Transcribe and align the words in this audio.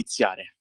iniziare. 0.00 0.54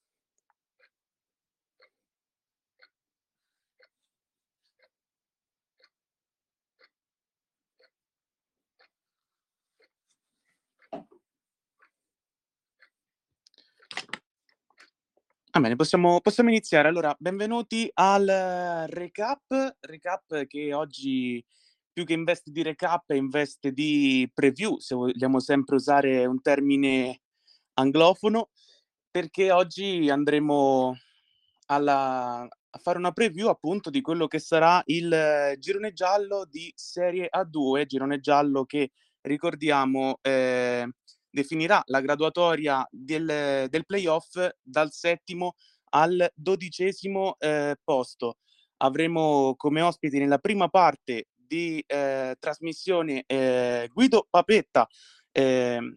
Va 15.51 15.59
bene, 15.61 15.75
possiamo 15.75 16.21
possiamo 16.21 16.49
iniziare. 16.49 16.87
Allora, 16.87 17.15
benvenuti 17.17 17.89
al 17.95 18.85
recap, 18.87 19.77
recap 19.79 20.45
che 20.45 20.73
oggi 20.73 21.43
più 21.91 22.05
che 22.05 22.13
in 22.13 22.23
veste 22.23 22.51
di 22.51 22.61
recap 22.61 23.11
è 23.11 23.15
in 23.15 23.29
veste 23.29 23.71
di 23.71 24.29
preview, 24.31 24.77
se 24.77 24.93
vogliamo 24.95 25.39
sempre 25.39 25.75
usare 25.75 26.25
un 26.25 26.39
termine 26.41 27.21
anglofono, 27.73 28.49
perché 29.11 29.51
oggi 29.51 30.09
andremo 30.09 30.95
alla 31.67 32.47
a 32.71 32.79
fare 32.79 32.99
una 32.99 33.11
preview 33.11 33.47
appunto 33.49 33.89
di 33.89 34.01
quello 34.01 34.27
che 34.27 34.39
sarà 34.39 34.81
il 34.85 35.55
girone 35.59 35.93
giallo 35.93 36.45
di 36.45 36.71
Serie 36.75 37.27
A2, 37.31 37.85
girone 37.87 38.19
giallo 38.19 38.65
che 38.65 38.91
ricordiamo, 39.21 40.19
ehm, 40.21 40.91
definirà 41.29 41.81
la 41.87 42.01
graduatoria 42.01 42.85
del 42.91 43.67
del 43.69 43.85
playoff 43.85 44.37
dal 44.61 44.91
settimo 44.91 45.55
al 45.91 46.29
dodicesimo, 46.35 47.35
ehm, 47.39 47.75
posto. 47.83 48.37
Avremo 48.77 49.55
come 49.57 49.81
ospiti 49.81 50.19
nella 50.19 50.37
prima 50.39 50.67
parte 50.69 51.27
di, 51.35 51.83
ehm, 51.87 52.33
trasmissione, 52.39 53.23
ehm, 53.27 53.87
Guido 53.93 54.27
Papetta, 54.29 54.87
ehm, 55.31 55.95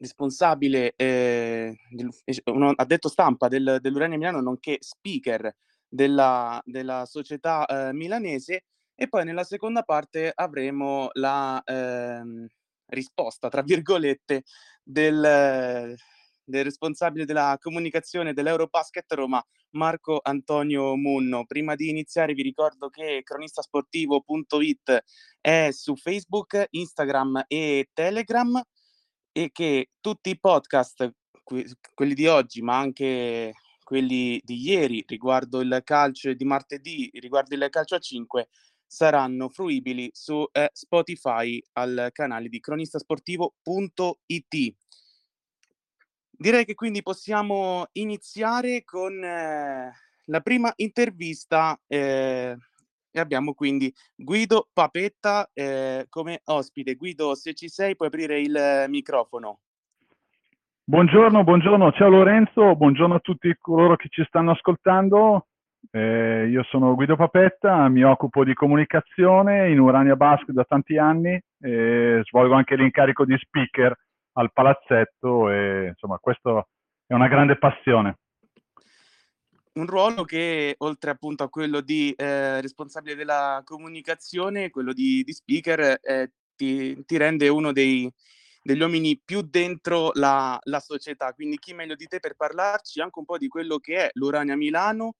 responsabile, 0.00 0.94
dell'ufficio 0.96 2.40
uno 2.46 2.72
addetto 2.74 3.08
stampa 3.08 3.48
del 3.48 3.78
dell'Urania 3.80 4.16
Milano, 4.18 4.40
nonché 4.40 4.78
speaker 4.80 5.54
della 5.88 6.60
della 6.64 7.04
società, 7.06 7.66
ehm, 7.66 7.96
milanese, 7.96 8.64
e 8.94 9.08
poi 9.08 9.24
nella 9.24 9.44
seconda 9.44 9.82
parte 9.82 10.32
avremo 10.34 11.10
la, 11.14 11.60
ehm, 11.64 12.46
"risposta" 12.86 13.48
tra 13.48 13.62
virgolette 13.62 14.44
del 14.82 15.94
del 16.50 16.64
responsabile 16.64 17.24
della 17.26 17.56
comunicazione 17.60 18.32
dell'Eurobasket 18.32 19.12
Roma, 19.12 19.40
Marco 19.76 20.18
Antonio 20.20 20.96
Munno. 20.96 21.44
Prima 21.46 21.76
di 21.76 21.88
iniziare 21.90 22.32
vi 22.34 22.42
ricordo 22.42 22.88
che 22.88 23.20
cronistasportivo.it 23.22 25.04
è 25.40 25.68
su 25.70 25.94
Facebook, 25.96 26.66
Instagram 26.70 27.44
e 27.46 27.88
Telegram 27.92 28.60
e 29.32 29.50
che 29.52 29.90
tutti 30.00 30.30
i 30.30 30.38
podcast, 30.38 31.12
que 31.42 31.66
quelli 31.94 32.14
di 32.14 32.26
oggi, 32.26 32.62
ma 32.62 32.78
anche 32.78 33.52
quelli 33.82 34.40
di 34.44 34.68
ieri 34.68 35.02
riguardo 35.06 35.60
il 35.60 35.80
calcio 35.84 36.32
di 36.32 36.44
martedì 36.44 37.10
riguardo 37.14 37.54
il 37.56 37.66
calcio 37.70 37.96
a 37.96 37.98
5, 37.98 38.48
saranno 38.86 39.48
fruibili 39.48 40.08
su, 40.12 40.46
ehm, 40.52 40.68
Spotify 40.72 41.60
al 41.72 42.10
canale 42.12 42.48
di 42.48 42.60
cronistasportivo.it. 42.60 44.74
Direi 46.30 46.64
che 46.64 46.74
quindi 46.74 47.02
possiamo 47.02 47.86
iniziare 47.92 48.84
con 48.84 49.18
la 49.20 50.40
prima 50.40 50.72
intervista, 50.76 51.78
ehm, 51.86 52.56
e 53.10 53.20
abbiamo 53.20 53.54
quindi 53.54 53.92
Guido 54.14 54.68
Papetta, 54.72 55.48
ehm, 55.52 56.04
come 56.08 56.40
ospite. 56.44 56.94
Guido, 56.94 57.34
se 57.34 57.54
ci 57.54 57.68
sei 57.68 57.96
puoi 57.96 58.08
aprire 58.08 58.40
il 58.40 58.84
microfono. 58.88 59.60
Buongiorno, 60.84 61.44
buongiorno. 61.44 61.92
Ciao 61.92 62.08
Lorenzo, 62.08 62.74
buongiorno 62.74 63.14
a 63.14 63.20
tutti 63.20 63.54
coloro 63.60 63.96
che 63.96 64.08
ci 64.08 64.24
stanno 64.24 64.50
ascoltando. 64.50 65.46
Ehm, 65.92 66.50
io 66.50 66.62
sono 66.64 66.94
Guido 66.94 67.16
Papetta, 67.16 67.88
mi 67.88 68.02
occupo 68.02 68.44
di 68.44 68.54
comunicazione 68.54 69.70
in 69.70 69.78
Urania 69.78 70.16
Basket 70.16 70.54
da 70.54 70.64
tanti 70.64 70.98
anni 70.98 71.40
e 71.60 72.20
svolgo 72.24 72.54
anche 72.54 72.76
l'incarico 72.76 73.24
di 73.24 73.36
speaker 73.38 73.96
al 74.32 74.52
palazzetto 74.52 75.50
e 75.50 75.88
insomma 75.88 76.18
questo 76.18 76.68
è 77.06 77.14
una 77.14 77.28
grande 77.28 77.56
passione. 77.56 78.16
Un 79.76 79.86
ruolo 79.86 80.24
che 80.24 80.74
oltre 80.78 81.10
appunto 81.12 81.44
a 81.44 81.48
quello 81.48 81.80
di, 81.80 82.12
ehm, 82.16 82.60
responsabile 82.60 83.14
della 83.14 83.62
comunicazione, 83.64 84.68
quello 84.68 84.92
di 84.92 85.22
di 85.22 85.32
speaker, 85.32 85.96
ehm, 86.02 86.26
ti 86.56 87.04
ti 87.04 87.16
rende 87.16 87.46
uno 87.48 87.70
dei 87.72 88.12
degli 88.62 88.80
uomini 88.80 89.20
più 89.24 89.42
dentro 89.42 90.10
la 90.14 90.58
la 90.64 90.80
società. 90.80 91.32
Quindi 91.34 91.56
chi 91.58 91.72
meglio 91.72 91.94
di 91.94 92.06
te 92.06 92.18
per 92.18 92.34
parlarci 92.34 93.00
anche 93.00 93.18
un 93.20 93.24
po' 93.24 93.38
di 93.38 93.46
quello 93.46 93.78
che 93.78 94.06
è 94.06 94.10
l'Urania 94.14 94.56
Milano, 94.56 95.14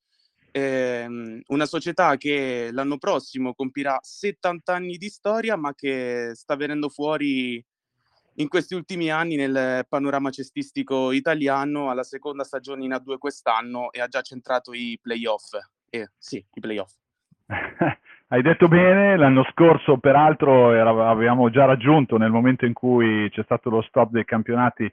ehm, 0.51 1.41
una 1.49 1.67
società 1.67 2.17
che 2.17 2.71
l'anno 2.73 2.99
prossimo 2.99 3.55
compirà 3.55 3.99
70 4.03 4.69
anni 4.71 4.97
di 4.97 5.09
storia, 5.11 5.55
ma 5.57 5.75
che 5.77 6.33
sta 6.35 6.57
venendo 6.57 6.89
fuori 6.89 7.65
in 8.35 8.49
questi 8.49 8.75
ultimi 8.75 9.11
anni 9.11 9.37
nel 9.37 9.85
panorama 9.89 10.31
cestistico 10.31 11.13
italiano, 11.13 11.91
alla 11.91 12.03
seconda 12.03 12.45
stagione 12.45 12.85
in 12.85 12.93
A2 12.93 13.19
quest'anno 13.19 13.91
e 13.91 14.01
ha 14.01 14.07
già 14.07 14.21
centrato 14.23 14.73
i 14.73 14.99
playoff. 15.01 15.55
Eh, 15.91 16.09
sì, 16.17 16.45
i 16.55 16.61
playoff. 16.61 16.93
Hai 18.33 18.43
detto 18.43 18.69
bene, 18.69 19.17
l'anno 19.17 19.45
scorso 19.51 19.99
peraltro 19.99 20.73
era, 20.73 20.91
avevamo 21.09 21.51
già 21.51 21.65
raggiunto, 21.65 22.17
nel 22.17 22.31
momento 22.31 22.65
in 22.65 22.73
cui 22.73 23.29
c'è 23.31 23.43
stato 23.43 23.71
lo 23.71 23.83
stop 23.83 24.11
dei 24.11 24.25
campionati, 24.25 24.91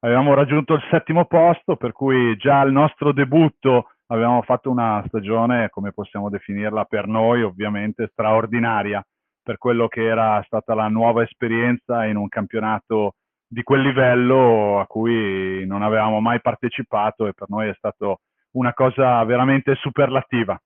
avevamo 0.00 0.34
raggiunto 0.34 0.74
il 0.74 0.82
settimo 0.90 1.26
posto, 1.26 1.76
per 1.76 1.92
cui 1.92 2.36
già 2.36 2.58
al 2.58 2.72
nostro 2.72 3.12
debutto 3.12 3.90
avevamo 4.06 4.42
fatto 4.42 4.70
una 4.70 5.04
stagione, 5.06 5.70
come 5.70 5.92
possiamo 5.92 6.28
definirla 6.30 6.84
per 6.84 7.06
noi, 7.06 7.42
ovviamente 7.42 8.08
straordinaria 8.10 9.04
per 9.42 9.58
quello 9.58 9.88
che 9.88 10.04
era 10.04 10.42
stata 10.44 10.74
la 10.74 10.88
nuova 10.88 11.22
esperienza 11.22 12.04
in 12.04 12.16
un 12.16 12.28
campionato 12.28 13.14
di 13.46 13.62
quel 13.62 13.82
livello 13.82 14.78
a 14.78 14.86
cui 14.86 15.66
non 15.66 15.82
avevamo 15.82 16.20
mai 16.20 16.40
partecipato 16.40 17.26
e 17.26 17.32
per 17.32 17.48
noi 17.48 17.68
è 17.68 17.74
stato 17.74 18.20
una 18.52 18.72
cosa 18.72 19.22
veramente 19.24 19.74
superlativa. 19.74 20.60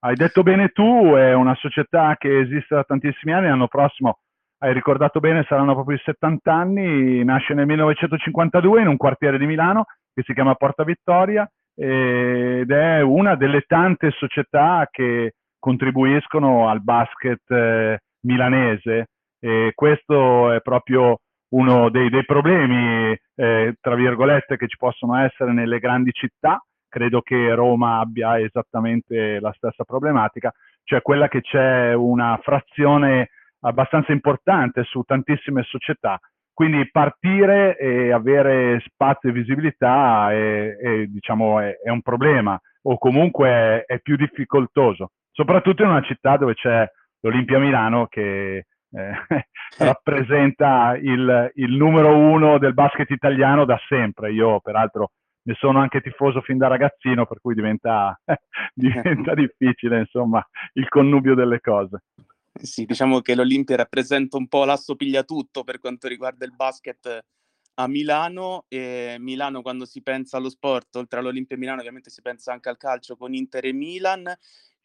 Hai 0.00 0.14
detto 0.14 0.42
bene 0.42 0.68
tu, 0.68 1.12
è 1.14 1.32
una 1.32 1.54
società 1.56 2.16
che 2.16 2.38
esiste 2.38 2.74
da 2.74 2.84
tantissimi 2.84 3.32
anni, 3.32 3.48
l'anno 3.48 3.68
prossimo 3.68 4.18
hai 4.60 4.72
ricordato 4.72 5.20
bene, 5.20 5.44
saranno 5.48 5.74
proprio 5.74 5.96
i 5.96 6.02
70 6.04 6.52
anni, 6.52 7.24
nasce 7.24 7.54
nel 7.54 7.66
1952 7.66 8.80
in 8.80 8.88
un 8.88 8.96
quartiere 8.96 9.38
di 9.38 9.46
Milano 9.46 9.84
che 10.12 10.22
si 10.24 10.34
chiama 10.34 10.54
Porta 10.54 10.82
Vittoria 10.82 11.48
ed 11.74 12.70
è 12.70 13.00
una 13.00 13.36
delle 13.36 13.62
tante 13.62 14.10
società 14.10 14.88
che 14.90 15.34
contribuiscono 15.58 16.68
al 16.68 16.82
basket 16.82 17.50
eh, 17.50 17.98
milanese 18.20 19.06
e 19.40 19.72
questo 19.74 20.52
è 20.52 20.60
proprio 20.60 21.18
uno 21.50 21.88
dei, 21.88 22.10
dei 22.10 22.24
problemi, 22.24 23.16
eh, 23.34 23.74
tra 23.80 23.94
virgolette, 23.94 24.56
che 24.56 24.66
ci 24.66 24.76
possono 24.76 25.16
essere 25.16 25.52
nelle 25.52 25.78
grandi 25.78 26.12
città. 26.12 26.62
Credo 26.88 27.20
che 27.20 27.54
Roma 27.54 28.00
abbia 28.00 28.38
esattamente 28.40 29.40
la 29.40 29.52
stessa 29.52 29.84
problematica, 29.84 30.52
cioè 30.84 31.02
quella 31.02 31.28
che 31.28 31.42
c'è 31.42 31.92
una 31.94 32.38
frazione 32.42 33.30
abbastanza 33.60 34.12
importante 34.12 34.84
su 34.84 35.02
tantissime 35.02 35.62
società. 35.62 36.18
Quindi 36.52 36.90
partire 36.90 37.76
e 37.78 38.10
avere 38.10 38.82
spazio 38.84 39.28
e 39.28 39.32
visibilità 39.32 40.32
è, 40.32 40.76
è, 40.76 41.04
diciamo, 41.06 41.60
è, 41.60 41.78
è 41.84 41.90
un 41.90 42.02
problema 42.02 42.60
o 42.82 42.98
comunque 42.98 43.84
è 43.84 44.00
più 44.00 44.16
difficoltoso, 44.16 45.10
soprattutto 45.38 45.84
in 45.84 45.90
una 45.90 46.02
città 46.02 46.36
dove 46.36 46.54
c'è 46.54 46.84
l'Olimpia 47.20 47.60
Milano 47.60 48.08
che 48.08 48.66
eh, 48.90 49.12
rappresenta 49.78 50.96
il, 51.00 51.52
il, 51.54 51.76
numero 51.76 52.16
uno 52.16 52.58
del 52.58 52.74
basket 52.74 53.08
italiano 53.10 53.64
da 53.64 53.78
sempre. 53.88 54.32
Io 54.32 54.58
peraltro 54.58 55.12
ne 55.42 55.54
sono 55.54 55.78
anche 55.78 56.00
tifoso 56.00 56.40
fin 56.40 56.58
da 56.58 56.66
ragazzino, 56.66 57.24
per 57.24 57.38
cui 57.40 57.54
diventa, 57.54 58.20
diventa 58.74 59.34
difficile 59.34 60.00
insomma 60.00 60.44
il 60.72 60.88
connubio 60.88 61.36
delle 61.36 61.60
cose. 61.60 62.02
Sì, 62.60 62.84
diciamo 62.84 63.20
che 63.20 63.36
l'Olimpia 63.36 63.76
rappresenta 63.76 64.36
un 64.36 64.48
po' 64.48 64.64
l'asso 64.64 64.96
pigliatutto 64.96 65.62
per 65.62 65.78
quanto 65.78 66.08
riguarda 66.08 66.44
il 66.44 66.56
basket 66.56 67.24
a 67.74 67.86
Milano 67.86 68.64
e 68.66 69.14
Milano 69.20 69.62
quando 69.62 69.84
si 69.84 70.02
pensa 70.02 70.36
allo 70.36 70.50
sport, 70.50 70.96
oltre 70.96 71.20
all'Olimpia 71.20 71.56
Milano 71.56 71.78
ovviamente 71.78 72.10
si 72.10 72.22
pensa 72.22 72.52
anche 72.52 72.68
al 72.68 72.76
calcio 72.76 73.16
con 73.16 73.34
Inter 73.34 73.66
e 73.66 73.72
Milan, 73.72 74.24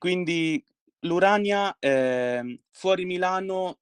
quindi 0.04 0.62
l'Urania, 1.04 1.74
ehm, 1.80 2.60
fuori 2.72 3.06
Milano, 3.06 3.78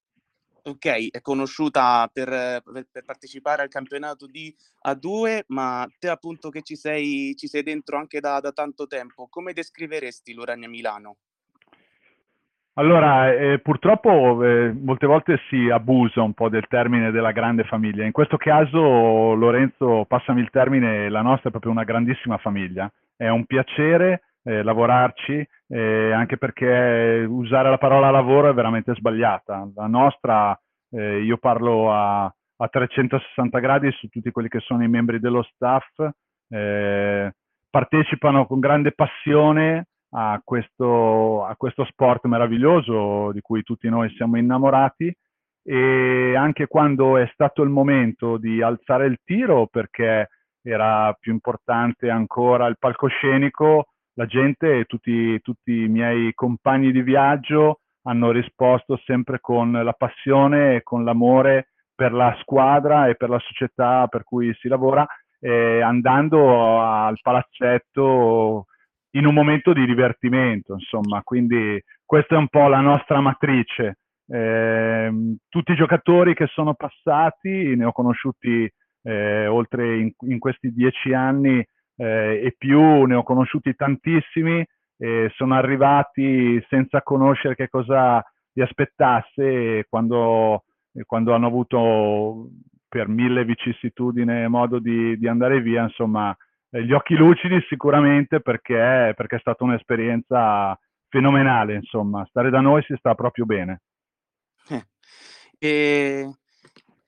okay, 0.61 1.07
è 1.09 1.19
conosciuta 1.19 2.07
per 2.13 2.29
per 2.29 2.85
per 2.91 3.03
partecipare 3.03 3.63
al 3.63 3.69
campionato 3.69 4.27
di 4.27 4.55
A2, 4.87 5.45
ma 5.47 5.87
te 5.97 6.09
appunto 6.09 6.51
che 6.51 6.61
ci 6.61 6.75
sei 6.75 7.33
ci 7.35 7.47
sei 7.47 7.63
dentro 7.63 7.97
anche 7.97 8.19
da 8.19 8.39
da 8.39 8.51
tanto 8.51 8.85
tempo, 8.85 9.29
come 9.31 9.53
descriveresti 9.53 10.35
l'Urania 10.35 10.69
Milano? 10.69 11.15
Allora, 12.73 13.33
eh, 13.33 13.57
purtroppo 13.57 14.43
eh, 14.43 14.71
molte 14.73 15.07
volte 15.07 15.39
si 15.49 15.69
abusa 15.71 16.21
un 16.21 16.35
po' 16.35 16.49
del 16.49 16.67
termine 16.67 17.09
della 17.09 17.31
grande 17.31 17.63
famiglia. 17.63 18.05
In 18.05 18.11
questo 18.11 18.37
caso, 18.37 19.33
Lorenzo, 19.33 20.05
passami 20.07 20.41
il 20.41 20.51
termine, 20.51 21.09
la 21.09 21.21
nostra 21.23 21.47
è 21.47 21.51
proprio 21.51 21.71
una 21.71 21.83
grandissima 21.83 22.37
famiglia. 22.37 22.89
È 23.15 23.27
un 23.27 23.45
piacere 23.45 24.21
eh, 24.43 24.63
lavorarci, 24.63 25.47
eh, 25.67 26.11
anche 26.11 26.37
perché 26.37 27.25
usare 27.27 27.69
la 27.69 27.77
parola 27.77 28.09
lavoro 28.09 28.49
è 28.49 28.53
veramente 28.53 28.93
sbagliata. 28.95 29.69
La 29.75 29.87
nostra, 29.87 30.59
eh, 30.91 31.21
io 31.21 31.37
parlo 31.37 31.91
a, 31.93 32.23
a, 32.23 32.67
360 32.67 33.59
gradi 33.59 33.91
su 33.91 34.07
tutti 34.07 34.31
quelli 34.31 34.47
che 34.49 34.59
sono 34.59 34.83
i 34.83 34.87
membri 34.87 35.19
dello 35.19 35.43
staff, 35.43 35.85
eh, 36.49 37.31
partecipano 37.69 38.45
con 38.45 38.59
grande 38.59 38.91
passione 38.91 39.87
a 40.13 40.41
questo, 40.43 41.45
a 41.45 41.55
questo 41.55 41.85
sport 41.85 42.25
meraviglioso 42.25 43.31
di 43.31 43.39
cui 43.41 43.63
tutti 43.63 43.87
noi 43.87 44.09
siamo 44.15 44.37
innamorati 44.37 45.15
e 45.63 46.35
anche 46.35 46.67
quando 46.67 47.17
è 47.17 47.29
stato 47.33 47.61
il 47.61 47.69
momento 47.69 48.37
di 48.37 48.61
alzare 48.61 49.05
il 49.05 49.19
tiro 49.23 49.67
perché 49.67 50.27
era 50.61 51.15
più 51.19 51.31
importante 51.31 52.09
ancora 52.09 52.67
il 52.67 52.77
palcoscenico, 52.77 53.87
la 54.15 54.25
gente 54.25 54.85
tutti, 54.85 55.39
tutti 55.41 55.83
i 55.83 55.87
miei 55.87 56.33
compagni 56.33 56.91
di 56.91 57.01
viaggio 57.01 57.79
hanno 58.03 58.31
risposto 58.31 58.99
sempre 59.05 59.39
con 59.39 59.71
la 59.71 59.93
passione 59.93 60.75
e 60.75 60.83
con 60.83 61.03
l'amore 61.03 61.69
per 61.93 62.13
la 62.13 62.35
squadra 62.41 63.07
e 63.07 63.15
per 63.15 63.29
la 63.29 63.39
società 63.39 64.07
per 64.07 64.23
cui 64.23 64.53
si 64.55 64.67
lavora, 64.67 65.05
eh, 65.39 65.81
andando 65.81 66.81
al 66.81 67.17
palazzetto 67.21 68.65
in 69.11 69.25
un 69.25 69.33
momento 69.33 69.73
di 69.73 69.85
divertimento, 69.85 70.73
insomma, 70.73 71.21
quindi 71.21 71.81
questa 72.05 72.35
è 72.35 72.37
un 72.37 72.47
po' 72.47 72.67
la 72.67 72.79
nostra 72.79 73.19
matrice. 73.19 73.97
Eh, 74.27 75.35
tutti 75.49 75.71
i 75.73 75.75
giocatori 75.75 76.33
che 76.33 76.47
sono 76.47 76.73
passati, 76.73 77.75
ne 77.75 77.83
ho 77.85 77.91
conosciuti 77.91 78.71
eh, 79.03 79.47
oltre 79.47 79.97
in, 79.97 80.11
in, 80.27 80.39
questi 80.39 80.71
dieci 80.71 81.13
anni 81.13 81.63
eh, 81.95 82.41
e 82.43 82.55
più, 82.57 83.03
ne 83.03 83.15
ho 83.15 83.23
conosciuti 83.23 83.75
tantissimi, 83.75 84.65
e 84.97 85.31
sono 85.35 85.55
arrivati 85.55 86.63
senza 86.69 87.01
conoscere 87.01 87.55
che 87.55 87.69
cosa 87.69 88.23
li 88.53 88.61
aspettasse 88.61 89.85
quando, 89.89 90.65
quando 91.05 91.33
hanno 91.33 91.47
avuto 91.47 92.49
per 92.87 93.07
mille 93.07 93.45
vicissitudini 93.45 94.47
modo 94.47 94.79
di, 94.79 95.17
di 95.17 95.27
andare 95.27 95.61
via, 95.61 95.83
insomma, 95.83 96.35
eh, 96.71 96.83
gli 96.83 96.91
occhi 96.91 97.15
lucidi 97.15 97.59
sicuramente 97.67 98.41
perché, 98.41 99.13
perché, 99.15 99.37
è 99.37 99.39
stata 99.39 99.63
un'esperienza 99.63 100.77
fenomenale, 101.07 101.75
insomma, 101.75 102.25
stare 102.29 102.49
da 102.49 102.59
noi 102.59 102.83
si 102.83 102.93
sta 102.97 103.15
proprio 103.15 103.45
bene. 103.45 103.81
Eh, 104.69 104.85
e, 105.57 106.35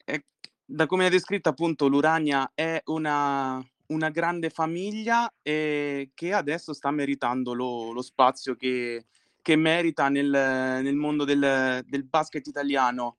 e, 0.05 0.23
da 0.65 0.85
come 0.85 1.05
hai 1.05 1.09
descritto 1.09 1.49
appunto 1.49 1.87
l'Urania 1.87 2.51
è 2.53 2.81
una, 2.85 3.61
una 3.87 4.09
grande 4.09 4.49
famiglia 4.49 5.31
e 5.41 6.11
che 6.13 6.33
adesso 6.33 6.73
sta 6.73 6.91
meritando 6.91 7.53
lo, 7.53 7.91
lo 7.91 8.01
spazio 8.01 8.55
che, 8.55 9.05
che 9.41 9.55
merita 9.55 10.09
nel, 10.09 10.29
nel 10.29 10.95
mondo 10.95 11.25
del, 11.25 11.83
del, 11.85 12.05
basket 12.05 12.45
italiano. 12.47 13.17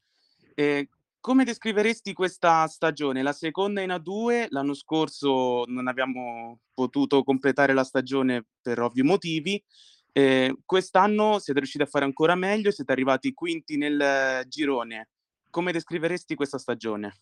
E 0.55 0.89
come 1.21 1.45
descriveresti 1.45 2.13
questa 2.13 2.67
stagione? 2.67 3.23
La 3.23 3.33
seconda 3.33 3.81
in 3.81 3.91
A2, 3.91 4.47
l'anno 4.51 4.75
scorso 4.75 5.65
non 5.67 5.89
abbiamo 5.89 6.61
potuto 6.73 7.23
completare 7.23 7.73
la 7.73 7.85
stagione 7.85 8.45
per 8.61 8.81
ovvi 8.81 9.03
motivi. 9.03 9.63
Eh, 10.13 10.55
quest'anno 10.65 11.39
siete 11.41 11.61
riusciti 11.61 11.83
a 11.83 11.89
fare 11.89 12.05
ancora 12.05 12.35
meglio, 12.35 12.71
siete 12.71 12.93
arrivati 12.93 13.33
quinti 13.33 13.77
nel 13.77 14.45
girone. 14.49 15.09
Come 15.51 15.73
descriveresti 15.73 16.35
questa 16.35 16.59
stagione? 16.59 17.15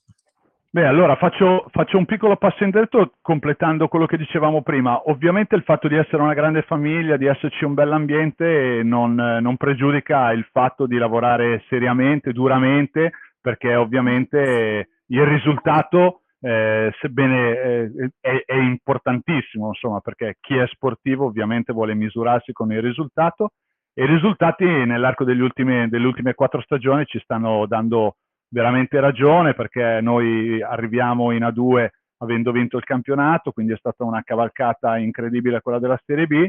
Beh, 0.74 0.86
allora 0.86 1.16
faccio, 1.16 1.66
faccio, 1.70 1.98
un 1.98 2.06
piccolo 2.06 2.36
passo 2.36 2.64
indietro 2.64 3.12
completando 3.20 3.88
quello 3.88 4.06
che 4.06 4.16
dicevamo 4.16 4.62
prima. 4.62 5.02
Ovviamente 5.10 5.54
il 5.54 5.64
fatto 5.64 5.86
di 5.86 5.96
essere 5.96 6.22
una 6.22 6.32
grande 6.32 6.62
famiglia, 6.62 7.18
di 7.18 7.26
esserci 7.26 7.66
un 7.66 7.74
bell'ambiente 7.74 8.80
non, 8.82 9.12
non 9.14 9.58
pregiudica 9.58 10.32
il 10.32 10.48
fatto 10.50 10.86
di 10.86 10.96
lavorare 10.96 11.62
seriamente, 11.68 12.32
duramente, 12.32 13.12
perché 13.38 13.74
ovviamente 13.74 14.88
il 15.08 15.26
risultato, 15.26 16.22
eh, 16.40 16.90
sebbene 17.00 17.50
eh, 17.50 18.10
è, 18.18 18.42
è, 18.46 18.56
importantissimo, 18.56 19.66
insomma, 19.66 20.00
perché 20.00 20.38
chi 20.40 20.56
è 20.56 20.66
sportivo 20.68 21.26
ovviamente 21.26 21.74
vuole 21.74 21.92
misurarsi 21.92 22.52
con 22.52 22.72
il 22.72 22.80
risultato 22.80 23.50
e 23.92 24.04
i 24.04 24.06
risultati 24.06 24.64
nell'arco 24.64 25.24
delle 25.24 25.42
ultime, 25.42 26.32
quattro 26.32 26.62
stagioni 26.62 27.04
ci 27.04 27.20
stanno 27.20 27.66
dando 27.66 28.14
veramente 28.52 29.00
ragione 29.00 29.54
perché 29.54 30.00
noi 30.00 30.62
arriviamo 30.62 31.32
in 31.32 31.42
A2 31.42 31.88
avendo 32.18 32.52
vinto 32.52 32.76
il 32.76 32.84
campionato, 32.84 33.50
quindi 33.50 33.72
è 33.72 33.76
stata 33.76 34.04
una 34.04 34.22
cavalcata 34.22 34.96
incredibile 34.98 35.60
quella 35.60 35.80
della 35.80 36.00
Serie 36.04 36.26
B 36.26 36.46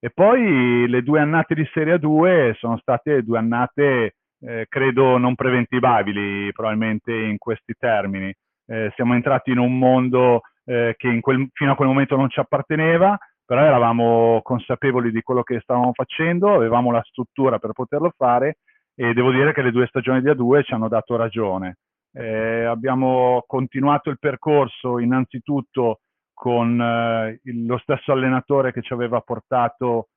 e 0.00 0.10
poi 0.10 0.88
le 0.88 1.02
due 1.02 1.20
annate 1.20 1.54
di 1.54 1.68
Serie 1.72 1.94
A2 1.94 2.54
sono 2.54 2.76
state 2.78 3.22
due 3.22 3.38
annate 3.38 4.14
eh, 4.40 4.66
credo 4.68 5.18
non 5.18 5.36
preventivabili 5.36 6.50
probabilmente 6.52 7.12
in 7.12 7.38
questi 7.38 7.74
termini. 7.78 8.34
Eh, 8.66 8.90
siamo 8.96 9.14
entrati 9.14 9.52
in 9.52 9.58
un 9.58 9.78
mondo 9.78 10.40
eh, 10.64 10.94
che 10.96 11.20
quel, 11.20 11.48
fino 11.52 11.72
a 11.72 11.76
quel 11.76 11.88
momento 11.88 12.16
non 12.16 12.28
ci 12.30 12.40
apparteneva, 12.40 13.16
però 13.44 13.62
eravamo 13.62 14.40
consapevoli 14.42 15.12
di 15.12 15.22
quello 15.22 15.42
che 15.42 15.60
stavamo 15.60 15.92
facendo, 15.92 16.52
avevamo 16.52 16.90
la 16.90 17.02
struttura 17.04 17.58
per 17.58 17.72
poterlo 17.72 18.12
fare 18.16 18.56
e 18.94 19.12
devo 19.14 19.30
dire 19.32 19.52
che 19.52 19.62
le 19.62 19.72
due 19.72 19.86
stagioni 19.86 20.20
di 20.20 20.28
A2 20.28 20.64
ci 20.64 20.74
hanno 20.74 20.88
dato 20.88 21.16
ragione. 21.16 21.78
Eh, 22.12 22.64
abbiamo 22.64 23.42
continuato 23.46 24.10
il 24.10 24.18
percorso 24.18 24.98
innanzitutto 24.98 26.00
con 26.34 26.80
eh, 26.80 27.40
il, 27.44 27.66
lo 27.66 27.78
stesso 27.78 28.12
allenatore 28.12 28.72
che 28.72 28.82
ci 28.82 28.92
aveva 28.92 29.20
portato 29.20 30.08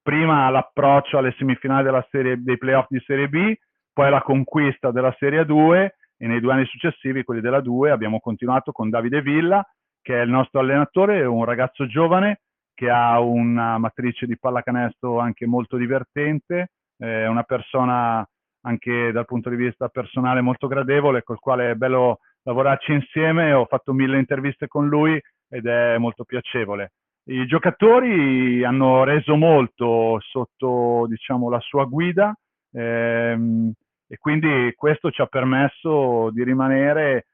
prima 0.00 0.46
all'approccio 0.46 1.18
alle 1.18 1.34
semifinali 1.36 1.88
serie, 2.10 2.42
dei 2.42 2.56
playoff 2.56 2.86
di 2.88 3.02
Serie 3.04 3.28
B 3.28 3.54
poi 3.92 4.10
la 4.10 4.22
conquista 4.22 4.90
della 4.90 5.14
Serie 5.18 5.44
2 5.44 5.96
e 6.16 6.26
nei 6.26 6.40
due 6.40 6.52
anni 6.52 6.64
successivi, 6.64 7.24
quelli 7.24 7.42
della 7.42 7.60
2, 7.60 7.90
abbiamo 7.90 8.20
continuato 8.20 8.72
con 8.72 8.88
Davide 8.88 9.20
Villa, 9.20 9.62
che 10.00 10.18
è 10.18 10.24
il 10.24 10.30
nostro 10.30 10.60
allenatore, 10.60 11.24
un 11.24 11.44
ragazzo 11.44 11.86
giovane 11.86 12.40
che 12.74 12.88
ha 12.88 13.20
una 13.20 13.76
matrice 13.76 14.26
di 14.26 14.38
pallacanestro 14.38 15.18
anche 15.18 15.46
molto 15.46 15.76
divertente, 15.76 16.70
è 17.02 17.26
una 17.26 17.42
persona 17.42 18.24
anche 18.64 19.10
dal 19.10 19.24
punto 19.24 19.50
di 19.50 19.56
vista 19.56 19.88
personale 19.88 20.40
molto 20.40 20.68
gradevole, 20.68 21.22
col 21.22 21.40
quale 21.40 21.72
è 21.72 21.74
bello 21.74 22.20
lavorarci 22.44 22.92
insieme, 22.92 23.52
ho 23.52 23.64
fatto 23.66 23.92
mille 23.92 24.18
interviste 24.18 24.68
con 24.68 24.86
lui 24.86 25.20
ed 25.48 25.66
è 25.66 25.98
molto 25.98 26.24
piacevole. 26.24 26.92
I 27.24 27.44
giocatori 27.46 28.64
hanno 28.64 29.04
reso 29.04 29.36
molto 29.36 30.18
sotto 30.20 31.06
diciamo, 31.08 31.50
la 31.50 31.60
sua 31.60 31.84
guida, 31.84 32.32
ehm, 32.72 33.72
e 34.06 34.16
quindi 34.18 34.72
questo 34.76 35.10
ci 35.10 35.22
ha 35.22 35.26
permesso 35.26 36.30
di 36.30 36.44
rimanere 36.44 37.26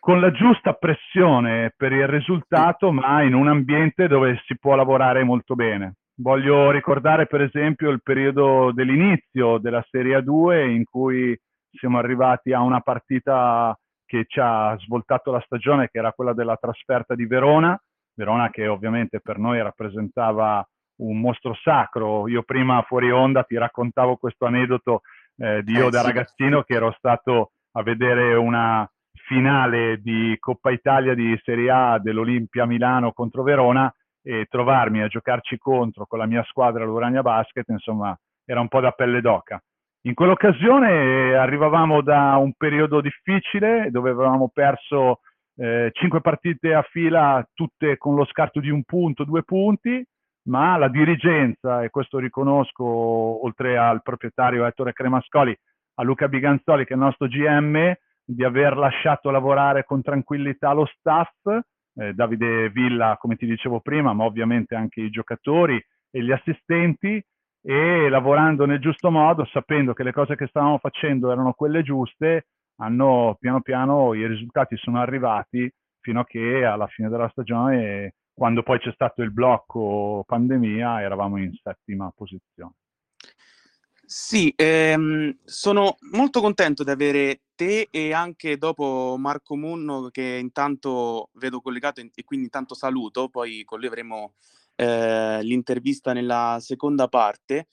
con 0.00 0.20
la 0.20 0.32
giusta 0.32 0.72
pressione 0.74 1.72
per 1.76 1.92
il 1.92 2.06
risultato, 2.06 2.90
ma 2.90 3.22
in 3.22 3.34
un 3.34 3.48
ambiente 3.48 4.08
dove 4.08 4.40
si 4.46 4.58
può 4.58 4.74
lavorare 4.74 5.22
molto 5.22 5.54
bene. 5.54 5.94
Voglio 6.16 6.70
ricordare 6.70 7.26
per 7.26 7.40
esempio 7.40 7.90
il 7.90 8.00
periodo 8.00 8.70
dell'inizio 8.72 9.58
della 9.58 9.84
Serie 9.90 10.18
A2 10.18 10.70
in 10.70 10.84
cui 10.84 11.36
siamo 11.72 11.98
arrivati 11.98 12.52
a 12.52 12.60
una 12.60 12.80
partita 12.80 13.76
che 14.06 14.24
ci 14.28 14.38
ha 14.40 14.76
svoltato 14.78 15.32
la 15.32 15.42
stagione, 15.44 15.88
che 15.90 15.98
era 15.98 16.12
quella 16.12 16.32
della 16.32 16.56
trasferta 16.56 17.16
di 17.16 17.26
Verona, 17.26 17.76
Verona 18.14 18.48
che 18.50 18.68
ovviamente 18.68 19.18
per 19.20 19.38
noi 19.38 19.60
rappresentava 19.60 20.64
un 20.98 21.18
mostro 21.18 21.52
sacro. 21.54 22.28
Io 22.28 22.42
prima 22.44 22.80
fuori 22.82 23.10
onda 23.10 23.42
ti 23.42 23.56
raccontavo 23.56 24.16
questo 24.16 24.46
aneddoto 24.46 25.00
eh, 25.38 25.64
di 25.64 25.72
io 25.72 25.88
eh, 25.88 25.90
da 25.90 26.00
sì. 26.00 26.06
ragazzino 26.06 26.62
che 26.62 26.74
ero 26.74 26.94
stato 26.96 27.50
a 27.72 27.82
vedere 27.82 28.34
una 28.34 28.88
finale 29.26 30.00
di 30.00 30.36
Coppa 30.38 30.70
Italia 30.70 31.14
di 31.14 31.36
Serie 31.42 31.70
A 31.70 31.98
dell'Olimpia 31.98 32.66
Milano 32.66 33.12
contro 33.12 33.42
Verona 33.42 33.92
e 34.26 34.46
trovarmi 34.48 35.02
a 35.02 35.08
giocarci 35.08 35.58
contro 35.58 36.06
con 36.06 36.18
la 36.18 36.26
mia 36.26 36.42
squadra 36.44 36.84
l'Urania 36.84 37.20
Basket, 37.20 37.68
insomma, 37.68 38.16
era 38.44 38.60
un 38.60 38.68
po' 38.68 38.80
da 38.80 38.92
pelle 38.92 39.20
d'oca. 39.20 39.62
In 40.06 40.14
quell'occasione 40.14 40.90
eh, 40.90 41.34
arrivavamo 41.34 42.00
da 42.00 42.36
un 42.36 42.52
periodo 42.56 43.00
difficile 43.00 43.88
dove 43.90 44.10
avevamo 44.10 44.50
perso 44.52 45.20
eh, 45.56 45.90
cinque 45.92 46.20
partite 46.20 46.74
a 46.74 46.82
fila, 46.82 47.46
tutte 47.52 47.96
con 47.96 48.14
lo 48.14 48.24
scarto 48.26 48.60
di 48.60 48.70
un 48.70 48.82
punto, 48.84 49.24
due 49.24 49.42
punti, 49.44 50.04
ma 50.48 50.76
la 50.76 50.88
dirigenza, 50.88 51.82
e 51.82 51.90
questo 51.90 52.18
riconosco 52.18 52.84
oltre 52.84 53.78
al 53.78 54.02
proprietario 54.02 54.66
Ettore 54.66 54.92
Cremascoli, 54.92 55.56
a 55.96 56.02
Luca 56.02 56.28
Biganzoli 56.28 56.84
che 56.84 56.92
è 56.92 56.96
il 56.96 57.02
nostro 57.02 57.26
GM, 57.26 57.94
di 58.26 58.42
aver 58.42 58.76
lasciato 58.76 59.30
lavorare 59.30 59.84
con 59.84 60.02
tranquillità 60.02 60.72
lo 60.72 60.86
staff, 60.86 61.30
eh, 61.96 62.12
Davide 62.12 62.70
Villa 62.70 63.16
come 63.18 63.36
ti 63.36 63.46
dicevo 63.46 63.80
prima, 63.80 64.12
ma 64.12 64.24
ovviamente 64.24 64.74
anche 64.74 65.00
i 65.00 65.10
giocatori 65.10 65.82
e 66.10 66.22
gli 66.22 66.30
assistenti, 66.30 67.22
e 67.66 68.08
lavorando 68.10 68.66
nel 68.66 68.78
giusto 68.78 69.10
modo, 69.10 69.46
sapendo 69.46 69.94
che 69.94 70.02
le 70.02 70.12
cose 70.12 70.36
che 70.36 70.46
stavamo 70.46 70.78
facendo 70.78 71.32
erano 71.32 71.54
quelle 71.54 71.82
giuste, 71.82 72.48
hanno 72.76 73.36
piano 73.40 73.62
piano 73.62 74.12
i 74.14 74.26
risultati 74.26 74.76
sono 74.76 75.00
arrivati 75.00 75.72
fino 76.00 76.20
a 76.20 76.26
che 76.26 76.64
alla 76.64 76.86
fine 76.88 77.08
della 77.08 77.28
stagione, 77.30 78.14
quando 78.34 78.62
poi 78.62 78.78
c'è 78.80 78.92
stato 78.92 79.22
il 79.22 79.32
blocco 79.32 80.24
pandemia, 80.26 81.00
eravamo 81.00 81.38
in 81.38 81.52
settima 81.62 82.12
posizione. 82.14 82.74
Sì, 84.04 84.52
ehm, 84.54 85.34
sono 85.44 85.96
molto 86.12 86.42
contento 86.42 86.84
di 86.84 86.90
avere 86.90 87.40
te 87.54 87.88
e 87.90 88.12
anche 88.12 88.56
dopo 88.56 89.16
Marco 89.18 89.56
Munno 89.56 90.08
che 90.10 90.38
intanto 90.40 91.30
vedo 91.34 91.60
collegato 91.60 92.00
e 92.00 92.24
quindi 92.24 92.46
intanto 92.46 92.74
saluto, 92.74 93.28
poi 93.28 93.64
con 93.64 93.78
lui 93.78 93.88
avremo 93.88 94.34
eh, 94.76 95.42
l'intervista 95.42 96.12
nella 96.12 96.58
seconda 96.60 97.08
parte. 97.08 97.68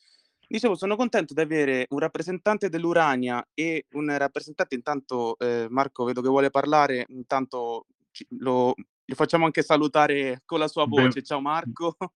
Dicevo, 0.47 0.75
sono 0.75 0.97
contento 0.97 1.33
di 1.33 1.39
avere 1.41 1.85
un 1.91 1.99
rappresentante 1.99 2.67
dell'Urania 2.67 3.45
e 3.53 3.85
un 3.91 4.15
rappresentante, 4.17 4.75
intanto 4.75 5.37
eh, 5.39 5.67
Marco 5.69 6.03
vedo 6.03 6.21
che 6.21 6.27
vuole 6.27 6.49
parlare, 6.49 7.05
intanto 7.09 7.85
ci, 8.11 8.27
lo, 8.39 8.73
lo, 8.75 9.15
facciamo 9.15 9.45
anche 9.45 9.61
salutare 9.61 10.41
con 10.45 10.59
la 10.59 10.67
sua 10.67 10.85
voce. 10.85 11.19
Beh. 11.19 11.23
Ciao 11.23 11.41
Marco. 11.41 11.95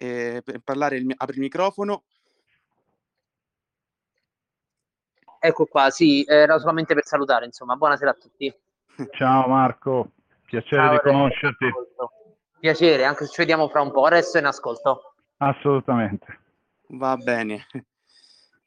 Eh, 0.00 0.42
per 0.44 0.60
parlare, 0.60 0.98
il, 0.98 1.12
apri 1.16 1.34
il 1.34 1.42
microfono. 1.42 2.04
Ecco 5.40 5.66
qua, 5.66 5.90
sì, 5.90 6.24
era 6.26 6.58
solamente 6.58 6.94
per 6.94 7.04
salutare, 7.04 7.44
insomma. 7.44 7.76
Buonasera 7.76 8.10
a 8.10 8.14
tutti. 8.14 8.52
Ciao 9.12 9.46
Marco, 9.46 10.10
piacere 10.44 10.82
Ciao, 10.82 10.92
di 10.92 10.98
conoscerti. 10.98 11.66
Piacere, 12.58 13.04
anche 13.04 13.24
se 13.24 13.30
ci 13.30 13.40
vediamo 13.40 13.68
fra 13.68 13.80
un 13.80 13.92
po'. 13.92 14.08
Resto 14.08 14.38
in 14.38 14.46
ascolto. 14.46 15.14
Assolutamente. 15.36 16.40
Va 16.88 17.16
bene. 17.16 17.66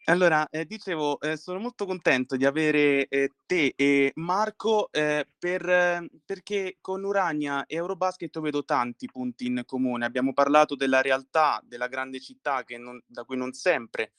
Allora, 0.06 0.48
eh, 0.50 0.66
dicevo, 0.66 1.20
eh, 1.20 1.38
sono 1.38 1.60
molto 1.60 1.86
contento 1.86 2.36
di 2.36 2.46
avere 2.46 3.08
eh, 3.08 3.34
te 3.46 3.74
e 3.76 4.12
Marco 4.16 4.90
eh, 4.92 5.28
per, 5.38 6.08
perché 6.26 6.78
con 6.82 7.04
Urania 7.04 7.66
e 7.66 7.76
Eurobasket 7.76 8.40
vedo 8.40 8.64
tanti 8.64 9.08
punti 9.08 9.46
in 9.46 9.62
comune. 9.66 10.06
Abbiamo 10.06 10.34
parlato 10.34 10.76
della 10.76 11.02
realtà 11.02 11.62
della 11.64 11.88
grande 11.88 12.20
città 12.20 12.64
non, 12.78 13.02
da 13.06 13.26
cui 13.26 13.38
non 13.38 13.52
sempre 13.52 14.14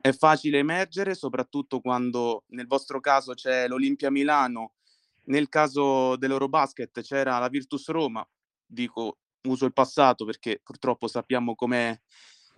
è 0.00 0.12
facile 0.12 0.58
emergere, 0.58 1.14
soprattutto 1.14 1.80
quando 1.80 2.44
nel 2.48 2.66
vostro 2.66 3.00
caso 3.00 3.34
c'è 3.34 3.66
l'Olimpia 3.66 4.10
Milano, 4.10 4.74
nel 5.24 5.48
caso 5.48 6.16
dell'Eurobasket 6.16 7.02
c'era 7.02 7.38
la 7.38 7.48
Virtus 7.48 7.88
Roma, 7.88 8.26
dico 8.64 9.18
uso 9.42 9.66
il 9.66 9.72
passato 9.72 10.24
perché 10.24 10.60
purtroppo 10.62 11.06
sappiamo 11.06 11.54
com'è, 11.54 11.98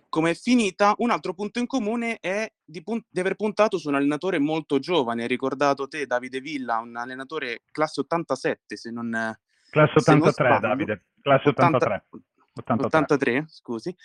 com'è 0.09 0.33
finita. 0.33 0.93
Un 0.97 1.09
altro 1.09 1.33
punto 1.33 1.59
in 1.59 1.67
comune 1.67 2.17
è 2.19 2.51
di, 2.63 2.83
pun- 2.83 3.03
di, 3.09 3.19
aver 3.19 3.35
puntato 3.35 3.77
su 3.77 3.89
un 3.89 3.95
allenatore 3.95 4.39
molto 4.39 4.79
giovane, 4.79 5.27
ricordato 5.27 5.87
te 5.87 6.05
Davide 6.05 6.39
Villa, 6.39 6.77
un 6.77 6.95
allenatore 6.95 7.63
classe 7.71 8.01
87 8.01 8.77
se 8.77 8.91
non... 8.91 9.37
Classe 9.69 9.93
83 9.95 10.49
non 10.49 10.59
Davide, 10.59 11.03
classe 11.21 11.49
83. 11.49 12.05
80, 12.53 12.85
83, 12.85 13.37
83 13.37 13.45
scusi. 13.47 13.95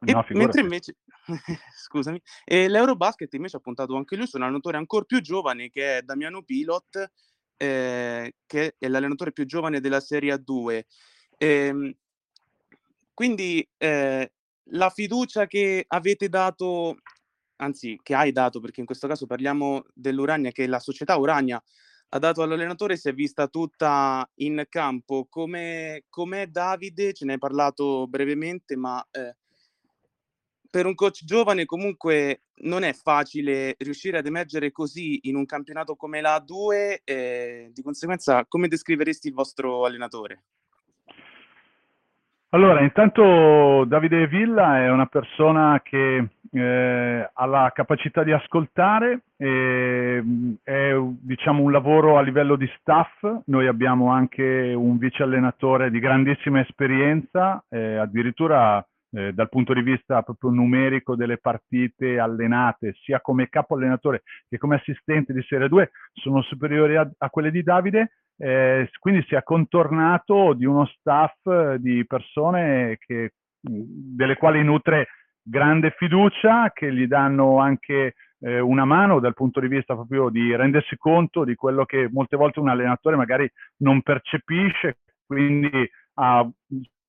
No, 0.00 0.24
mentre 0.30 0.60
invece, 0.60 0.96
scusami, 1.76 2.20
e 2.44 2.68
l'Eurobasket 2.68 3.32
invece 3.34 3.56
ha 3.56 3.60
puntato 3.60 3.96
anche 3.96 4.16
lui 4.16 4.26
su 4.26 4.36
un 4.36 4.44
allenatore 4.44 4.76
ancora 4.76 5.04
più 5.04 5.20
giovane 5.20 5.70
che 5.70 5.98
è 5.98 6.02
Damiano 6.02 6.42
Pilot, 6.42 7.10
eh, 7.56 8.34
che 8.46 8.74
è 8.78 8.88
l'allenatore 8.88 9.32
più 9.32 9.44
giovane 9.44 9.80
della 9.80 10.00
Serie 10.00 10.34
A2. 10.34 10.82
Eh, 11.36 11.96
quindi 13.12 13.68
eh, 13.76 14.32
la 14.70 14.90
fiducia 14.90 15.46
che 15.46 15.84
avete 15.88 16.28
dato, 16.28 16.96
anzi 17.56 17.98
che 18.02 18.14
hai 18.14 18.32
dato, 18.32 18.60
perché 18.60 18.80
in 18.80 18.86
questo 18.86 19.08
caso 19.08 19.26
parliamo 19.26 19.84
dell'Urania, 19.92 20.50
che 20.50 20.66
la 20.66 20.78
società 20.78 21.16
Urania 21.16 21.62
ha 22.10 22.18
dato 22.18 22.42
all'allenatore 22.42 22.96
si 22.96 23.08
è 23.08 23.12
vista 23.12 23.48
tutta 23.48 24.28
in 24.36 24.64
campo. 24.68 25.26
Come, 25.28 26.04
com'è 26.08 26.46
Davide? 26.46 27.12
Ce 27.12 27.24
ne 27.24 27.34
hai 27.34 27.38
parlato 27.38 28.06
brevemente, 28.06 28.76
ma 28.76 29.04
eh, 29.10 29.36
per 30.70 30.86
un 30.86 30.94
coach 30.94 31.24
giovane 31.24 31.64
comunque 31.64 32.42
non 32.62 32.82
è 32.82 32.92
facile 32.92 33.74
riuscire 33.78 34.18
ad 34.18 34.26
emergere 34.26 34.70
così 34.70 35.20
in 35.28 35.36
un 35.36 35.46
campionato 35.46 35.94
come 35.94 36.20
la 36.20 36.36
A2. 36.36 37.00
Eh, 37.04 37.70
di 37.72 37.82
conseguenza, 37.82 38.44
come 38.46 38.68
descriveresti 38.68 39.28
il 39.28 39.34
vostro 39.34 39.84
allenatore? 39.84 40.42
Allora, 42.50 42.80
intanto 42.80 43.84
Davide 43.84 44.26
Villa 44.26 44.78
è 44.78 44.90
una 44.90 45.04
persona 45.04 45.82
che 45.84 46.28
eh, 46.50 47.30
ha 47.30 47.44
la 47.44 47.70
capacità 47.74 48.22
di 48.22 48.32
ascoltare, 48.32 49.20
e, 49.36 50.24
è 50.62 50.96
diciamo 50.98 51.62
un 51.62 51.72
lavoro 51.72 52.16
a 52.16 52.22
livello 52.22 52.56
di 52.56 52.66
staff, 52.78 53.22
noi 53.44 53.66
abbiamo 53.66 54.10
anche 54.10 54.72
un 54.74 54.96
vice 54.96 55.24
allenatore 55.24 55.90
di 55.90 55.98
grandissima 55.98 56.60
esperienza, 56.60 57.62
eh, 57.68 57.96
addirittura 57.96 58.82
eh, 59.12 59.32
dal 59.32 59.48
punto 59.48 59.72
di 59.74 59.82
vista 59.82 60.22
proprio 60.22 60.50
numerico 60.50 61.16
delle 61.16 61.38
partite 61.38 62.18
allenate, 62.18 62.94
sia 63.02 63.20
come 63.20 63.48
capo 63.48 63.74
allenatore 63.74 64.22
che 64.48 64.58
come 64.58 64.76
assistente 64.76 65.32
di 65.32 65.42
Serie 65.42 65.68
2, 65.68 65.90
sono 66.12 66.42
superiori 66.42 66.96
a, 66.96 67.08
a 67.18 67.30
quelle 67.30 67.50
di 67.50 67.62
Davide 67.62 68.12
eh, 68.40 68.88
quindi 69.00 69.24
si 69.26 69.34
è 69.34 69.42
contornato 69.42 70.52
di 70.52 70.64
uno 70.64 70.86
staff 70.86 71.74
di 71.74 72.06
persone 72.06 72.96
che, 73.00 73.32
delle 73.60 74.36
quali 74.36 74.62
nutre 74.62 75.08
grande 75.42 75.92
fiducia, 75.96 76.70
che 76.72 76.92
gli 76.92 77.06
danno 77.08 77.58
anche 77.58 78.14
eh, 78.40 78.60
una 78.60 78.84
mano 78.84 79.18
dal 79.18 79.34
punto 79.34 79.58
di 79.58 79.66
vista 79.66 79.94
proprio 79.94 80.28
di 80.28 80.54
rendersi 80.54 80.96
conto 80.96 81.42
di 81.42 81.56
quello 81.56 81.84
che 81.84 82.08
molte 82.12 82.36
volte 82.36 82.60
un 82.60 82.68
allenatore 82.68 83.16
magari 83.16 83.50
non 83.78 84.02
percepisce, 84.02 84.98
quindi 85.26 85.90
ha 86.20 86.48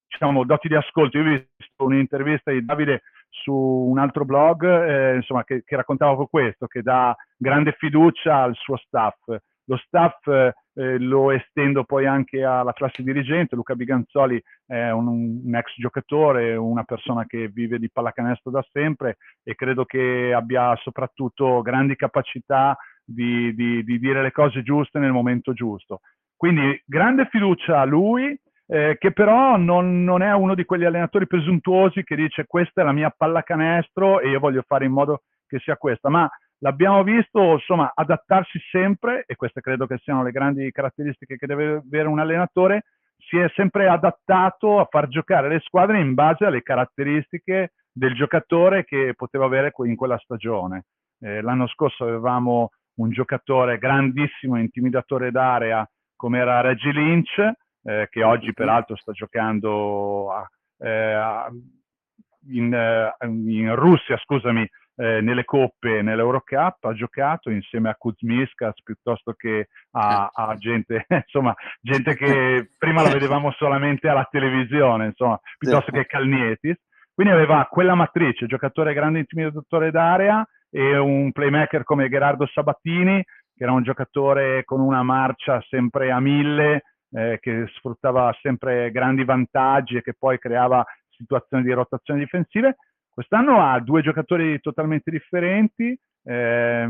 diciamo, 0.10 0.44
doti 0.44 0.68
di 0.68 0.76
ascolto. 0.76 1.18
Io 1.18 1.24
ho 1.24 1.46
visto 1.58 1.86
un'intervista 1.86 2.52
di 2.52 2.66
Davide 2.66 3.04
su 3.30 3.54
un 3.54 4.00
altro 4.00 4.26
blog 4.26 4.64
eh, 4.64 5.16
insomma, 5.16 5.44
che, 5.44 5.64
che, 5.64 5.76
raccontava 5.76 6.16
proprio 6.16 6.44
questo, 6.44 6.66
che 6.66 6.82
dà 6.82 7.16
grande 7.38 7.76
fiducia 7.78 8.42
al 8.42 8.56
suo 8.56 8.76
staff. 8.78 9.20
Lo 9.66 9.78
staff 9.78 10.26
eh, 10.28 10.98
lo 10.98 11.30
estendo 11.30 11.84
poi 11.84 12.08
anche 12.08 12.44
alla 12.44 12.74
classe 12.74 13.04
dirigente. 13.04 13.56
Luca 13.56 13.76
Biganzoli 13.76 14.42
è 14.66 14.90
un, 14.90 15.42
un, 15.46 15.56
ex 15.56 15.74
giocatore, 15.78 16.56
una 16.56 16.84
persona 16.84 17.26
che 17.28 17.50
vive 17.50 17.78
di 17.78 17.92
pallacanestro 17.92 18.50
da 18.50 18.66
sempre 18.72 19.18
e 19.44 19.54
credo 19.54 19.86
che 19.86 20.34
abbia 20.34 20.76
soprattutto 20.78 21.62
grandi 21.62 21.96
capacità 21.96 22.76
di, 23.04 23.54
di, 23.54 23.84
di 23.84 24.00
dire 24.00 24.24
le 24.24 24.32
cose 24.32 24.64
giuste 24.64 24.98
nel 24.98 25.12
momento 25.12 25.54
giusto. 25.54 26.00
Quindi 26.36 26.82
grande 26.86 27.28
fiducia 27.30 27.82
a 27.82 27.86
lui, 27.86 28.40
eh, 28.72 28.98
che 29.00 29.12
però 29.12 29.58
non, 29.58 30.04
non, 30.04 30.22
è 30.22 30.32
uno 30.32 30.54
di 30.54 30.64
quegli 30.64 30.86
allenatori 30.86 31.26
presuntuosi 31.26 32.04
che 32.04 32.16
dice 32.16 32.46
questa 32.46 32.82
è 32.82 32.84
la 32.84 32.92
mia 32.92 33.10
pallacanestro 33.10 34.20
e 34.20 34.30
io 34.30 34.40
voglio 34.40 34.64
fare 34.66 34.86
in 34.86 34.92
modo 34.92 35.24
che 35.48 35.58
sia 35.58 35.76
questa, 35.76 36.10
ma 36.10 36.30
l'abbiamo 36.60 37.02
visto 37.02 37.54
insomma 37.54 37.92
adattarsi 37.96 38.60
sempre 38.70 39.24
e 39.26 39.36
queste 39.36 39.62
credo 39.62 39.88
che 39.88 39.98
siano 40.04 40.22
le 40.22 40.30
grandi 40.30 40.72
caratteristiche 40.72 41.38
che 41.38 41.48
deve 41.48 41.82
avere 41.84 42.08
un 42.08 42.20
allenatore 42.20 42.84
si 43.18 43.38
è 43.38 43.52
sempre 43.56 43.90
adattato 43.90 44.80
a 44.80 44.88
far 44.90 45.08
giocare 45.08 45.50
le 45.50 45.60
squadre 45.62 46.00
in 46.00 46.14
base 46.14 46.46
alle 46.46 46.62
caratteristiche 46.62 47.74
del 47.92 48.14
giocatore 48.14 48.86
che 48.86 49.14
poteva 49.16 49.46
avere 49.46 49.74
in 49.86 49.96
quella 49.96 50.18
stagione. 50.20 50.86
Eh, 51.20 51.42
l'anno 51.42 51.68
scorso 51.68 52.06
avevamo 52.06 52.70
un 53.00 53.10
giocatore 53.10 53.78
grandissimo, 53.78 54.58
intimidatore 54.58 55.32
d'area 55.32 55.88
come 56.16 56.40
era 56.40 56.62
Reggie 56.62 56.92
Lynch, 56.92 57.52
eh, 57.84 58.08
che 58.10 58.24
oggi 58.24 58.54
peraltro 58.54 58.96
sta 58.96 59.12
giocando 59.12 60.32
a, 60.32 60.50
eh, 60.80 61.48
in, 62.52 62.74
eh, 62.74 63.16
in 63.26 63.76
Russia, 63.76 64.18
scusami, 64.18 64.68
eh, 64.96 65.22
nelle 65.22 65.46
coppe, 65.46 66.02
nell'Eurocup, 66.02 66.84
ha 66.84 66.94
giocato 66.94 67.50
insieme 67.50 67.90
a 67.90 67.96
Kuzmiskas 67.96 68.82
piuttosto 68.84 69.34
che 69.34 69.70
a, 69.92 70.30
a 70.34 70.56
gente, 70.58 71.06
insomma, 71.26 71.56
gente 71.82 72.16
che 72.16 72.72
prima 72.78 73.02
la 73.02 73.10
vedevamo 73.10 73.52
solamente 73.54 74.10
alla 74.10 74.28
televisione, 74.30 75.06
insomma, 75.06 75.40
piuttosto 75.58 75.92
che 75.92 76.06
Calnietis. 76.06 76.78
Quindi 77.14 77.34
aveva 77.34 77.68
quella 77.70 77.96
matrice, 77.96 78.46
giocatore 78.46 78.94
grande 78.94 79.20
intimidatore 79.20 79.92
d'area 79.92 80.46
e 80.70 80.98
un 80.98 81.32
playmaker 81.32 81.84
come 81.84 82.10
Gerardo 82.10 82.46
Sabatini, 82.48 83.22
che 83.56 83.64
era 83.64 83.74
un 83.74 83.84
giocatore 83.84 84.64
con 84.64 84.80
una 84.80 85.04
marcia 85.04 85.62
sempre 85.68 86.12
a 86.12 86.20
mille, 86.20 86.84
eh, 87.12 87.38
che 87.42 87.66
sfruttava 87.76 88.36
sempre 88.42 88.92
grandi 88.92 89.24
vantaggi 89.24 89.98
e 89.98 90.02
che 90.02 90.14
poi 90.18 90.38
creava 90.38 90.86
situazioni 91.10 91.64
di 91.64 91.72
rotazione 91.72 92.20
difensive. 92.20 92.78
Quest'anno 93.10 93.62
ha 93.62 93.80
due 93.80 94.02
giocatori 94.02 94.60
totalmente 94.62 95.12
differenti. 95.12 95.98
Eh, 96.24 96.90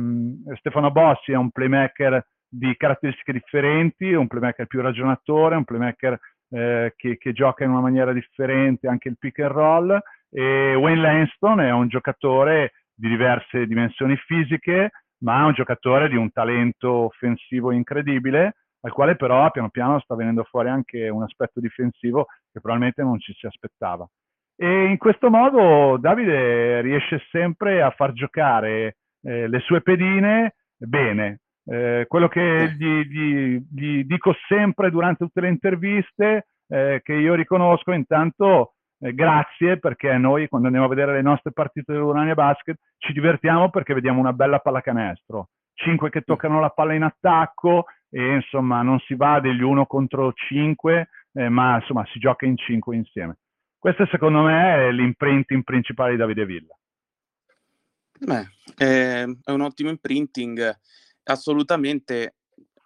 Stefano 0.58 0.92
Bossi 0.92 1.32
è 1.32 1.36
un 1.36 1.50
playmaker 1.50 2.24
di 2.48 2.76
caratteristiche 2.78 3.34
differenti, 3.34 4.14
un 4.14 4.28
playmaker 4.28 4.68
più 4.68 4.82
ragionatore, 4.82 5.56
un 5.56 5.64
playmaker 5.64 6.20
eh, 6.52 6.94
che, 6.96 7.18
che, 7.18 7.32
gioca 7.32 7.64
in 7.64 7.70
una 7.70 7.82
maniera 7.82 8.12
differente 8.12 8.88
anche 8.88 9.10
il 9.10 9.18
pick 9.18 9.40
and 9.40 9.52
roll. 9.52 10.00
E 10.32 10.76
Wayne 10.76 11.02
Lanston 11.02 11.62
è 11.62 11.72
un 11.72 11.88
giocatore 11.88 12.74
di 12.94 13.08
diverse 13.08 13.66
dimensioni 13.66 14.16
fisiche, 14.18 14.92
ma 15.20 15.46
un 15.46 15.54
giocatore 15.54 16.10
di 16.10 16.16
un 16.16 16.32
talento 16.32 16.92
offensivo 17.06 17.72
incredibile, 17.72 18.56
al 18.82 18.92
quale 18.92 19.16
però 19.16 19.50
piano 19.52 19.70
piano 19.70 20.00
sta 20.00 20.16
venendo 20.16 20.44
fuori 20.44 20.70
anche 20.70 21.10
un 21.10 21.24
aspetto 21.24 21.60
difensivo 21.60 22.26
che 22.52 22.60
probabilmente 22.60 23.02
non 23.04 23.20
ci 23.20 23.34
si 23.34 23.46
aspettava. 23.46 24.08
E 24.56 24.86
in 24.86 24.98
questo 24.98 25.30
modo 25.30 25.98
Davide 25.98 26.82
riesce 26.82 27.22
sempre 27.32 27.82
a 27.82 27.92
far 27.92 28.12
giocare 28.14 28.98
eh, 29.22 29.48
le 29.48 29.60
sue 29.60 29.82
pedine 29.82 30.56
bene. 30.78 31.40
Eh, 31.66 32.06
quello 32.08 32.28
che 32.28 32.76
gli, 32.78 33.06
gli, 33.06 33.62
gli, 33.72 34.04
dico 34.04 34.34
sempre 34.48 34.90
durante 34.90 35.26
tutte 35.26 35.42
le 35.42 35.50
interviste, 35.50 36.48
eh, 36.68 37.00
che 37.04 37.14
io 37.14 37.36
riconosco 37.36 37.92
intanto 37.92 38.74
eh, 39.00 39.14
grazie 39.14 39.78
perché 39.80 40.18
noi 40.18 40.48
quando 40.48 40.68
andiamo 40.68 40.88
a 40.88 40.94
vedere 40.94 41.14
le 41.14 41.22
nostre 41.22 41.52
partite 41.52 41.94
dell'Urania 41.94 42.34
Basket 42.34 42.78
ci 42.98 43.14
divertiamo 43.14 43.70
perché 43.70 43.94
vediamo 43.94 44.20
una 44.20 44.34
bella 44.34 44.60
pallacanestro. 44.60 45.50
Cinque 45.74 46.10
che 46.10 46.22
toccano 46.22 46.60
la 46.60 46.70
palla 46.70 46.94
in 46.94 47.04
attacco 47.04 47.86
e 48.10 48.36
insomma 48.36 48.82
non 48.82 49.00
si 49.00 49.16
va 49.16 49.40
degli 49.40 49.62
uno 49.62 49.86
contro 49.86 50.34
cinque, 50.34 51.10
eh, 51.34 51.50
ma 51.50 51.76
insomma 51.76 52.06
si 52.12 52.20
gioca 52.20 52.46
in 52.46 52.58
cinque 52.58 52.96
insieme. 52.96 53.38
Questo 53.78 54.06
secondo 54.08 54.42
me 54.42 54.88
è 54.88 54.92
l'imprinting 54.92 55.64
principale 55.64 56.12
di 56.12 56.18
Davide 56.18 56.46
Villa. 56.46 56.78
Beh, 58.22 58.50
è 58.76 59.24
un 59.24 59.62
ottimo 59.62 59.90
imprinting, 59.90 60.78
assolutamente, 61.24 62.36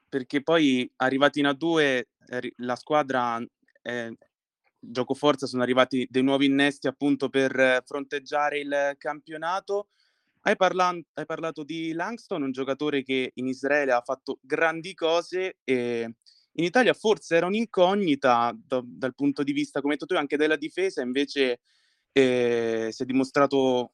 perché 0.07 0.43
poi 0.43 0.91
arrivati 0.97 1.39
in 1.39 1.47
A2 1.47 2.03
la 2.57 2.75
squadra 2.75 3.43
eh, 3.81 4.15
gioco 4.79 5.13
forza 5.13 5.47
sono 5.47 5.63
arrivati 5.63 6.07
dei 6.09 6.23
nuovi 6.23 6.45
innesti 6.45 6.87
appunto 6.87 7.29
per 7.29 7.81
fronteggiare 7.85 8.59
il 8.59 8.95
campionato. 8.97 9.87
Hai, 10.45 10.57
parla- 10.57 10.89
hai 11.13 11.25
parlato 11.25 11.63
di 11.63 11.93
Langston, 11.93 12.43
un 12.43 12.51
giocatore 12.51 13.01
che 13.01 13.31
in 13.35 13.47
Israele 13.47 13.93
ha 13.93 14.01
fatto 14.01 14.39
grandi 14.41 14.93
cose 14.93 15.59
e 15.63 16.15
in 16.55 16.63
Italia 16.65 16.93
forse 16.93 17.37
era 17.37 17.45
un'incognita 17.45 18.53
da- 18.53 18.83
dal 18.83 19.15
punto 19.15 19.41
di 19.41 19.53
vista, 19.53 19.79
come 19.79 19.93
hai 19.93 19.99
detto 19.99 20.13
tu, 20.13 20.19
anche 20.19 20.35
della 20.35 20.57
difesa, 20.57 21.01
invece 21.01 21.61
eh, 22.11 22.89
si 22.91 23.03
è 23.03 23.05
dimostrato 23.05 23.93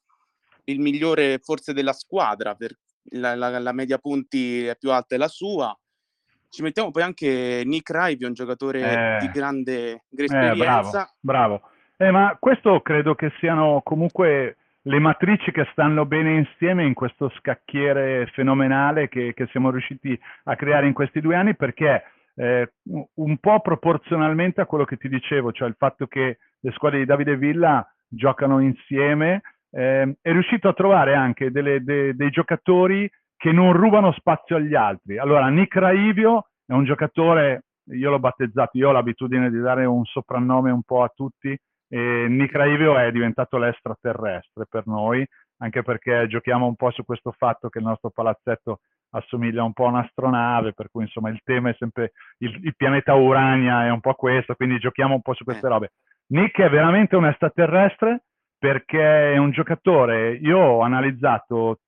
il 0.64 0.80
migliore 0.80 1.38
forse 1.38 1.72
della 1.72 1.92
squadra, 1.92 2.56
per 2.56 2.76
la, 3.12 3.36
la, 3.36 3.56
la 3.60 3.72
media 3.72 3.98
punti 3.98 4.68
più 4.76 4.90
alta 4.90 5.14
è 5.14 5.18
la 5.18 5.28
sua, 5.28 5.72
ci 6.48 6.62
mettiamo 6.62 6.90
poi 6.90 7.02
anche 7.02 7.62
Nick 7.64 7.90
Rive, 7.94 8.26
un 8.26 8.32
giocatore 8.32 8.80
eh, 8.80 9.18
di 9.20 9.30
grande, 9.30 10.02
grande 10.08 10.46
eh, 10.46 10.50
esperienza. 10.50 11.14
bravo, 11.20 11.60
bravo. 11.60 11.70
Eh, 11.96 12.10
ma 12.10 12.36
questo 12.40 12.80
credo 12.80 13.14
che 13.14 13.30
siano 13.38 13.82
comunque 13.84 14.56
le 14.82 14.98
matrici 14.98 15.50
che 15.50 15.68
stanno 15.72 16.06
bene 16.06 16.34
insieme 16.34 16.84
in 16.84 16.94
questo 16.94 17.28
scacchiere 17.36 18.26
fenomenale 18.32 19.08
che, 19.08 19.34
che 19.34 19.46
siamo 19.50 19.70
riusciti 19.70 20.18
a 20.44 20.56
creare 20.56 20.86
in 20.86 20.94
questi 20.94 21.20
due 21.20 21.36
anni 21.36 21.54
perché 21.54 22.02
eh, 22.34 22.72
un 23.14 23.38
po' 23.38 23.60
proporzionalmente 23.60 24.60
a 24.60 24.66
quello 24.66 24.84
che 24.84 24.96
ti 24.96 25.08
dicevo, 25.08 25.52
cioè 25.52 25.68
il 25.68 25.74
fatto 25.76 26.06
che 26.06 26.38
le 26.58 26.70
squadre 26.72 27.00
di 27.00 27.04
Davide 27.04 27.36
Villa 27.36 27.86
giocano 28.08 28.60
insieme, 28.60 29.42
eh, 29.70 30.16
è 30.20 30.32
riuscito 30.32 30.68
a 30.68 30.72
trovare 30.72 31.14
anche 31.14 31.50
delle, 31.50 31.82
de, 31.82 32.14
dei 32.14 32.30
giocatori 32.30 33.10
che 33.36 33.52
non 33.52 33.72
rubano 33.72 34.12
spazio 34.12 34.56
agli 34.56 34.74
altri. 34.74 35.18
Allora, 35.18 35.48
Nick 35.48 35.76
Raivio 35.76 36.48
è 36.66 36.72
un 36.72 36.84
giocatore, 36.84 37.64
io 37.90 38.10
l'ho 38.10 38.18
battezzato, 38.18 38.76
io 38.76 38.88
ho 38.88 38.92
l'abitudine 38.92 39.50
di 39.50 39.60
dare 39.60 39.84
un 39.84 40.04
soprannome 40.04 40.70
un 40.70 40.82
po' 40.82 41.02
a 41.02 41.12
tutti, 41.14 41.56
e 41.92 42.26
Nick 42.28 42.54
Raivio 42.54 42.96
è 42.96 43.10
diventato 43.10 43.58
l'extraterrestre 43.58 44.64
per 44.68 44.86
noi, 44.86 45.26
anche 45.58 45.82
perché 45.82 46.28
giochiamo 46.28 46.66
un 46.66 46.76
po' 46.76 46.92
su 46.92 47.04
questo 47.04 47.32
fatto 47.36 47.68
che 47.68 47.78
il 47.78 47.84
nostro 47.84 48.10
palazzetto 48.10 48.78
assomiglia 49.10 49.64
un 49.64 49.72
po' 49.72 49.86
a 49.86 49.88
un'astronave, 49.88 50.72
per 50.72 50.88
cui 50.88 51.02
insomma 51.02 51.30
il 51.30 51.40
tema 51.42 51.70
è 51.70 51.74
sempre 51.76 52.12
il, 52.38 52.60
il, 52.62 52.76
pianeta 52.76 53.14
Urania 53.14 53.86
è 53.86 53.90
un 53.90 53.98
po' 53.98 54.14
questo, 54.14 54.54
quindi 54.54 54.78
giochiamo 54.78 55.14
un 55.14 55.20
po' 55.20 55.34
su 55.34 55.42
queste 55.42 55.66
eh. 55.66 55.68
robe. 55.68 55.92
Nick 56.28 56.60
è 56.60 56.70
veramente 56.70 57.16
un 57.16 57.26
extraterrestre, 57.26 58.22
perché 58.56 59.32
è 59.32 59.36
un 59.38 59.50
giocatore, 59.50 60.34
io 60.34 60.58
ho 60.58 60.80
analizzato 60.82 61.78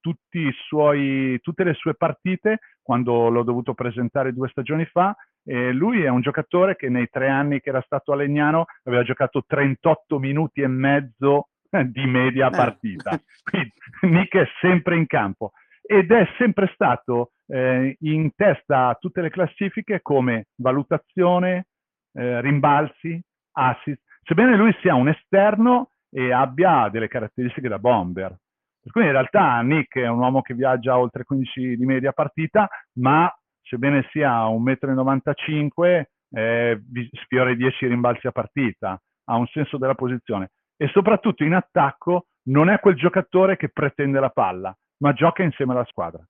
suoi, 0.67 1.39
tutte 1.43 1.65
le 1.65 1.75
sue 1.75 1.95
partite 1.95 2.61
quando 2.81 3.29
l'ho 3.29 3.43
dovuto 3.43 3.75
presentare 3.75 4.33
due 4.33 4.49
stagioni 4.49 4.87
fa 4.87 5.15
e 5.45 5.73
lui 5.73 6.03
è 6.03 6.09
un 6.09 6.21
giocatore 6.21 6.77
che 6.77 6.89
nei 6.89 7.09
tre 7.09 7.29
anni 7.29 7.61
che 7.61 7.71
era 7.71 7.83
stato 7.83 8.13
a 8.13 8.17
Legnano 8.17 8.67
aveva 8.85 9.03
giocato 9.03 9.45
38 9.47 10.19
minuti 10.19 10.61
e 10.61 10.69
mezzo 10.69 11.49
di 11.71 12.07
media 12.07 12.49
eh. 12.49 12.51
partita. 12.51 13.21
Quindi 13.43 13.73
Nick 14.03 14.37
è 14.37 14.47
sempre 14.61 14.97
in 14.97 15.07
campo 15.07 15.53
ed 15.83 16.11
è 16.13 16.27
sempre 16.39 16.71
stato 16.75 17.33
eh, 17.47 17.97
in 18.01 18.31
testa 18.35 18.89
a 18.89 18.95
tutte 18.95 19.21
le 19.21 19.31
classifiche 19.31 20.01
come 20.01 20.47
valutazione, 20.57 21.67
eh, 22.13 22.41
rimbalzi, 22.41 23.21
assist. 23.53 24.01
Sebbene 24.23 24.57
lui 24.57 24.73
sia 24.81 24.95
un 24.95 25.09
esterno, 25.09 25.93
e 26.13 26.31
abbia 26.31 26.89
delle 26.91 27.09
caratteristiche 27.09 27.69
da 27.69 27.79
bomber. 27.79 28.37
Per 28.83 28.93
cui 28.93 29.05
in 29.05 29.13
realtà 29.13 29.61
Nick 29.63 29.99
è 29.99 30.09
un 30.09 30.19
uomo 30.19 30.43
che 30.43 30.55
viaggia 30.55 30.99
oltre 30.99 31.25
15 31.25 31.77
di 31.77 31.87
media 31.87 32.13
partita, 32.13 32.69
ma 32.99 33.33
sebbene 33.73 34.07
sia 34.11 34.47
1,95 34.49 36.05
m, 36.31 36.37
eh, 36.37 36.83
sfiora 37.25 37.51
i 37.51 37.57
10 37.57 37.87
rimbalzi 37.87 38.27
a 38.27 38.33
partita, 38.33 39.01
ha 39.25 39.37
un 39.37 39.47
senso 39.47 39.79
della 39.79 39.95
posizione 39.95 40.51
e 40.77 40.89
soprattutto 40.89 41.43
in 41.43 41.55
attacco 41.55 42.27
non 42.49 42.69
è 42.69 42.79
quel 42.81 42.97
giocatore 42.97 43.57
che 43.57 43.71
pretende 43.71 44.21
la 44.21 44.29
palla, 44.29 44.77
ma 44.99 45.13
gioca 45.13 45.43
insieme 45.43 45.73
alla 45.73 45.87
squadra. 45.87 46.23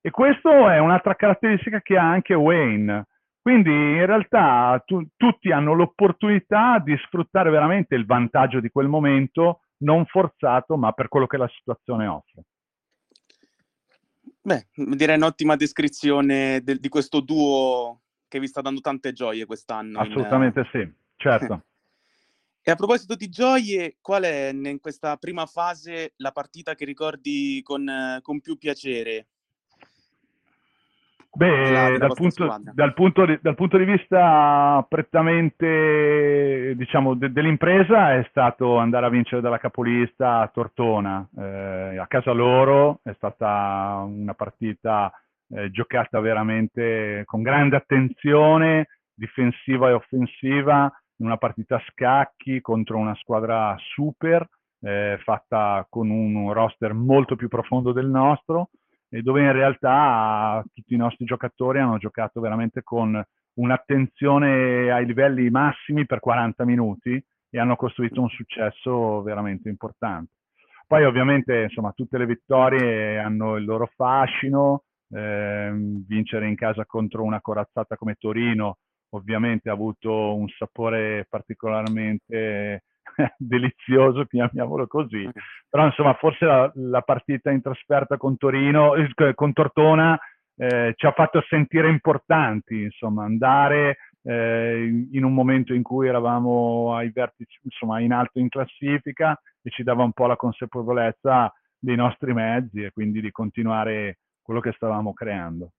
E 0.00 0.10
questa 0.10 0.74
è 0.74 0.78
un'altra 0.78 1.14
caratteristica 1.14 1.80
che 1.80 1.98
ha 1.98 2.08
anche 2.08 2.34
Wayne. 2.34 3.06
Quindi 3.40 3.70
in 3.70 4.06
realtà 4.06 4.80
tu, 4.84 5.04
tutti 5.16 5.50
hanno 5.50 5.72
l'opportunità 5.72 6.78
di 6.78 6.96
sfruttare 6.98 7.50
veramente 7.50 7.94
il 7.94 8.06
vantaggio 8.06 8.60
di 8.60 8.68
quel 8.68 8.88
momento, 8.88 9.60
non 9.78 10.04
forzato, 10.04 10.76
ma 10.76 10.92
per 10.92 11.08
quello 11.08 11.26
che 11.26 11.36
la 11.36 11.48
situazione 11.48 12.06
offre. 12.06 12.42
Beh, 14.46 14.68
direi 14.74 15.16
un'ottima 15.16 15.56
descrizione 15.56 16.60
del, 16.62 16.78
di 16.78 16.88
questo 16.88 17.18
duo 17.18 18.02
che 18.28 18.38
vi 18.38 18.46
sta 18.46 18.60
dando 18.60 18.80
tante 18.80 19.12
gioie 19.12 19.44
quest'anno. 19.44 19.98
Assolutamente 19.98 20.60
in... 20.60 20.66
sì, 20.70 20.92
certo. 21.16 21.64
e 22.62 22.70
a 22.70 22.76
proposito 22.76 23.16
di 23.16 23.28
gioie, 23.28 23.96
qual 24.00 24.22
è 24.22 24.52
in 24.52 24.78
questa 24.80 25.16
prima 25.16 25.46
fase 25.46 26.12
la 26.18 26.30
partita 26.30 26.76
che 26.76 26.84
ricordi 26.84 27.60
con, 27.64 28.20
con 28.22 28.40
più 28.40 28.56
piacere? 28.56 29.26
Beh, 31.36 31.98
dal 31.98 32.14
punto, 32.14 32.56
dal, 32.72 32.94
punto 32.94 33.26
di, 33.26 33.38
dal 33.42 33.54
punto, 33.54 33.76
di, 33.76 33.84
vista 33.84 34.84
prettamente 34.88 36.72
diciamo, 36.76 37.14
de, 37.14 37.30
dell'impresa 37.30 38.14
è 38.14 38.26
stato 38.30 38.78
andare 38.78 39.04
a 39.04 39.10
vincere 39.10 39.42
dalla 39.42 39.58
capolista 39.58 40.40
a 40.40 40.48
Tortona. 40.48 41.28
Eh, 41.36 41.98
a 41.98 42.06
casa 42.06 42.32
loro 42.32 43.00
è 43.02 43.12
stata 43.16 44.02
una 44.06 44.32
partita 44.32 45.12
eh, 45.50 45.70
giocata 45.70 46.20
veramente 46.20 47.22
con 47.26 47.42
grande 47.42 47.76
attenzione, 47.76 48.88
difensiva 49.12 49.90
e 49.90 49.92
offensiva, 49.92 50.90
una 51.16 51.36
partita 51.36 51.76
a 51.76 51.84
scacchi 51.90 52.62
contro 52.62 52.96
una 52.96 53.14
squadra 53.16 53.76
super, 53.94 54.48
eh, 54.80 55.18
fatta 55.22 55.86
con 55.90 56.08
un 56.08 56.50
roster 56.54 56.94
molto 56.94 57.36
più 57.36 57.48
profondo 57.48 57.92
del 57.92 58.08
nostro 58.08 58.70
dove 59.08 59.40
in 59.42 59.52
realtà 59.52 60.62
tutti 60.72 60.94
i 60.94 60.98
nostri 60.98 61.24
giocatori 61.24 61.78
hanno 61.78 61.98
giocato 61.98 62.40
veramente 62.40 62.82
con 62.82 63.22
un'attenzione 63.54 64.90
ai 64.90 65.06
livelli 65.06 65.48
massimi 65.50 66.06
per 66.06 66.20
40 66.20 66.64
minuti 66.64 67.22
e 67.48 67.58
hanno 67.58 67.76
costruito 67.76 68.20
un 68.20 68.28
successo 68.28 69.22
veramente 69.22 69.68
importante. 69.68 70.32
Poi 70.86 71.04
ovviamente 71.04 71.62
insomma 71.62 71.92
tutte 71.92 72.18
le 72.18 72.26
vittorie 72.26 73.18
hanno 73.18 73.56
il 73.56 73.64
loro 73.64 73.90
fascino, 73.94 74.82
eh, 75.10 75.72
vincere 76.06 76.48
in 76.48 76.54
casa 76.54 76.84
contro 76.84 77.22
una 77.22 77.40
corazzata 77.40 77.96
come 77.96 78.14
Torino 78.14 78.78
ovviamente 79.10 79.68
ha 79.68 79.72
avuto 79.72 80.34
un 80.34 80.48
sapore 80.48 81.26
particolarmente 81.28 82.84
delizioso, 83.38 84.24
chiamiamolo 84.24 84.86
così. 84.86 85.28
Però 85.68 85.84
insomma, 85.84 86.14
forse 86.14 86.44
la, 86.44 86.70
la 86.74 87.00
partita 87.02 87.50
in 87.50 87.62
trasferta 87.62 88.16
con 88.16 88.36
Torino, 88.36 88.94
eh, 88.94 89.34
con 89.34 89.52
Tortona, 89.52 90.18
eh, 90.56 90.94
ci 90.96 91.06
ha 91.06 91.12
fatto 91.12 91.42
sentire 91.48 91.88
importanti, 91.88 92.82
insomma, 92.82 93.24
andare 93.24 93.98
eh, 94.22 95.06
in 95.12 95.24
un 95.24 95.34
momento 95.34 95.74
in 95.74 95.82
cui 95.82 96.08
eravamo 96.08 96.94
ai 96.94 97.10
vertici, 97.12 97.58
insomma, 97.62 98.00
in 98.00 98.12
alto 98.12 98.38
in 98.38 98.48
classifica 98.48 99.38
e 99.62 99.70
ci 99.70 99.82
dava 99.82 100.02
un 100.02 100.12
po' 100.12 100.26
la 100.26 100.36
consapevolezza 100.36 101.52
dei 101.78 101.96
nostri 101.96 102.32
mezzi 102.32 102.82
e 102.82 102.90
quindi 102.90 103.20
di 103.20 103.30
continuare 103.30 104.18
quello 104.42 104.60
che 104.60 104.72
stavamo 104.72 105.12
creando. 105.12 105.70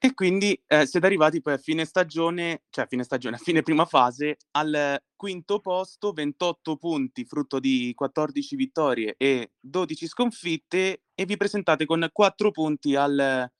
E 0.00 0.14
quindi 0.14 0.60
eh, 0.68 0.86
siete 0.86 1.06
arrivati 1.06 1.42
poi 1.42 1.54
a 1.54 1.58
fine 1.58 1.84
stagione, 1.84 2.62
cioè 2.70 2.84
a 2.84 2.88
fine 2.88 3.02
stagione, 3.02 3.34
a 3.34 3.40
fine 3.40 3.62
prima 3.62 3.84
fase, 3.84 4.36
al 4.52 5.02
quinto 5.16 5.58
posto, 5.58 6.12
28 6.12 6.76
punti, 6.76 7.24
frutto 7.24 7.58
di 7.58 7.92
14 7.96 8.54
vittorie 8.54 9.14
e 9.18 9.50
12 9.58 10.06
sconfitte, 10.06 11.02
e 11.12 11.24
vi 11.24 11.36
presentate 11.36 11.84
con 11.84 12.08
4 12.12 12.50
punti 12.52 12.94
al, 12.94 13.50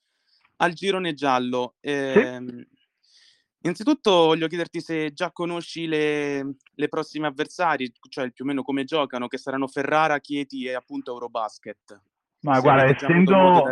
al 0.57 0.73
girone 0.75 1.13
giallo. 1.15 1.75
Eh, 1.81 2.41
sì. 2.47 2.67
Innanzitutto 3.63 4.13
voglio 4.13 4.47
chiederti 4.47 4.81
se 4.81 5.13
già 5.13 5.33
conosci 5.33 5.89
le, 5.89 6.55
le 6.73 6.89
prossime 6.89 7.27
avversarie, 7.27 7.91
cioè 8.09 8.31
più 8.31 8.45
o 8.45 8.47
meno 8.47 8.63
come 8.63 8.85
giocano, 8.85 9.27
che 9.27 9.39
saranno 9.39 9.67
Ferrara, 9.67 10.21
Chieti 10.21 10.67
e 10.67 10.75
appunto 10.75 11.13
Eurobasket. 11.13 12.01
Ma 12.43 12.55
se 12.55 12.61
guarda, 12.61 12.85
essendo, 12.85 13.65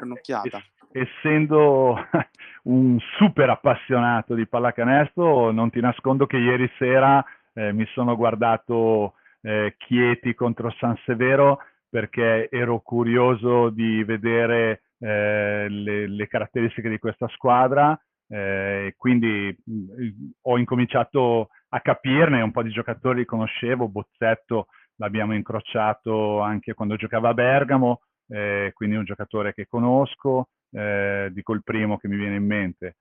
essendo 0.96 1.96
un 2.64 2.98
super 3.18 3.50
appassionato 3.50 4.34
di 4.34 4.46
pallacanestro, 4.46 5.50
non 5.50 5.70
ti 5.70 5.80
nascondo 5.80 6.26
che 6.26 6.38
ieri 6.38 6.70
sera 6.78 7.24
eh, 7.52 7.72
mi 7.72 7.86
sono 7.92 8.16
guardato 8.16 9.14
eh, 9.42 9.74
Chieti 9.78 10.34
contro 10.34 10.70
San 10.78 10.96
Severo 11.04 11.58
perché 11.88 12.48
ero 12.50 12.80
curioso 12.80 13.70
di 13.70 14.04
vedere 14.04 14.82
eh, 14.98 15.66
le, 15.68 16.06
le, 16.08 16.26
caratteristiche 16.26 16.88
di 16.88 16.98
questa 16.98 17.28
squadra. 17.28 17.98
Eh, 18.28 18.94
quindi 18.96 19.56
mh, 19.64 19.72
mm, 19.72 20.08
ho 20.42 20.58
incominciato 20.58 21.48
a 21.68 21.80
capirne, 21.80 22.42
un 22.42 22.50
po' 22.50 22.62
di 22.62 22.70
giocatori 22.70 23.20
li 23.20 23.24
conoscevo, 23.24 23.88
Bozzetto 23.88 24.66
l'abbiamo 24.96 25.34
incrociato 25.34 26.40
anche 26.40 26.74
quando 26.74 26.96
giocava 26.96 27.30
a 27.30 27.34
Bergamo, 27.34 28.00
eh, 28.28 28.72
quindi 28.74 28.96
un 28.96 29.04
giocatore 29.04 29.54
che 29.54 29.66
conosco, 29.66 30.48
eh, 30.76 31.30
dico 31.32 31.54
il 31.54 31.62
primo 31.62 31.96
che 31.96 32.08
mi 32.08 32.16
viene 32.16 32.36
in 32.36 32.44
mente. 32.44 32.96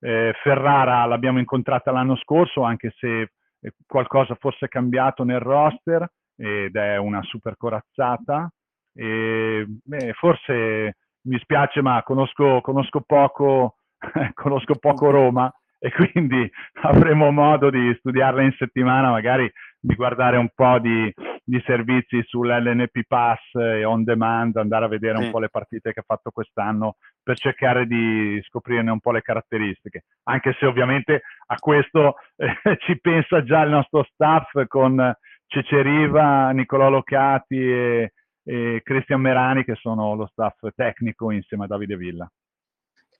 Eh, 0.00 0.32
Ferrara 0.42 1.04
l'abbiamo 1.04 1.38
incontrata 1.38 1.92
l'anno 1.92 2.16
scorso, 2.16 2.62
anche 2.62 2.92
se 2.98 3.30
eh, 3.60 3.72
qualcosa 3.86 4.34
fosse 4.34 4.68
cambiato 4.68 5.22
nel 5.22 5.38
roster, 5.38 6.10
ed 6.36 6.74
è 6.74 6.96
una 6.96 7.22
super 7.22 7.56
corazzata. 7.56 8.50
E, 8.92 9.64
beh, 9.66 10.12
forse 10.14 10.96
mi 11.22 11.38
spiace, 11.38 11.82
ma 11.82 12.02
conosco, 12.02 12.60
conosco, 12.60 13.02
poco, 13.02 13.76
conosco 14.34 14.74
poco 14.76 15.10
Roma 15.10 15.52
e 15.78 15.92
quindi 15.92 16.50
avremo 16.82 17.30
modo 17.30 17.70
di 17.70 17.94
studiarla 17.98 18.42
in 18.42 18.54
settimana, 18.58 19.10
magari 19.10 19.50
di 19.80 19.94
guardare 19.94 20.36
un 20.36 20.48
po' 20.54 20.78
di, 20.78 21.12
di 21.42 21.60
servizi 21.64 22.22
sull'LNP 22.22 23.00
Pass 23.06 23.40
e 23.54 23.84
on 23.84 24.04
demand, 24.04 24.56
andare 24.56 24.84
a 24.84 24.88
vedere 24.88 25.18
sì. 25.18 25.24
un 25.24 25.30
po' 25.30 25.38
le 25.38 25.48
partite 25.48 25.92
che 25.92 26.00
ha 26.00 26.04
fatto 26.06 26.30
quest'anno 26.30 26.96
per 27.22 27.38
cercare 27.38 27.86
di 27.86 28.38
scoprirne 28.42 28.90
un 28.90 29.00
po' 29.00 29.12
le 29.12 29.22
caratteristiche. 29.22 30.04
Anche 30.24 30.54
se 30.58 30.66
ovviamente 30.66 31.22
a 31.46 31.56
questo 31.56 32.16
eh, 32.36 32.54
ci 32.84 33.00
pensa 33.00 33.42
già 33.42 33.62
il 33.62 33.70
nostro 33.70 34.04
staff 34.12 34.66
con 34.66 35.12
Ceceriva, 35.46 36.50
Nicolò 36.50 36.90
Locati 36.90 37.58
e, 37.58 38.12
e 38.44 38.80
Cristian 38.84 39.20
Merani 39.20 39.64
che 39.64 39.74
sono 39.74 40.14
lo 40.14 40.26
staff 40.26 40.58
tecnico 40.76 41.30
insieme 41.30 41.64
a 41.64 41.66
Davide 41.66 41.96
Villa. 41.96 42.30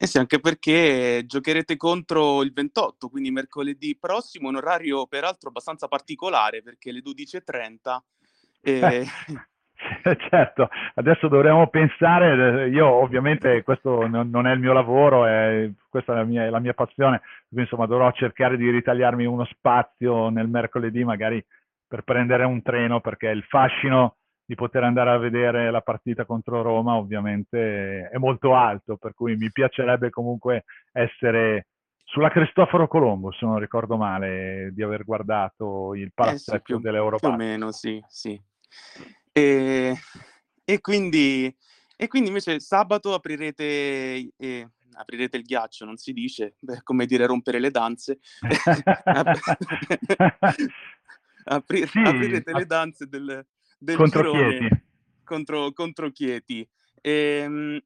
Eh 0.03 0.07
sì, 0.07 0.17
anche 0.17 0.41
perché 0.41 1.25
giocherete 1.27 1.77
contro 1.77 2.43
il 2.43 2.55
28, 2.55 3.11
quindi 3.11 3.31
mercoledì 3.31 3.99
prossimo, 4.01 4.49
un 4.49 4.57
orario 4.57 5.07
peraltro 5.07 5.51
abbastanza 5.51 5.89
particolare 5.89 6.63
perché 6.63 6.91
le 6.91 7.01
12.30. 7.01 7.99
E... 8.63 9.05
certo, 10.31 10.71
adesso 10.95 11.29
dovremmo 11.29 11.69
pensare, 11.69 12.71
io 12.71 12.87
ovviamente 12.87 13.63
questo 13.63 14.07
non, 14.07 14.47
è 14.47 14.53
il 14.53 14.61
mio 14.61 14.73
lavoro, 14.73 15.27
è, 15.27 15.71
questa 15.91 16.15
è 16.15 16.17
la 16.17 16.25
mia, 16.25 16.47
è 16.47 16.49
la 16.49 16.61
mia 16.61 16.73
passione, 16.73 17.21
quindi 17.49 17.69
insomma 17.69 17.85
dovrò 17.85 18.11
cercare 18.13 18.57
di 18.57 18.71
ritagliarmi 18.71 19.27
uno 19.27 19.45
spazio 19.45 20.31
nel 20.31 20.49
mercoledì 20.49 21.05
magari 21.05 21.45
per 21.87 22.05
prendere 22.05 22.45
un 22.45 22.63
treno 22.63 23.01
perché 23.01 23.29
il 23.29 23.43
fascino 23.43 24.15
di 24.51 24.57
poter 24.57 24.83
andare 24.83 25.11
a 25.11 25.17
vedere 25.17 25.71
la 25.71 25.81
partita 25.81 26.25
contro 26.25 26.61
Roma 26.61 26.97
ovviamente 26.97 28.09
è 28.09 28.17
molto 28.17 28.57
alto, 28.57 28.97
per 28.97 29.15
cui 29.15 29.37
mi 29.37 29.49
piacerebbe 29.53 30.11
comunque 30.11 30.65
essere 30.91 31.69
sulla 32.03 32.31
Cristoforo 32.31 32.89
Colombo, 32.89 33.31
se 33.31 33.47
non 33.47 33.61
ricordo 33.61 33.97
male, 33.97 34.71
di 34.73 34.83
aver 34.83 35.05
guardato 35.05 35.95
il 35.95 36.11
palazzetto 36.13 36.73
eh 36.73 36.77
sì, 36.79 36.83
dell'Europa. 36.83 37.19
Più 37.19 37.29
o 37.29 37.37
meno, 37.37 37.71
sì, 37.71 38.03
sì. 38.09 38.43
E, 39.31 39.95
e, 40.65 40.81
quindi, 40.81 41.57
e 41.97 42.09
quindi 42.09 42.27
invece 42.27 42.59
sabato 42.59 43.15
aprirete, 43.15 44.33
eh, 44.37 44.69
aprirete 44.95 45.37
il 45.37 45.45
ghiaccio, 45.45 45.85
non 45.85 45.97
si 45.97 46.13
dice, 46.13 46.57
beh, 46.59 46.81
come 46.83 47.07
dire 47.07 47.25
rompere 47.25 47.61
le 47.61 47.71
danze. 47.71 48.19
Apri- 51.45 51.87
sì, 51.87 52.01
aprirete 52.01 52.53
le 52.53 52.67
danze 52.67 53.07
del, 53.07 53.47
del 53.81 53.97
contro 53.97 54.23
girone 54.23 54.59
Chieti. 54.59 54.83
Contro, 55.25 55.73
contro 55.73 56.11
Chieti. 56.11 56.69
Ehm, 57.01 57.81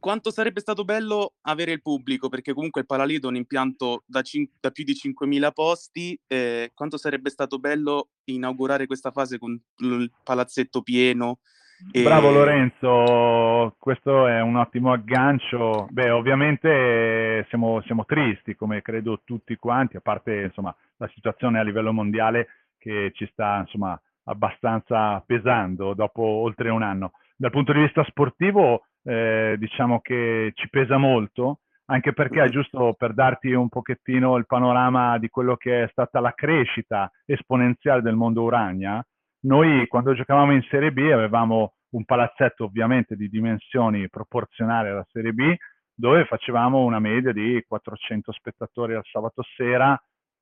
quanto 0.00 0.30
sarebbe 0.30 0.60
stato 0.60 0.84
bello 0.84 1.34
avere 1.42 1.72
il 1.72 1.82
pubblico, 1.82 2.28
perché 2.28 2.52
comunque 2.52 2.80
il 2.80 2.86
Palalido 2.86 3.28
è 3.28 3.30
un 3.30 3.36
impianto 3.36 4.02
da, 4.06 4.22
cin- 4.22 4.48
da 4.58 4.70
più 4.70 4.82
di 4.82 4.94
5.000 4.94 5.52
posti, 5.52 6.18
eh, 6.26 6.72
quanto 6.74 6.96
sarebbe 6.96 7.30
stato 7.30 7.58
bello 7.58 8.08
inaugurare 8.24 8.86
questa 8.86 9.12
fase 9.12 9.38
con 9.38 9.58
il 9.78 10.10
palazzetto 10.24 10.82
pieno. 10.82 11.38
E... 11.92 12.02
Bravo 12.02 12.30
Lorenzo, 12.30 13.76
questo 13.78 14.26
è 14.26 14.40
un 14.40 14.56
ottimo 14.56 14.92
aggancio. 14.92 15.86
Beh, 15.90 16.10
ovviamente 16.10 17.46
siamo, 17.48 17.80
siamo 17.82 18.04
tristi, 18.04 18.56
come 18.56 18.82
credo 18.82 19.22
tutti 19.24 19.56
quanti, 19.56 19.96
a 19.96 20.00
parte 20.00 20.42
insomma, 20.42 20.74
la 20.96 21.10
situazione 21.14 21.58
a 21.58 21.62
livello 21.62 21.92
mondiale 21.92 22.48
che 22.78 23.12
ci 23.14 23.28
sta 23.32 23.58
insomma, 23.60 24.00
abbastanza 24.30 25.22
pesando 25.26 25.94
dopo 25.94 26.22
oltre 26.22 26.70
un 26.70 26.82
anno. 26.82 27.12
Dal 27.36 27.50
punto 27.50 27.72
di 27.72 27.80
vista 27.80 28.04
sportivo, 28.04 28.84
eh, 29.02 29.56
diciamo 29.58 30.00
che 30.00 30.52
ci 30.54 30.68
pesa 30.68 30.96
molto, 30.96 31.60
anche 31.86 32.12
perché 32.12 32.42
è 32.42 32.48
giusto 32.48 32.94
per 32.96 33.14
darti 33.14 33.52
un 33.52 33.68
pochettino 33.68 34.36
il 34.36 34.46
panorama 34.46 35.18
di 35.18 35.28
quello 35.28 35.56
che 35.56 35.82
è 35.82 35.88
stata 35.90 36.20
la 36.20 36.32
crescita 36.32 37.10
esponenziale 37.24 38.02
del 38.02 38.14
mondo 38.14 38.42
Urania. 38.42 39.04
Noi 39.42 39.86
quando 39.88 40.14
giocavamo 40.14 40.52
in 40.52 40.62
Serie 40.70 40.92
B 40.92 40.98
avevamo 41.12 41.74
un 41.90 42.04
palazzetto 42.04 42.64
ovviamente 42.64 43.16
di 43.16 43.28
dimensioni 43.28 44.08
proporzionali 44.08 44.90
alla 44.90 45.06
Serie 45.10 45.32
B, 45.32 45.54
dove 45.92 46.24
facevamo 46.26 46.84
una 46.84 47.00
media 47.00 47.32
di 47.32 47.62
400 47.66 48.32
spettatori 48.32 48.94
al 48.94 49.04
sabato 49.10 49.42
sera, 49.56 50.00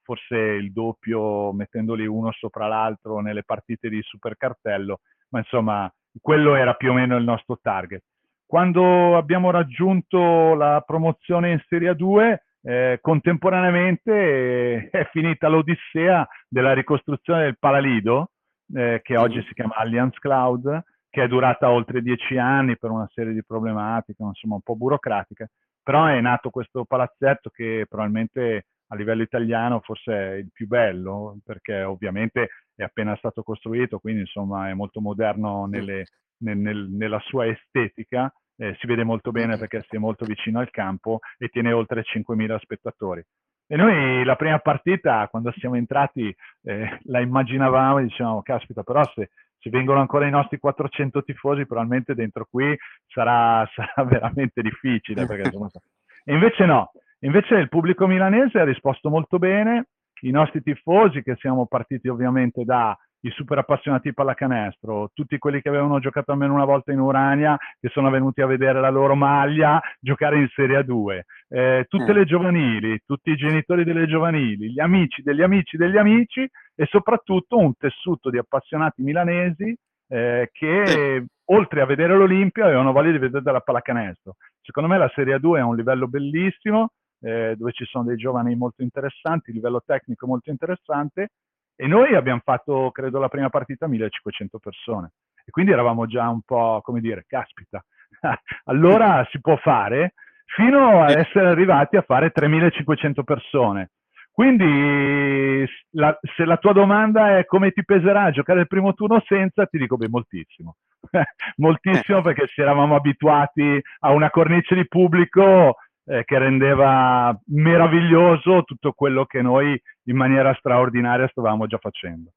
forse 0.09 0.37
il 0.37 0.73
doppio 0.73 1.53
mettendoli 1.53 2.07
uno 2.07 2.33
sopra 2.33 2.67
l'altro 2.67 3.21
nelle 3.21 3.45
partite 3.45 3.91
di 3.91 4.01
supercartello, 4.01 5.01
ma 5.33 5.41
insomma 5.41 5.93
quello 6.19 6.55
era 6.55 6.73
più 6.73 6.93
o 6.93 6.95
meno 6.95 7.15
il 7.19 7.25
nostro 7.25 7.59
target. 7.61 8.03
Quando 8.47 9.19
abbiamo 9.19 9.51
raggiunto 9.51 10.55
la 10.55 10.81
promozione 10.81 11.51
in 11.51 11.63
Serie 11.69 11.95
2, 11.95 12.43
eh, 12.63 12.99
contemporaneamente 13.03 14.11
eh, 14.11 14.89
è 14.91 15.09
finita 15.13 15.49
l'odissea 15.49 16.27
della 16.49 16.73
ricostruzione 16.73 17.43
del 17.43 17.59
Palalido, 17.59 18.31
eh, 18.73 19.01
che 19.03 19.19
oggi 19.19 19.45
si 19.47 19.53
chiama 19.53 19.75
Allianz 19.75 20.17
Cloud, 20.17 20.85
che 21.11 21.25
è 21.25 21.29
durata 21.29 21.71
oltre 21.71 22.01
dieci 22.01 22.39
anni 22.39 22.79
per 22.79 22.89
una 22.89 23.09
serie 23.13 23.35
di 23.35 23.45
problematiche, 23.45 24.23
insomma 24.23 24.55
un 24.55 24.63
po' 24.63 24.75
burocratiche, 24.75 25.51
però 25.83 26.07
è 26.07 26.19
nato 26.23 26.49
questo 26.49 26.87
palazzetto 26.87 27.51
che 27.51 27.85
probabilmente 27.87 28.65
a 28.89 28.97
livello 28.97 29.23
italiano 29.23 29.81
forse 29.81 30.13
è 30.13 30.33
il 30.35 30.51
più 30.53 30.67
bello, 30.67 31.39
perché 31.45 31.83
ovviamente 31.83 32.49
è 32.75 32.83
appena 32.83 33.17
stato 33.17 33.43
costruito, 33.43 33.99
quindi 33.99 34.21
insomma 34.21 34.69
è 34.69 34.75
molto 34.75 35.01
moderno 35.01 35.67
nelle, 35.67 36.07
nel, 36.39 36.57
nel, 36.57 36.89
nella 36.91 37.21
sua 37.21 37.47
estetica, 37.47 38.33
eh, 38.57 38.77
si 38.79 38.87
vede 38.87 39.05
molto 39.05 39.31
bene 39.31 39.57
perché 39.57 39.85
si 39.89 39.97
è 39.97 39.99
molto 39.99 40.25
vicino 40.25 40.59
al 40.59 40.71
campo 40.71 41.21
e 41.39 41.49
tiene 41.49 41.73
oltre 41.73 42.03
5.000 42.03 42.59
spettatori. 42.59 43.25
E 43.71 43.77
noi 43.77 44.25
la 44.25 44.35
prima 44.35 44.59
partita, 44.61 45.29
quando 45.29 45.53
siamo 45.59 45.77
entrati, 45.77 46.35
eh, 46.63 46.99
la 47.05 47.21
immaginavamo 47.21 47.99
e 47.99 48.05
dicevamo, 48.05 48.41
caspita, 48.41 48.83
però 48.83 49.05
se, 49.15 49.29
se, 49.59 49.69
vengono 49.69 50.01
ancora 50.01 50.27
i 50.27 50.31
nostri 50.31 50.59
400 50.59 51.23
tifosi, 51.23 51.67
probabilmente 51.67 52.15
dentro 52.15 52.47
qui 52.51 52.75
sarà, 53.07 53.69
sarà 53.75 54.09
veramente 54.09 54.63
difficile. 54.63 55.27
Perché, 55.27 55.49
insomma, 55.49 55.69
e 56.25 56.33
invece 56.33 56.65
no, 56.65 56.93
Invece 57.21 57.55
il 57.57 57.69
pubblico 57.69 58.07
milanese 58.07 58.61
ha 58.61 58.65
risposto 58.65 59.11
molto 59.11 59.39
bene, 59.39 59.87
i 60.23 60.31
nostri 60.31 60.63
tifosi, 60.63 61.23
che 61.23 61.37
siamo 61.37 61.67
partiti 61.67 62.09
ovviamente 62.09 62.65
da 62.65 62.97
i 63.23 63.31
super 63.31 63.59
appassionati 63.59 64.15
pallacanestro, 64.15 65.11
tutti 65.13 65.39
quelli 65.39 65.61
che 65.61 65.69
avevano 65.69 65.99
giocato 65.99 66.31
almeno 66.31 66.55
una 66.55 66.65
volta 66.65 66.93
in 66.93 67.01
Urania, 67.01 67.57
che 67.81 67.89
sono 67.89 68.11
venuti 68.11 68.41
a 68.41 68.47
vedere 68.47 68.81
la 68.81 68.91
loro 68.91 69.17
maglia 69.17 69.81
giocare 69.99 70.39
in 70.39 70.49
Serie 70.55 70.79
A2, 70.81 71.21
eh, 71.49 71.87
tutte 71.89 72.11
eh. 72.11 72.15
le 72.15 72.25
giovanili, 72.25 73.01
tutti 73.05 73.31
i 73.31 73.37
genitori 73.37 73.83
delle 73.83 74.07
giovanili, 74.07 74.71
gli 74.71 74.81
amici 74.81 75.23
degli 75.23 75.43
amici 75.43 75.77
degli 75.77 75.97
amici 75.97 76.49
e 76.75 76.87
soprattutto 76.87 77.59
un 77.59 77.75
tessuto 77.77 78.31
di 78.31 78.39
appassionati 78.39 79.03
milanesi 79.03 79.77
eh, 80.11 80.49
che 80.53 81.25
oltre 81.47 81.81
a 81.81 81.87
vedere 81.87 82.17
l'Olimpia 82.17 82.67
avevano 82.67 82.93
voglia 82.93 83.11
di 83.11 83.19
vedere 83.19 83.51
la 83.51 83.61
pallacanestro. 83.61 84.37
Secondo 84.61 84.89
me 84.89 84.99
la 84.99 85.11
Serie 85.15 85.37
A2 85.37 85.57
è 85.57 85.63
un 85.63 85.75
livello 85.75 86.07
bellissimo, 86.07 86.93
eh, 87.21 87.55
dove 87.57 87.73
ci 87.73 87.85
sono 87.85 88.05
dei 88.05 88.17
giovani 88.17 88.55
molto 88.55 88.83
interessanti, 88.83 89.53
livello 89.53 89.83
tecnico 89.85 90.27
molto 90.27 90.51
interessante, 90.51 91.31
e 91.77 91.87
noi 91.87 92.15
abbiamo 92.15 92.41
fatto, 92.43 92.91
credo, 92.91 93.19
la 93.19 93.29
prima 93.29 93.51
partita 93.51 93.87
1500 93.87 94.59
persone. 94.59 95.13
E 95.45 95.51
quindi 95.51 95.73
eravamo 95.73 96.07
già 96.07 96.29
un 96.29 96.43
po', 96.43 96.81
come 96.83 97.01
dire, 97.01 97.25
caspita, 97.27 97.83
allora 98.65 99.27
si 99.31 99.41
può 99.41 99.57
fare, 99.57 100.15
fino 100.45 101.03
a 101.03 101.11
essere 101.11 101.49
arrivati 101.49 101.97
a 101.97 102.03
fare 102.03 102.31
3500 102.31 103.23
persone. 103.23 103.91
Quindi 104.39 105.67
la, 105.95 106.17
se 106.37 106.45
la 106.45 106.59
tua 106.59 106.73
domanda 106.73 107.39
è 107.39 107.45
come 107.45 107.73
ti 107.73 107.85
peserà 107.85 108.31
giocare 108.31 108.61
il 108.61 108.69
primo 108.69 108.95
turno 108.95 109.21
senza, 109.27 109.67
ti 109.67 109.79
dico 109.79 109.97
beh, 109.97 110.09
moltissimo. 110.09 110.77
moltissimo 111.57 112.23
perché 112.23 112.47
ci 112.47 112.61
eravamo 112.61 112.95
abituati 112.95 113.83
a 114.01 114.13
una 114.13 114.31
cornice 114.31 114.77
di 114.77 114.87
pubblico 114.87 115.77
eh, 116.09 116.25
che 116.25 116.39
rendeva 116.39 117.39
meraviglioso 117.47 118.65
tutto 118.65 118.93
quello 118.93 119.27
che 119.27 119.43
noi 119.43 119.81
in 120.05 120.17
maniera 120.17 120.55
straordinaria 120.59 121.29
stavamo 121.29 121.67
già 121.67 121.79
facendo. 121.79 122.33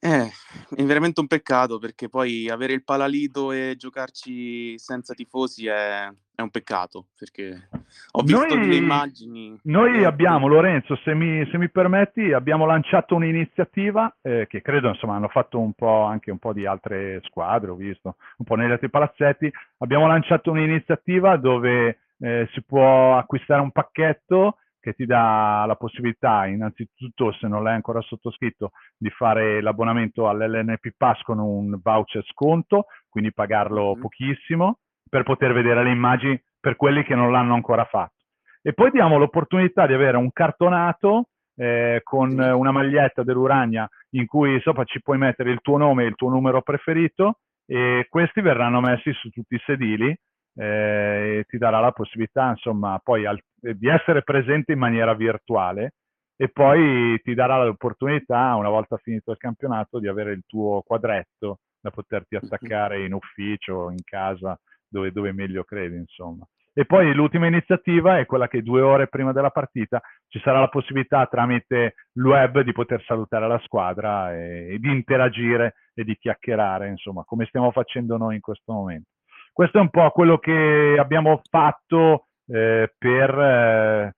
Eh, 0.00 0.30
è 0.76 0.82
veramente 0.84 1.20
un 1.20 1.26
peccato 1.26 1.78
perché 1.78 2.10
poi 2.10 2.50
avere 2.50 2.74
il 2.74 2.84
Palalito 2.84 3.52
e 3.52 3.74
giocarci 3.78 4.78
senza 4.78 5.14
tifosi 5.14 5.66
è, 5.66 6.08
è 6.34 6.42
un 6.42 6.50
peccato 6.50 7.06
perché 7.16 7.68
ho 8.12 8.22
visto 8.22 8.54
Noi- 8.54 8.66
le 8.66 8.74
immagini. 8.76 9.58
Noi 9.64 10.04
abbiamo, 10.04 10.48
Lorenzo, 10.48 10.96
se 10.96 11.14
mi, 11.14 11.46
se 11.50 11.58
mi 11.58 11.70
permetti, 11.70 12.32
abbiamo 12.32 12.66
lanciato 12.66 13.14
un'iniziativa 13.14 14.16
eh, 14.20 14.46
che 14.48 14.60
credo 14.60 14.88
insomma 14.88 15.14
hanno 15.14 15.28
fatto 15.28 15.60
un 15.60 15.72
po' 15.74 16.02
anche 16.02 16.30
un 16.30 16.38
po' 16.38 16.52
di 16.52 16.66
altre 16.66 17.20
squadre, 17.24 17.70
ho 17.70 17.76
visto, 17.76 18.16
un 18.38 18.44
po' 18.44 18.56
negli 18.56 18.72
altri 18.72 18.90
palazzetti. 18.90 19.50
Abbiamo 19.78 20.06
lanciato 20.06 20.50
un'iniziativa 20.50 21.36
dove 21.36 21.98
eh, 22.18 22.48
si 22.52 22.62
può 22.64 23.16
acquistare 23.16 23.60
un 23.60 23.70
pacchetto 23.70 24.58
che 24.80 24.92
ti 24.92 25.06
dà 25.06 25.64
la 25.66 25.76
possibilità, 25.76 26.44
innanzitutto, 26.46 27.32
se 27.32 27.48
non 27.48 27.62
l'hai 27.62 27.74
ancora 27.74 28.02
sottoscritto, 28.02 28.72
di 28.98 29.08
fare 29.08 29.62
l'abbonamento 29.62 30.28
all'LNP 30.28 30.88
Pass 30.96 31.22
con 31.22 31.38
un 31.38 31.78
voucher 31.82 32.22
sconto, 32.26 32.86
quindi 33.08 33.32
pagarlo 33.32 33.94
Mhm. 33.94 34.00
pochissimo, 34.02 34.80
per 35.14 35.22
poter 35.22 35.52
vedere 35.52 35.84
le 35.84 35.92
immagini 35.92 36.42
per 36.58 36.74
quelli 36.74 37.04
che 37.04 37.14
non 37.14 37.30
l'hanno 37.30 37.54
ancora 37.54 37.84
fatto. 37.84 38.24
E 38.60 38.72
poi 38.72 38.90
diamo 38.90 39.16
l'opportunità 39.16 39.86
di 39.86 39.92
avere 39.92 40.16
un 40.16 40.32
cartonato 40.32 41.28
eh, 41.54 42.00
con 42.02 42.36
una 42.36 42.72
maglietta 42.72 43.22
dell'Uragna 43.22 43.88
in 44.16 44.26
cui 44.26 44.60
sopra 44.60 44.82
ci 44.82 45.00
puoi 45.00 45.16
mettere 45.16 45.52
il 45.52 45.60
tuo 45.60 45.76
nome 45.76 46.02
e 46.02 46.08
il 46.08 46.16
tuo 46.16 46.30
numero 46.30 46.62
preferito 46.62 47.38
e 47.64 48.08
questi 48.08 48.40
verranno 48.40 48.80
messi 48.80 49.12
su 49.12 49.28
tutti 49.28 49.54
i 49.54 49.62
sedili 49.64 50.08
eh, 50.56 51.38
e 51.38 51.44
ti 51.46 51.58
darà 51.58 51.78
la 51.78 51.92
possibilità, 51.92 52.48
insomma, 52.48 52.98
poi 53.00 53.24
al- 53.24 53.38
di 53.54 53.86
essere 53.86 54.24
presente 54.24 54.72
in 54.72 54.80
maniera 54.80 55.14
virtuale 55.14 55.92
e 56.36 56.48
poi 56.48 57.20
ti 57.22 57.34
darà 57.34 57.62
l'opportunità, 57.62 58.56
una 58.56 58.68
volta 58.68 58.96
finito 58.96 59.30
il 59.30 59.36
campionato, 59.36 60.00
di 60.00 60.08
avere 60.08 60.32
il 60.32 60.42
tuo 60.44 60.82
quadretto 60.84 61.58
da 61.80 61.90
poterti 61.90 62.34
attaccare 62.34 63.04
in 63.04 63.12
ufficio, 63.12 63.90
in 63.90 64.02
casa, 64.02 64.58
dove, 64.94 65.10
dove 65.10 65.32
meglio 65.32 65.64
credi, 65.64 65.96
insomma. 65.96 66.46
E 66.76 66.86
poi 66.86 67.12
l'ultima 67.14 67.46
iniziativa 67.46 68.18
è 68.18 68.26
quella 68.26 68.48
che 68.48 68.62
due 68.62 68.80
ore 68.80 69.06
prima 69.06 69.32
della 69.32 69.50
partita 69.50 70.00
ci 70.28 70.40
sarà 70.40 70.58
la 70.58 70.68
possibilità 70.68 71.26
tramite 71.26 71.94
il 72.12 72.24
web 72.24 72.60
di 72.60 72.72
poter 72.72 73.02
salutare 73.04 73.46
la 73.46 73.60
squadra 73.64 74.34
e, 74.34 74.74
e 74.74 74.78
di 74.78 74.90
interagire 74.90 75.74
e 75.94 76.04
di 76.04 76.16
chiacchierare, 76.16 76.88
insomma, 76.88 77.22
come 77.24 77.46
stiamo 77.46 77.70
facendo 77.70 78.16
noi 78.16 78.36
in 78.36 78.40
questo 78.40 78.72
momento. 78.72 79.10
Questo 79.52 79.78
è 79.78 79.80
un 79.80 79.90
po' 79.90 80.10
quello 80.10 80.38
che 80.38 80.96
abbiamo 80.98 81.40
fatto 81.48 82.26
eh, 82.46 82.92
per, 82.98 83.38
eh, 83.38 84.14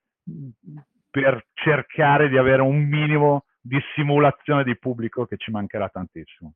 per 1.11 1.47
cercare 1.53 2.29
di 2.31 2.39
avere 2.39 2.63
un 2.63 2.77
minimo 2.77 3.45
di 3.61 3.79
simulazione 3.95 4.65
di 4.65 4.79
pubblico 4.79 5.27
che 5.27 5.37
ci 5.37 5.51
mancherà 5.51 5.89
tantissimo. 5.89 6.55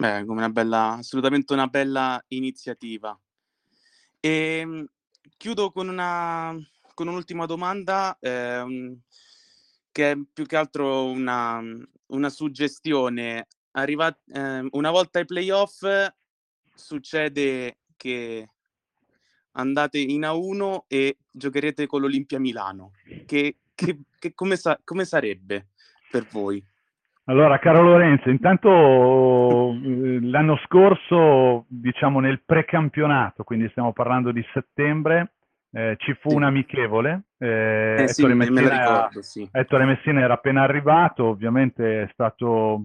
Beh, 0.00 0.24
come 0.24 0.38
una 0.38 0.48
bella, 0.48 0.92
assolutamente 0.94 1.52
una 1.52 1.66
bella 1.66 2.24
iniziativa. 2.28 3.14
E 4.18 4.86
chiudo 5.36 5.70
con 5.70 5.88
una, 5.88 6.56
con 6.94 7.08
un'ultima 7.08 7.44
domanda, 7.44 8.16
ehm, 8.18 8.98
che 9.92 10.10
è 10.12 10.16
più 10.32 10.46
che 10.46 10.56
altro 10.56 11.04
una, 11.04 11.60
una 12.06 12.30
suggestione. 12.30 13.46
Arriva, 13.72 14.18
ehm, 14.32 14.68
una 14.70 14.90
volta 14.90 15.18
ai 15.18 15.26
playoff 15.26 15.84
succede 16.74 17.80
che 17.98 18.48
andate 19.52 19.98
in 19.98 20.22
A1 20.24 20.84
e 20.88 21.18
giocherete 21.30 21.86
con 21.86 22.00
l'Olimpia 22.00 22.40
Milano. 22.40 22.92
Che, 23.26 23.58
che- 23.74 23.98
che 24.18 24.32
come, 24.32 24.56
sa- 24.56 24.80
come 24.82 25.04
sarebbe 25.04 25.68
per 26.10 26.26
voi? 26.28 26.64
Allora, 27.24 27.58
caro 27.58 27.82
Lorenzo, 27.82 28.28
intanto 28.28 29.70
eh, 29.72 30.18
l'anno 30.22 30.56
scorso, 30.64 31.66
diciamo 31.68 32.18
nel 32.18 32.42
precampionato, 32.44 33.44
quindi 33.44 33.68
stiamo 33.68 33.92
parlando 33.92 34.32
di 34.32 34.44
settembre, 34.52 35.34
eh, 35.72 35.94
ci 35.98 36.12
fu 36.14 36.30
Sì. 36.30 36.34
un 36.36 36.42
amichevole. 36.44 37.22
eh, 37.38 38.02
Eh 38.02 38.08
sì, 38.08 38.22
Ettore 38.22 38.34
me, 38.34 38.44
me 38.46 38.50
Messina 38.50 38.68
la 38.68 38.74
era- 38.82 38.92
ricordo, 38.96 39.22
sì. 39.22 39.48
Ettore 39.52 39.84
Messina 39.84 40.20
era 40.20 40.34
appena 40.34 40.62
arrivato, 40.62 41.24
ovviamente 41.26 42.02
è 42.02 42.08
stato, 42.12 42.82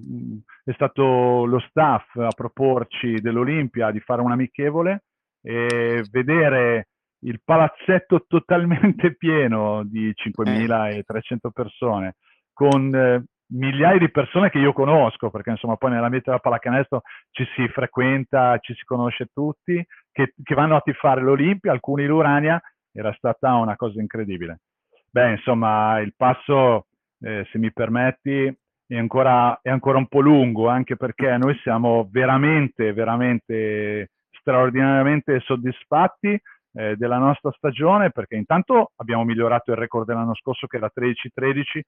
è 0.63 0.71
stato 0.73 1.45
lo 1.45 1.59
staff 1.67 2.15
a 2.17 2.31
proporci 2.31 3.19
dell'Olimpia 3.21 3.89
di 3.89 3.99
fare 3.99 4.21
un 4.21 4.31
amichevole 4.31 5.05
e 5.41 6.05
vedere 6.11 6.89
il 7.25 7.41
palazzetto 7.43 8.25
totalmente 8.27 9.15
pieno 9.17 9.83
di 9.85 10.13
5.300 10.13 11.49
persone 11.51 12.15
con 12.53 12.93
eh, 12.95 13.23
migliaia 13.47 13.99
di 13.99 14.09
persone 14.09 14.49
che 14.49 14.57
io 14.57 14.73
conosco, 14.73 15.29
perché 15.29 15.51
insomma 15.51 15.75
poi 15.75 15.91
nell'ambiente 15.91 16.29
della 16.29 16.41
pallacanestro 16.41 17.01
ci 17.31 17.45
si 17.55 17.67
frequenta, 17.69 18.57
ci 18.59 18.73
si 18.73 18.83
conosce 18.83 19.27
tutti, 19.33 19.83
che, 20.11 20.33
che 20.41 20.55
vanno 20.55 20.75
a 20.75 20.81
tifare 20.81 21.21
l'Olimpia, 21.21 21.71
alcuni 21.71 22.05
l'Urania, 22.05 22.61
era 22.91 23.13
stata 23.13 23.53
una 23.55 23.75
cosa 23.75 23.99
incredibile. 23.99 24.59
Beh, 25.11 25.31
insomma, 25.31 25.99
il 25.99 26.13
passo, 26.15 26.87
eh, 27.21 27.47
se 27.51 27.57
mi 27.57 27.71
permetti, 27.71 28.53
è 28.87 28.97
ancora, 28.97 29.59
è 29.61 29.69
ancora 29.69 29.97
un 29.97 30.07
po' 30.07 30.19
lungo, 30.19 30.67
anche 30.67 30.95
perché 30.95 31.37
noi 31.37 31.55
siamo 31.61 32.07
veramente, 32.11 32.93
veramente 32.93 34.11
straordinariamente 34.39 35.39
soddisfatti 35.39 36.39
eh, 36.73 36.95
della 36.95 37.17
nostra 37.17 37.51
stagione, 37.51 38.11
perché 38.11 38.35
intanto 38.35 38.91
abbiamo 38.97 39.23
migliorato 39.23 39.71
il 39.71 39.77
record 39.77 40.05
dell'anno 40.05 40.35
scorso 40.35 40.67
che 40.67 40.77
era 40.77 40.91
13-13, 40.93 41.81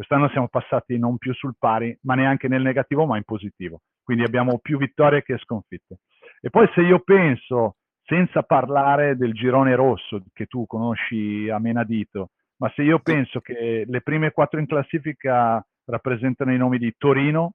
quest'anno 0.00 0.30
siamo 0.30 0.48
passati 0.48 0.98
non 0.98 1.18
più 1.18 1.34
sul 1.34 1.56
pari, 1.58 1.94
ma 2.04 2.14
neanche 2.14 2.48
nel 2.48 2.62
negativo, 2.62 3.04
ma 3.04 3.18
in 3.18 3.24
positivo. 3.24 3.82
Quindi 4.02 4.24
abbiamo 4.24 4.58
più 4.58 4.78
vittorie 4.78 5.22
che 5.22 5.36
sconfitte. 5.36 5.98
E 6.40 6.48
poi 6.48 6.66
se 6.74 6.80
io 6.80 7.00
penso, 7.00 7.74
senza 8.04 8.42
parlare 8.42 9.18
del 9.18 9.34
girone 9.34 9.74
rosso 9.74 10.22
che 10.32 10.46
tu 10.46 10.64
conosci 10.64 11.50
a 11.50 11.58
menadito, 11.58 12.30
ma 12.60 12.72
se 12.74 12.82
io 12.82 13.00
penso 13.00 13.40
che 13.40 13.84
le 13.86 14.00
prime 14.00 14.30
quattro 14.30 14.58
in 14.58 14.66
classifica 14.66 15.62
rappresentano 15.84 16.54
i 16.54 16.56
nomi 16.56 16.78
di 16.78 16.94
Torino, 16.96 17.52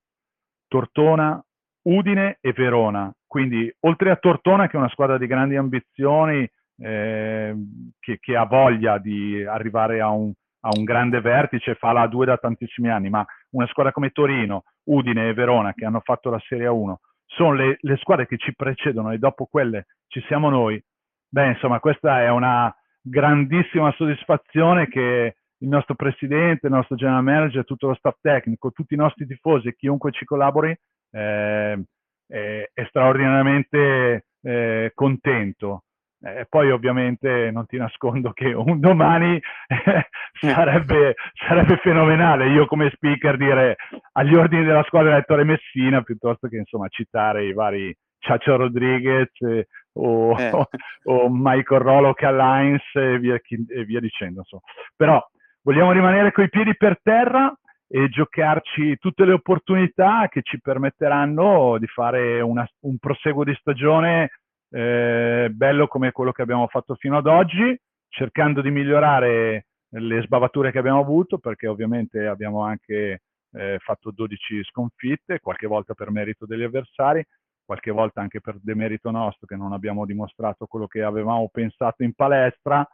Tortona, 0.68 1.44
Udine 1.88 2.38
e 2.42 2.54
Verona. 2.54 3.12
Quindi 3.26 3.74
oltre 3.80 4.12
a 4.12 4.18
Tortona, 4.18 4.68
che 4.68 4.74
è 4.74 4.80
una 4.80 4.90
squadra 4.90 5.18
di 5.18 5.26
grandi 5.26 5.56
ambizioni, 5.56 6.48
eh, 6.78 7.56
che, 8.00 8.20
che, 8.20 8.36
ha 8.36 8.46
voglia 8.46 9.00
di 9.00 9.44
arrivare 9.44 10.00
a 10.00 10.10
un, 10.10 10.32
a 10.66 10.70
un 10.76 10.84
grande 10.84 11.22
vertice, 11.22 11.76
fa 11.76 11.92
la 11.92 12.08
2 12.08 12.26
da 12.26 12.38
tantissimi 12.38 12.90
anni, 12.90 13.10
ma 13.10 13.26
una 13.52 13.68
squadra 13.68 13.92
come 13.92 14.10
Torino, 14.10 14.64
Udine 14.86 15.30
e 15.30 15.34
Verona 15.34 15.74
che 15.74 15.86
hanno 15.86 16.02
fatto 16.04 16.30
la 16.30 16.40
Serie 16.48 16.68
1 16.68 17.00
sono 17.28 17.54
le, 17.54 17.78
le 17.82 17.98
squadre 17.98 18.28
che 18.28 18.38
ci 18.38 18.56
precedono 18.56 19.12
e 19.12 19.18
dopo 19.18 19.46
quelle 19.46 19.88
ci 20.08 20.22
siamo 20.28 20.50
noi. 20.50 20.82
Beh, 21.28 21.50
insomma, 21.50 21.80
questa 21.80 22.22
è 22.22 22.30
una 22.30 22.74
grandissima 23.02 23.92
soddisfazione 23.92 24.88
che 24.88 25.36
il 25.58 25.68
nostro 25.68 25.96
presidente, 25.96 26.68
il 26.68 26.74
nostro 26.74 26.96
general 26.96 27.24
manager, 27.24 27.66
tutto 27.66 27.88
lo 27.88 27.96
staff 27.96 28.18
tecnico, 28.22 28.72
tutti 28.72 28.94
i 28.94 28.98
nostri 28.98 29.26
tifosi 29.26 29.68
e 29.68 29.76
chiunque 29.76 30.12
ci 30.12 30.26
collabori 30.26 30.78
eh, 31.12 31.84
è, 32.28 32.70
è, 32.74 32.86
straordinariamente 32.88 34.26
eh, 34.42 34.92
contento. 34.94 35.84
E 36.26 36.48
poi 36.50 36.72
ovviamente 36.72 37.52
non 37.52 37.68
ti 37.68 37.78
nascondo 37.78 38.32
che 38.32 38.52
un 38.52 38.80
domani 38.80 39.36
eh, 39.68 40.10
sarebbe, 40.34 41.14
sarebbe, 41.36 41.78
fenomenale 41.78 42.50
io 42.50 42.66
come 42.66 42.90
speaker 42.90 43.38
dire 43.38 43.76
agli 44.14 44.34
ordini 44.34 44.66
della 44.66 44.82
squadra 44.86 45.12
elettore 45.12 45.44
Messina 45.44 46.02
piuttosto 46.02 46.48
che 46.48 46.58
insomma 46.58 46.88
citare 46.88 47.46
i 47.46 47.54
vari 47.54 47.96
Ciaccio 48.18 48.56
Rodriguez 48.56 49.30
eh, 49.42 49.68
o, 49.94 50.36
eh. 50.36 50.50
o, 50.50 50.68
o, 51.04 51.30
Michael 51.30 51.82
Rolock 51.82 52.24
Alliance 52.24 52.90
e 52.96 53.20
via, 53.20 53.36
e 53.36 53.86
via 53.86 54.00
dicendo. 54.00 54.40
Insomma. 54.40 54.64
Però 54.96 55.24
vogliamo 55.62 55.92
rimanere 55.92 56.32
coi 56.32 56.50
piedi 56.50 56.76
per 56.76 57.00
terra 57.04 57.56
e 57.88 58.10
giocarci 58.10 58.98
tutte 58.98 59.26
le 59.26 59.34
opportunità 59.34 60.28
che 60.28 60.42
ci 60.42 60.60
permetteranno 60.60 61.78
di 61.78 61.86
fare 61.86 62.42
una, 62.42 62.68
un 62.80 62.98
proseguo 62.98 63.44
di 63.44 63.56
stagione 63.60 64.32
eh, 64.76 65.48
bello 65.52 65.88
come 65.88 66.12
quello 66.12 66.34
che 66.34 66.42
abbiamo 66.42 66.68
fatto 66.68 66.96
fino 66.96 67.16
ad 67.16 67.28
oggi, 67.28 67.80
cercando 68.10 68.62
di 68.62 68.72
migliorare 68.72 69.68
le 69.88 70.22
sbavature 70.24 70.72
che 70.72 70.80
abbiamo 70.80 71.00
avuto, 71.00 71.38
perché 71.38 71.68
ovviamente 71.68 72.28
abbiamo 72.28 72.62
anche 72.62 73.22
eh, 73.54 73.78
fatto 73.80 74.12
12 74.12 74.64
sconfitte, 74.66 75.40
qualche 75.40 75.66
volta 75.66 75.94
per 75.94 76.12
merito 76.12 76.46
degli 76.46 76.64
avversari, 76.64 77.24
qualche 77.64 77.92
volta 77.92 78.20
anche 78.20 78.42
per 78.42 78.58
demerito 78.62 79.12
nostro 79.12 79.48
che 79.48 79.56
non 79.56 79.72
abbiamo 79.72 80.06
dimostrato 80.06 80.66
quello 80.66 80.88
che 80.88 81.04
avevamo 81.04 81.48
pensato 81.50 82.04
in 82.04 82.14
palestra, 82.14 82.86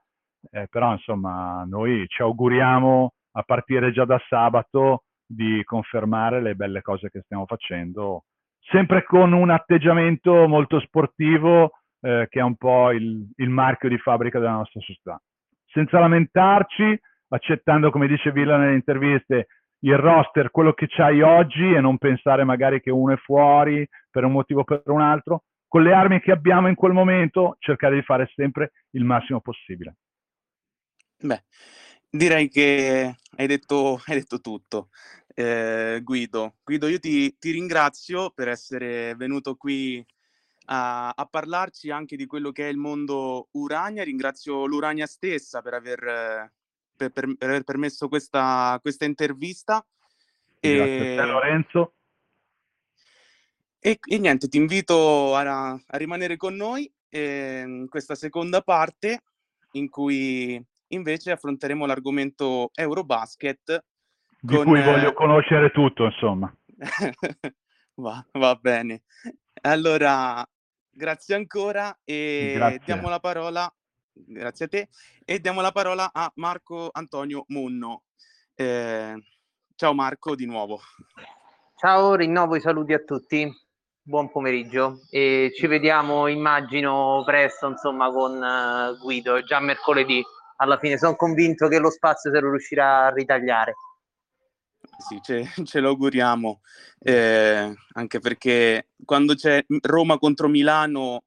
eh, 0.51 0.67
però 0.69 0.91
insomma 0.91 1.63
noi 1.65 2.05
ci 2.07 2.21
auguriamo 2.21 3.13
a 3.31 3.41
partire 3.41 3.91
già 3.91 4.05
da 4.05 4.21
sabato 4.29 5.05
di 5.25 5.63
confermare 5.63 6.41
le 6.41 6.53
belle 6.53 6.81
cose 6.83 7.09
che 7.09 7.21
stiamo 7.21 7.47
facendo, 7.47 8.25
sempre 8.69 9.03
con 9.03 9.33
un 9.33 9.49
atteggiamento 9.49 10.47
molto 10.47 10.79
sportivo 10.79 11.71
eh, 12.01 12.27
che 12.29 12.39
è 12.39 12.43
un 12.43 12.55
po' 12.55 12.91
il, 12.91 13.29
il 13.35 13.49
marchio 13.49 13.89
di 13.89 13.97
fabbrica 13.97 14.39
della 14.39 14.51
nostra 14.51 14.79
società. 14.79 15.21
Senza 15.67 15.99
lamentarci, 15.99 16.99
accettando, 17.29 17.91
come 17.91 18.07
dice 18.07 18.31
Villa 18.31 18.57
nelle 18.57 18.75
interviste, 18.75 19.47
il 19.83 19.97
roster, 19.97 20.51
quello 20.51 20.73
che 20.73 20.87
c'hai 20.87 21.21
oggi 21.21 21.73
e 21.73 21.79
non 21.79 21.97
pensare 21.97 22.43
magari 22.43 22.81
che 22.81 22.91
uno 22.91 23.13
è 23.13 23.17
fuori 23.17 23.87
per 24.09 24.25
un 24.25 24.31
motivo 24.31 24.61
o 24.61 24.63
per 24.63 24.83
un 24.85 25.01
altro, 25.01 25.43
con 25.67 25.83
le 25.83 25.93
armi 25.93 26.19
che 26.19 26.31
abbiamo 26.31 26.67
in 26.67 26.75
quel 26.75 26.91
momento 26.91 27.55
cercare 27.59 27.95
di 27.95 28.01
fare 28.03 28.29
sempre 28.35 28.73
il 28.91 29.05
massimo 29.05 29.39
possibile. 29.39 29.95
Beh, 31.19 31.43
direi 32.09 32.49
che 32.49 33.15
hai 33.37 33.47
detto, 33.47 34.01
hai 34.05 34.15
detto 34.17 34.39
tutto. 34.39 34.89
Eh, 35.33 35.99
Guido, 36.03 36.57
Guido, 36.63 36.87
io 36.87 36.99
ti, 36.99 37.37
ti, 37.37 37.51
ringrazio 37.51 38.31
per 38.31 38.47
essere 38.47 39.15
venuto 39.15 39.55
qui 39.55 40.05
a, 40.65 41.09
a, 41.09 41.25
parlarci 41.25 41.89
anche 41.89 42.15
di 42.15 42.25
quello 42.25 42.51
che 42.51 42.67
è 42.67 42.69
il 42.69 42.77
mondo 42.77 43.47
Urania. 43.51 44.03
Ringrazio 44.03 44.65
l'Urania 44.65 45.07
stessa 45.07 45.61
per 45.61 45.73
aver 45.73 46.51
per, 47.01 47.11
per, 47.11 47.35
per 47.35 47.49
aver 47.49 47.63
permesso 47.63 48.07
questa, 48.07 48.77
questa 48.81 49.05
intervista. 49.05 49.85
Grazie 50.59 51.13
e... 51.13 51.17
a 51.17 51.23
te 51.23 51.27
Lorenzo. 51.29 51.93
E, 53.79 53.97
e, 53.99 54.17
niente, 54.19 54.47
ti 54.47 54.57
invito 54.57 55.35
a, 55.35 55.71
a 55.71 55.97
rimanere 55.97 56.37
con 56.37 56.55
noi 56.55 56.91
eh, 57.09 57.63
in 57.65 57.87
questa 57.89 58.13
seconda 58.13 58.61
parte 58.61 59.23
in 59.71 59.89
cui 59.89 60.63
invece 60.89 61.31
affronteremo 61.31 61.85
l'argomento 61.87 62.69
Eurobasket. 62.73 63.83
Di 64.43 64.55
con, 64.55 64.65
cui 64.65 64.81
voglio 64.81 65.13
conoscere 65.13 65.71
tutto, 65.71 66.05
insomma. 66.05 66.53
va, 67.95 68.25
va 68.31 68.55
bene. 68.55 69.03
Allora, 69.61 70.43
grazie 70.89 71.35
ancora 71.35 71.95
e 72.03 72.53
grazie. 72.55 72.81
diamo 72.85 73.07
la 73.07 73.19
parola 73.19 73.71
Grazie 74.13 74.65
a 74.65 74.67
te. 74.67 74.89
E 75.25 75.39
diamo 75.39 75.61
la 75.61 75.71
parola 75.71 76.11
a 76.11 76.31
Marco 76.35 76.89
Antonio 76.91 77.45
Munno. 77.47 78.03
Eh, 78.55 79.15
ciao 79.75 79.93
Marco 79.93 80.35
di 80.35 80.45
nuovo. 80.45 80.79
Ciao, 81.75 82.15
rinnovo 82.15 82.55
i 82.55 82.61
saluti 82.61 82.93
a 82.93 82.99
tutti. 82.99 83.49
Buon 84.03 84.31
pomeriggio 84.31 84.99
e 85.11 85.51
ci 85.55 85.67
vediamo, 85.67 86.27
immagino, 86.27 87.21
presto, 87.23 87.67
insomma, 87.67 88.09
con 88.11 88.33
uh, 88.33 88.97
Guido, 88.99 89.41
già 89.43 89.59
mercoledì. 89.59 90.23
Alla 90.57 90.77
fine 90.77 90.97
sono 90.97 91.15
convinto 91.15 91.67
che 91.67 91.79
lo 91.79 91.89
spazio 91.89 92.31
se 92.31 92.39
lo 92.39 92.49
riuscirà 92.49 93.05
a 93.05 93.13
ritagliare. 93.13 93.75
Sì, 95.01 95.19
ce, 95.21 95.43
ce 95.65 95.79
lo 95.79 95.89
auguriamo, 95.89 96.61
eh, 96.99 97.73
anche 97.93 98.19
perché 98.19 98.89
quando 99.03 99.33
c'è 99.33 99.65
Roma 99.81 100.17
contro 100.17 100.47
Milano 100.47 101.23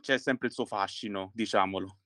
c'è 0.00 0.18
sempre 0.18 0.48
il 0.48 0.52
suo 0.52 0.64
fascino, 0.64 1.30
diciamolo. 1.34 1.98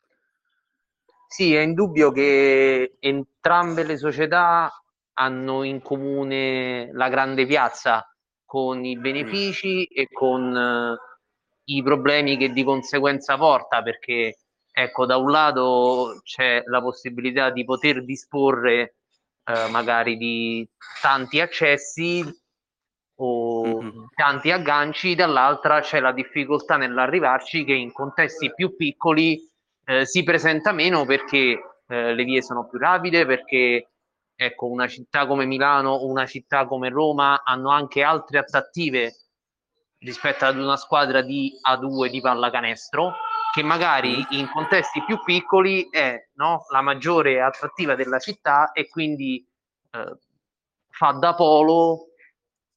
Sì, 1.28 1.54
è 1.54 1.60
indubbio 1.60 2.12
che 2.12 2.96
entrambe 2.98 3.84
le 3.84 3.96
società 3.96 4.70
hanno 5.18 5.62
in 5.64 5.82
comune 5.82 6.90
la 6.92 7.08
grande 7.08 7.46
piazza 7.46 8.06
con 8.44 8.84
i 8.84 8.96
benefici 8.96 9.84
e 9.84 10.08
con 10.10 10.54
uh, 10.54 10.96
i 11.64 11.82
problemi 11.82 12.36
che 12.36 12.50
di 12.50 12.62
conseguenza 12.62 13.36
porta, 13.36 13.82
perché 13.82 14.38
ecco, 14.70 15.04
da 15.04 15.16
un 15.16 15.30
lato 15.30 16.20
c'è 16.22 16.62
la 16.66 16.80
possibilità 16.80 17.50
di 17.50 17.64
poter 17.64 18.04
disporre 18.04 18.96
uh, 19.46 19.70
magari 19.70 20.16
di 20.16 20.68
tanti 21.00 21.40
accessi 21.40 22.24
o 23.18 23.82
mm-hmm. 23.82 24.04
tanti 24.14 24.50
agganci, 24.50 25.14
dall'altra 25.14 25.80
c'è 25.80 26.00
la 26.00 26.12
difficoltà 26.12 26.76
nell'arrivarci 26.76 27.64
che 27.64 27.72
in 27.72 27.92
contesti 27.92 28.52
più 28.54 28.76
piccoli 28.76 29.40
eh, 29.86 30.04
si 30.04 30.22
presenta 30.22 30.72
meno 30.72 31.04
perché 31.04 31.80
eh, 31.86 32.14
le 32.14 32.24
vie 32.24 32.42
sono 32.42 32.68
più 32.68 32.78
rapide, 32.78 33.24
perché 33.24 33.90
ecco, 34.34 34.66
una 34.66 34.86
città 34.86 35.26
come 35.26 35.46
Milano 35.46 35.90
o 35.90 36.08
una 36.08 36.26
città 36.26 36.66
come 36.66 36.90
Roma 36.90 37.42
hanno 37.42 37.70
anche 37.70 38.02
altre 38.02 38.38
attrattive 38.38 39.14
rispetto 39.98 40.44
ad 40.44 40.58
una 40.58 40.76
squadra 40.76 41.22
di 41.22 41.52
A2 41.66 42.08
di 42.08 42.20
pallacanestro 42.20 43.14
che 43.56 43.62
magari 43.62 44.18
mm. 44.18 44.38
in 44.38 44.50
contesti 44.50 45.02
più 45.02 45.18
piccoli 45.24 45.88
è 45.88 46.28
no, 46.34 46.66
la 46.68 46.82
maggiore 46.82 47.40
attrattiva 47.40 47.94
della 47.94 48.18
città 48.18 48.72
e 48.72 48.86
quindi 48.86 49.42
eh, 49.92 50.18
fa 50.90 51.12
da 51.12 51.34
polo 51.34 52.08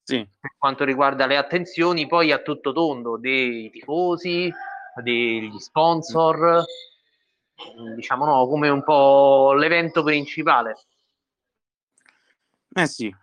sì. 0.01 0.25
per 0.39 0.55
quanto 0.57 0.85
riguarda 0.85 1.25
le 1.25 1.35
attenzioni 1.35 2.07
poi 2.07 2.31
a 2.31 2.37
tutto 2.39 2.71
tondo 2.71 3.17
dei 3.17 3.69
tifosi, 3.71 4.49
degli 5.03 5.59
sponsor, 5.59 6.63
diciamo 7.97 8.25
no, 8.25 8.47
come 8.47 8.69
un 8.69 8.81
po' 8.81 9.51
l'evento 9.51 10.01
principale. 10.01 10.77
Eh 12.71 12.87
sì, 12.87 13.13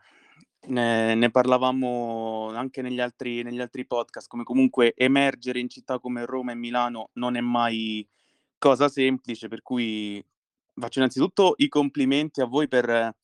ne, 0.67 1.15
ne 1.15 1.31
parlavamo 1.31 2.51
anche 2.55 2.83
negli 2.83 3.01
altri, 3.01 3.43
negli 3.43 3.61
altri 3.61 3.87
podcast, 3.87 4.29
come 4.29 4.45
comunque 4.45 4.95
emergere 4.95 5.59
in 5.59 5.69
città 5.69 5.99
come 5.99 6.25
Roma 6.25 6.53
e 6.53 6.57
Milano 6.57 7.11
non 7.15 7.37
è 7.37 7.41
mai 7.41 8.07
cosa 8.59 8.89
semplice, 8.89 9.49
per 9.49 9.63
cui 9.63 10.25
faccio 10.75 10.99
innanzitutto 10.99 11.55
i 11.59 11.69
complimenti 11.69 12.41
a 12.41 12.47
voi 12.47 12.69
per, 12.69 13.15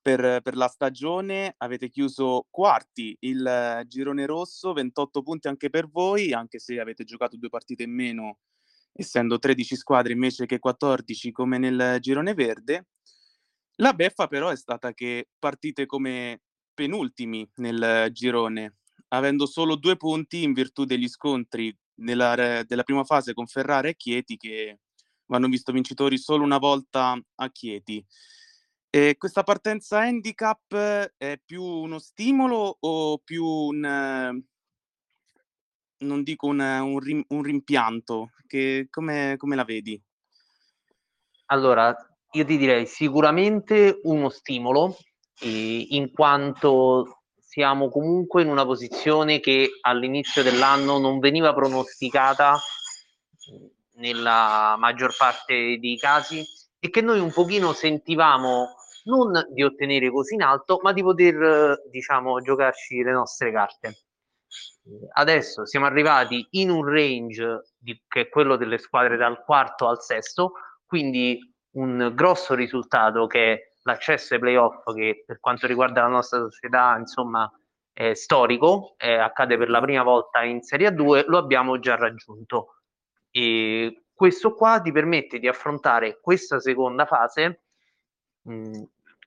per, 0.00 0.40
per, 0.42 0.56
la 0.56 0.68
stagione. 0.68 1.54
Avete 1.58 1.88
chiuso 1.88 2.46
quarti 2.50 3.16
il 3.20 3.82
girone 3.86 4.26
rosso, 4.26 4.72
28 4.72 5.22
punti 5.22 5.48
anche 5.48 5.70
per 5.70 5.88
voi, 5.88 6.32
anche 6.32 6.58
se 6.58 6.78
avete 6.80 7.04
giocato 7.04 7.36
due 7.36 7.48
partite 7.48 7.84
in 7.84 7.92
meno 7.92 8.38
essendo 8.92 9.38
13 9.38 9.76
squadre 9.76 10.12
invece 10.12 10.46
che 10.46 10.58
14 10.58 11.30
come 11.32 11.58
nel 11.58 11.98
girone 12.00 12.34
verde. 12.34 12.86
La 13.76 13.94
beffa 13.94 14.26
però 14.26 14.48
è 14.50 14.56
stata 14.56 14.92
che 14.92 15.28
partite 15.38 15.86
come 15.86 16.40
penultimi 16.80 17.46
nel 17.56 18.08
girone, 18.10 18.78
avendo 19.08 19.44
solo 19.44 19.76
due 19.76 19.98
punti 19.98 20.42
in 20.42 20.54
virtù 20.54 20.86
degli 20.86 21.08
scontri 21.08 21.76
della, 21.94 22.62
della 22.66 22.84
prima 22.84 23.04
fase 23.04 23.34
con 23.34 23.46
Ferrara 23.46 23.88
e 23.88 23.96
Chieti 23.96 24.38
che 24.38 24.78
vanno 25.26 25.48
visto 25.48 25.72
vincitori 25.72 26.16
solo 26.16 26.42
una 26.42 26.56
volta 26.56 27.20
a 27.34 27.50
Chieti. 27.50 28.02
E 28.88 29.16
questa 29.18 29.42
partenza 29.42 30.00
handicap 30.00 30.74
è 31.18 31.38
più 31.44 31.62
uno 31.62 31.98
stimolo 31.98 32.78
o 32.80 33.18
più 33.18 33.44
un, 33.44 34.42
non 35.98 36.22
dico 36.22 36.46
un, 36.46 36.60
un, 36.60 36.98
rim, 36.98 37.22
un 37.28 37.42
rimpianto, 37.42 38.30
che, 38.46 38.86
come, 38.88 39.34
come 39.36 39.54
la 39.54 39.64
vedi? 39.64 40.02
Allora, 41.46 41.94
io 42.32 42.44
ti 42.46 42.56
direi 42.56 42.86
sicuramente 42.86 44.00
uno 44.04 44.30
stimolo, 44.30 44.96
eh, 45.40 45.86
in 45.90 46.12
quanto 46.12 47.22
siamo 47.36 47.88
comunque 47.88 48.42
in 48.42 48.48
una 48.48 48.64
posizione 48.64 49.40
che 49.40 49.78
all'inizio 49.80 50.42
dell'anno 50.42 50.98
non 50.98 51.18
veniva 51.18 51.52
pronosticata 51.52 52.56
nella 53.94 54.76
maggior 54.78 55.14
parte 55.16 55.78
dei 55.80 55.96
casi 55.96 56.44
e 56.78 56.90
che 56.90 57.00
noi 57.00 57.18
un 57.18 57.32
pochino 57.32 57.72
sentivamo 57.72 58.68
non 59.04 59.46
di 59.50 59.62
ottenere 59.62 60.10
così 60.10 60.34
in 60.34 60.42
alto, 60.42 60.78
ma 60.82 60.92
di 60.92 61.02
poter, 61.02 61.82
diciamo, 61.90 62.40
giocarci 62.40 63.02
le 63.02 63.12
nostre 63.12 63.50
carte. 63.50 64.04
Adesso 65.12 65.66
siamo 65.66 65.86
arrivati 65.86 66.46
in 66.52 66.70
un 66.70 66.84
range 66.84 67.72
di, 67.76 68.00
che 68.08 68.22
è 68.22 68.28
quello 68.28 68.56
delle 68.56 68.78
squadre 68.78 69.16
dal 69.16 69.42
quarto 69.44 69.88
al 69.88 70.00
sesto, 70.00 70.52
quindi 70.86 71.38
un 71.72 72.12
grosso 72.14 72.54
risultato 72.54 73.26
che 73.26 73.52
è 73.52 73.69
l'accesso 73.82 74.34
ai 74.34 74.40
playoff 74.40 74.92
che 74.94 75.24
per 75.26 75.40
quanto 75.40 75.66
riguarda 75.66 76.02
la 76.02 76.08
nostra 76.08 76.40
società 76.40 76.96
insomma 76.98 77.50
è 77.92 78.14
storico, 78.14 78.94
eh, 78.96 79.14
accade 79.14 79.58
per 79.58 79.68
la 79.68 79.80
prima 79.80 80.02
volta 80.02 80.42
in 80.42 80.62
Serie 80.62 80.88
A2, 80.90 81.24
lo 81.26 81.38
abbiamo 81.38 81.78
già 81.78 81.96
raggiunto. 81.96 82.76
E 83.30 84.04
questo 84.12 84.54
qua 84.54 84.80
ti 84.80 84.92
permette 84.92 85.38
di 85.38 85.48
affrontare 85.48 86.18
questa 86.20 86.60
seconda 86.60 87.06
fase 87.06 87.62
mh, 88.42 88.82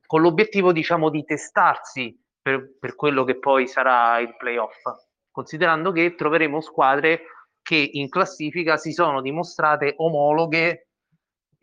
con 0.06 0.22
l'obiettivo 0.22 0.72
diciamo 0.72 1.10
di 1.10 1.24
testarsi 1.24 2.20
per, 2.42 2.78
per 2.80 2.96
quello 2.96 3.24
che 3.24 3.40
poi 3.40 3.68
sarà 3.68 4.20
il 4.20 4.36
playoff 4.38 4.82
considerando 5.32 5.92
che 5.92 6.14
troveremo 6.14 6.62
squadre 6.62 7.24
che 7.62 7.90
in 7.94 8.08
classifica 8.08 8.78
si 8.78 8.94
sono 8.94 9.22
dimostrate 9.22 9.96
omologhe 9.98 10.90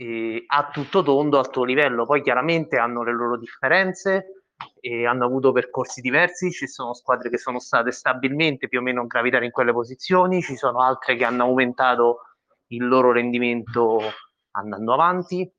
eh, 0.01 0.45
a 0.47 0.71
tutto 0.71 1.03
tondo 1.03 1.39
al 1.39 1.51
tuo 1.51 1.65
livello. 1.65 2.07
Poi 2.07 2.23
chiaramente 2.23 2.79
hanno 2.79 3.03
le 3.03 3.13
loro 3.13 3.37
differenze 3.37 4.47
e 4.81 5.07
hanno 5.07 5.27
avuto 5.27 5.53
percorsi 5.53 6.01
diversi, 6.01 6.51
ci 6.51 6.67
sono 6.67 6.95
squadre 6.95 7.29
che 7.29 7.39
sono 7.39 7.59
state 7.59 7.93
stabilmente 7.93 8.69
più 8.69 8.81
o 8.81 8.83
meno 8.83 9.07
gravitare 9.07 9.45
in 9.45 9.51
quelle 9.51 9.73
posizioni, 9.73 10.43
ci 10.43 10.57
sono 10.57 10.81
altre 10.81 11.17
che 11.17 11.25
hanno 11.25 11.45
aumentato 11.45 12.21
il 12.69 12.87
loro 12.87 13.13
rendimento 13.13 14.01
andando 14.53 14.95
avanti. 14.95 15.51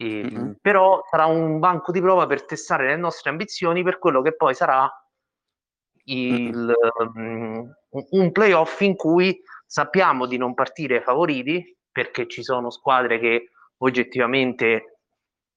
E, 0.00 0.22
mm-hmm. 0.24 0.52
Però 0.60 1.02
sarà 1.08 1.26
un 1.26 1.60
banco 1.60 1.92
di 1.92 2.00
prova 2.00 2.26
per 2.26 2.44
testare 2.44 2.88
le 2.88 2.96
nostre 2.96 3.30
ambizioni 3.30 3.82
per 3.84 3.98
quello 3.98 4.22
che 4.22 4.34
poi 4.34 4.54
sarà 4.54 4.90
il, 6.04 6.74
mm-hmm. 7.16 7.58
um, 7.58 7.74
un 8.10 8.32
playoff 8.32 8.80
in 8.80 8.96
cui 8.96 9.40
sappiamo 9.66 10.26
di 10.26 10.36
non 10.36 10.54
partire 10.54 11.02
favoriti 11.02 11.76
perché 11.90 12.28
ci 12.28 12.42
sono 12.42 12.70
squadre 12.70 13.18
che 13.18 13.50
oggettivamente 13.78 14.98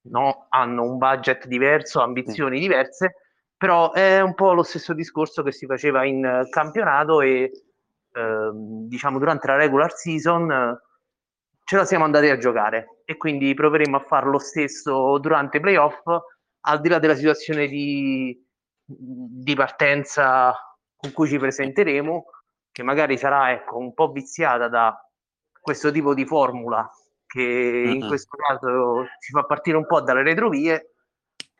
no, 0.04 0.48
hanno 0.50 0.84
un 0.84 0.98
budget 0.98 1.48
diverso, 1.48 2.02
ambizioni 2.02 2.60
diverse, 2.60 3.16
però 3.56 3.92
è 3.92 4.22
un 4.22 4.34
po' 4.34 4.54
lo 4.54 4.64
stesso 4.64 4.94
discorso 4.94 5.44
che 5.44 5.52
si 5.52 5.66
faceva 5.66 6.04
in 6.04 6.48
campionato 6.50 7.22
e 7.22 7.52
eh, 8.14 8.50
diciamo 8.54 9.20
durante 9.20 9.48
la 9.48 9.56
regular 9.56 9.94
season 9.94 10.52
eh, 10.52 10.80
ce 11.64 11.76
la 11.78 11.86
siamo 11.86 12.04
andati 12.04 12.28
a 12.28 12.38
giocare 12.38 13.02
e 13.06 13.18
quindi 13.18 13.54
proveremo 13.54 13.96
a 13.96 14.02
fare 14.02 14.28
lo 14.28 14.40
stesso 14.40 15.18
durante 15.20 15.58
i 15.58 15.60
playoff 15.62 16.02
al 16.62 16.82
di 16.82 16.90
là 16.90 17.00
della 17.00 17.16
situazione 17.16 17.68
di, 17.68 18.38
di 18.84 19.56
partenza 19.56 20.54
con 20.96 21.12
cui 21.14 21.28
ci 21.28 21.38
presenteremo 21.38 22.26
che 22.72 22.84
magari 22.84 23.18
sarà 23.18 23.52
ecco, 23.52 23.78
un 23.78 23.94
po' 23.94 24.12
viziata 24.12 24.68
da 24.68 24.98
questo 25.60 25.92
tipo 25.92 26.14
di 26.14 26.26
formula 26.26 26.90
che 27.32 27.84
mm-hmm. 27.86 27.94
in 27.94 28.08
questo 28.08 28.36
caso 28.36 29.06
ci 29.22 29.32
fa 29.32 29.46
partire 29.46 29.78
un 29.78 29.86
po' 29.86 30.02
dalle 30.02 30.22
retrovie, 30.22 30.96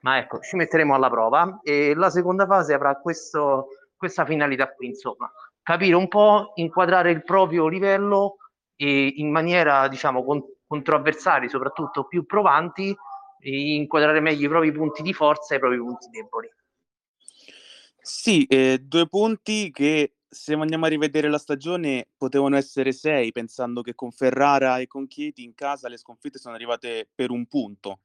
ma 0.02 0.18
ecco, 0.18 0.42
ci 0.42 0.58
metteremo 0.58 0.94
alla 0.94 1.10
prova 1.10 1.62
e 1.64 1.94
la 1.96 2.10
seconda 2.10 2.46
fase 2.46 2.74
avrà 2.74 2.96
questo, 2.96 3.68
questa 3.96 4.26
finalità 4.26 4.70
qui, 4.74 4.88
insomma, 4.88 5.32
capire 5.64 5.96
un 5.96 6.10
po', 6.10 6.52
inquadrare 6.56 7.12
il 7.12 7.24
proprio 7.24 7.68
livello 7.68 8.36
e 8.76 9.14
in 9.16 9.32
maniera, 9.32 9.88
diciamo, 9.88 10.26
con, 10.26 10.44
contro 10.68 10.98
avversari 10.98 11.48
soprattutto 11.48 12.04
più 12.06 12.26
provanti, 12.26 12.94
inquadrare 13.44 14.20
meglio 14.20 14.48
i 14.48 14.50
propri 14.50 14.72
punti 14.74 15.02
di 15.02 15.14
forza 15.14 15.54
e 15.54 15.58
i 15.58 15.60
propri 15.62 15.78
punti 15.78 16.10
deboli. 16.10 16.52
Sì, 18.02 18.44
eh, 18.46 18.80
due 18.82 19.08
punti 19.08 19.72
che 19.72 20.16
se 20.34 20.54
andiamo 20.54 20.86
a 20.86 20.90
rivedere 20.90 21.30
la 21.30 21.38
stagione 21.38 22.08
potevano 22.16 22.56
essere 22.56 22.94
sei, 22.94 23.34
pensando 23.34 23.82
che 23.82 23.94
con 23.94 24.12
Ferrara 24.12 24.78
e 24.78 24.88
con 24.88 25.06
Chieti 25.06 25.44
in 25.44 25.54
casa 25.54 25.90
le 25.90 25.98
sconfitte 25.98 26.40
sono 26.40 26.56
arrivate 26.56 27.10
per 27.14 27.32
un 27.32 27.46
punto. 27.48 28.00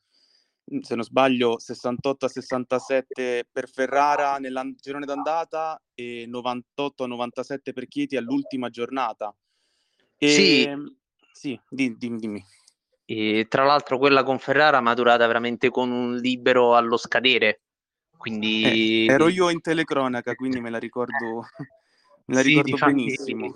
Mhmm, 0.64 0.81
se 0.81 0.97
non 0.97 1.05
sbaglio, 1.05 1.61
68 1.61 2.27
a 2.27 2.29
67 2.29 3.47
per 3.51 3.70
Ferrara 3.70 4.39
nel 4.39 4.74
girone 4.81 5.07
d'andata 5.07 5.81
e 5.95 6.27
98 6.27 7.05
a 7.05 7.07
97 7.07 7.72
per 7.72 7.87
Chieti 7.87 8.16
all'ultima 8.16 8.70
giornata. 8.70 9.33
E... 10.18 10.29
Sì, 10.29 10.64
ehm, 10.64 10.97
sì 11.31 11.61
dimmi. 11.68 12.18
dimmi. 12.18 12.45
E, 13.05 13.47
tra 13.49 13.62
l'altro 13.62 13.99
quella 13.99 14.24
con 14.24 14.41
Ferrara 14.41 14.81
maturata 14.81 15.29
veramente 15.29 15.70
con 15.70 15.93
un 15.93 16.16
libero 16.16 16.74
allo 16.74 16.97
scadere. 16.97 17.61
Quindi... 18.16 19.07
Eh, 19.07 19.12
ero 19.12 19.29
io 19.29 19.49
in 19.49 19.61
telecronaca, 19.61 20.35
quindi 20.35 20.61
me 20.61 20.70
la 20.70 20.79
ricordo 20.79 21.47
Me 22.27 22.35
la 22.35 22.43
sì, 22.43 22.49
ricordo 22.49 22.70
difatti, 22.72 22.93
benissimo. 22.95 23.55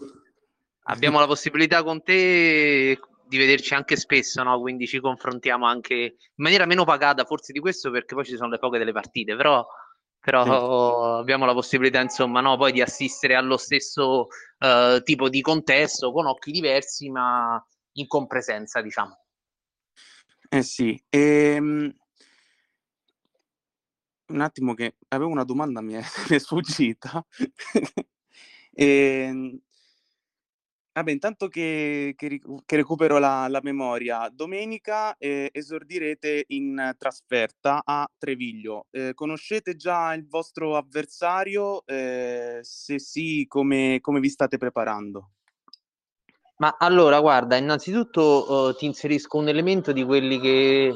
Abbiamo 0.85 1.19
la 1.19 1.27
possibilità 1.27 1.83
con 1.83 2.03
te 2.03 2.99
di 3.31 3.39
vederci 3.39 3.75
anche 3.75 3.95
spesso, 3.95 4.43
no? 4.43 4.61
quindi 4.61 4.89
ci 4.89 4.99
confrontiamo 4.99 5.65
anche 5.65 5.95
in 5.95 6.15
maniera 6.35 6.67
meno 6.67 6.85
pagata 6.85 7.25
forse 7.25 7.53
di 7.53 7.61
questo 7.61 7.91
perché 7.93 8.17
poi 8.17 8.25
ci 8.25 8.35
sono 8.35 8.51
le 8.51 8.59
poche 8.59 8.79
delle 8.79 8.91
partite, 8.91 9.37
però, 9.37 9.65
però 10.19 11.15
sì. 11.15 11.21
abbiamo 11.21 11.47
la 11.47 11.53
possibilità 11.53 12.01
insomma 12.01 12.41
no? 12.41 12.57
poi 12.57 12.73
di 12.73 12.81
assistere 12.81 13.37
allo 13.37 13.57
stesso 13.57 14.27
uh, 14.59 15.01
tipo 15.05 15.29
di 15.29 15.41
contesto 15.43 16.11
con 16.11 16.27
occhi 16.27 16.51
diversi 16.51 17.09
ma 17.09 17.65
in 17.93 18.07
compresenza 18.09 18.81
diciamo. 18.83 19.17
Eh 20.49 20.63
sì, 20.63 21.01
ehm... 21.09 21.95
un 24.27 24.41
attimo 24.41 24.75
che 24.75 24.97
avevo 25.09 25.31
una 25.31 25.45
domanda 25.45 25.81
mi 25.81 25.95
è, 25.95 26.03
mi 26.29 26.37
è 26.37 26.39
sfuggita. 26.41 27.25
Ehm, 28.83 29.61
vabbè, 30.95 31.11
intanto 31.11 31.49
che, 31.49 32.15
che, 32.17 32.41
che 32.65 32.77
recupero 32.77 33.19
la, 33.19 33.47
la, 33.49 33.61
memoria, 33.63 34.31
domenica 34.33 35.15
eh, 35.19 35.51
esordirete 35.53 36.45
in 36.49 36.95
trasferta 36.97 37.83
a 37.85 38.11
Treviglio. 38.17 38.87
Eh, 38.91 39.13
conoscete 39.13 39.77
già 39.77 40.15
il 40.15 40.27
vostro 40.27 40.77
avversario? 40.77 41.85
Eh, 41.85 42.61
se 42.63 42.99
sì, 42.99 43.45
come, 43.47 43.99
come 44.01 44.19
vi 44.19 44.31
state 44.31 44.57
preparando? 44.57 45.33
Ma 46.57 46.77
allora, 46.79 47.21
guarda, 47.21 47.57
innanzitutto 47.57 48.71
uh, 48.71 48.75
ti 48.75 48.87
inserisco 48.87 49.37
un 49.37 49.49
elemento 49.49 49.93
di 49.93 50.05
quelli 50.05 50.41
che 50.41 50.95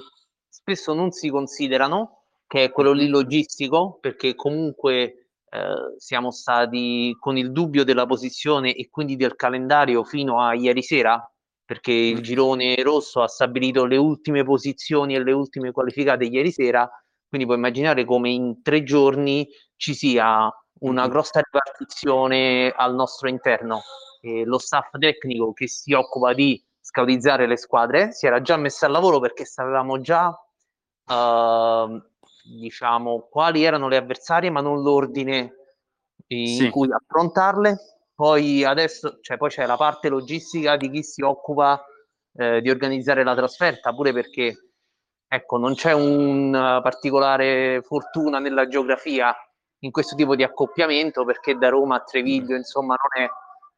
spesso 0.48 0.94
non 0.94 1.10
si 1.10 1.28
considerano, 1.28 2.22
che 2.46 2.64
è 2.64 2.70
quello 2.70 2.92
lì 2.92 3.08
logistico, 3.08 3.98
perché 4.00 4.34
comunque 4.34 5.23
eh, 5.54 5.94
siamo 5.98 6.32
stati 6.32 7.16
con 7.20 7.36
il 7.36 7.52
dubbio 7.52 7.84
della 7.84 8.06
posizione 8.06 8.74
e 8.74 8.88
quindi 8.90 9.14
del 9.14 9.36
calendario 9.36 10.02
fino 10.02 10.40
a 10.40 10.52
ieri 10.52 10.82
sera, 10.82 11.24
perché 11.64 11.92
il 11.92 12.18
mm. 12.18 12.22
girone 12.22 12.82
rosso 12.82 13.22
ha 13.22 13.28
stabilito 13.28 13.84
le 13.84 13.96
ultime 13.96 14.42
posizioni 14.42 15.14
e 15.14 15.22
le 15.22 15.30
ultime 15.30 15.70
qualificate 15.70 16.24
ieri 16.24 16.50
sera, 16.50 16.90
quindi 17.28 17.46
puoi 17.46 17.58
immaginare 17.58 18.04
come 18.04 18.30
in 18.30 18.62
tre 18.62 18.82
giorni 18.82 19.46
ci 19.76 19.94
sia 19.94 20.50
una 20.80 21.06
grossa 21.06 21.40
ripartizione 21.40 22.72
al 22.76 22.92
nostro 22.96 23.28
interno. 23.28 23.82
E 24.20 24.44
lo 24.44 24.58
staff 24.58 24.90
tecnico 24.98 25.52
che 25.52 25.68
si 25.68 25.92
occupa 25.92 26.32
di 26.32 26.60
scautizzare 26.80 27.46
le 27.46 27.56
squadre 27.56 28.10
si 28.12 28.26
era 28.26 28.40
già 28.40 28.56
messo 28.56 28.86
al 28.86 28.90
lavoro 28.90 29.20
perché 29.20 29.44
sapevamo 29.44 30.00
già 30.00 30.28
uh, 30.28 32.02
diciamo, 32.44 33.26
quali 33.30 33.64
erano 33.64 33.88
le 33.88 33.96
avversarie, 33.96 34.50
ma 34.50 34.60
non 34.60 34.82
l'ordine 34.82 35.54
in 36.28 36.58
sì. 36.58 36.70
cui 36.70 36.88
affrontarle. 36.92 37.78
Poi 38.14 38.64
adesso, 38.64 39.18
cioè, 39.20 39.36
poi 39.36 39.50
c'è 39.50 39.66
la 39.66 39.76
parte 39.76 40.08
logistica 40.08 40.76
di 40.76 40.90
chi 40.90 41.02
si 41.02 41.22
occupa 41.22 41.84
eh, 42.36 42.60
di 42.60 42.70
organizzare 42.70 43.24
la 43.24 43.34
trasferta, 43.34 43.92
pure 43.92 44.12
perché 44.12 44.70
ecco, 45.26 45.56
non 45.56 45.74
c'è 45.74 45.92
una 45.92 46.80
particolare 46.80 47.82
fortuna 47.82 48.38
nella 48.38 48.68
geografia 48.68 49.34
in 49.80 49.90
questo 49.90 50.14
tipo 50.14 50.36
di 50.36 50.44
accoppiamento, 50.44 51.24
perché 51.24 51.56
da 51.56 51.68
Roma 51.68 51.96
a 51.96 52.00
Treviglio, 52.00 52.54
insomma, 52.54 52.94
non 52.96 53.24
è 53.24 53.28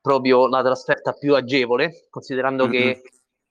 proprio 0.00 0.46
la 0.48 0.62
trasferta 0.62 1.12
più 1.12 1.34
agevole, 1.34 2.06
considerando 2.10 2.68
mm-hmm. 2.68 2.72
che 2.72 3.02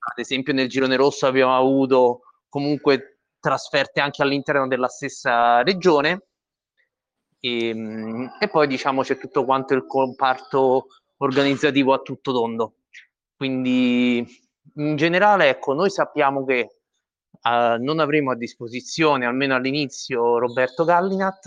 ad 0.08 0.20
esempio 0.20 0.54
nel 0.54 0.70
girone 0.70 0.96
rosso 0.96 1.26
abbiamo 1.26 1.58
avuto 1.58 2.22
comunque 2.48 3.15
trasferte 3.46 4.02
anche 4.02 4.24
all'interno 4.24 4.68
della 4.68 4.88
stessa 4.88 5.62
regione. 5.62 6.24
E, 7.40 7.70
ehm, 7.70 8.38
e 8.40 8.48
poi 8.48 8.66
diciamo 8.66 9.04
c'è 9.04 9.18
tutto 9.20 9.46
quanto 9.46 9.76
il 9.76 9.86
comparto 9.86 10.88
organizzativo 11.18 11.94
a 11.94 12.00
tutto 12.00 12.34
tondo. 12.34 12.78
Quindi 13.36 14.26
in 14.76 14.96
generale, 14.96 15.50
ecco, 15.50 15.74
noi 15.74 15.92
sappiamo 15.92 16.44
che 16.44 16.78
uh, 17.44 17.82
non 17.82 18.00
avremo 18.00 18.32
a 18.32 18.36
disposizione, 18.36 19.26
almeno 19.26 19.54
all'inizio, 19.54 20.40
Roberto 20.40 20.84
Gallinat 20.84 21.46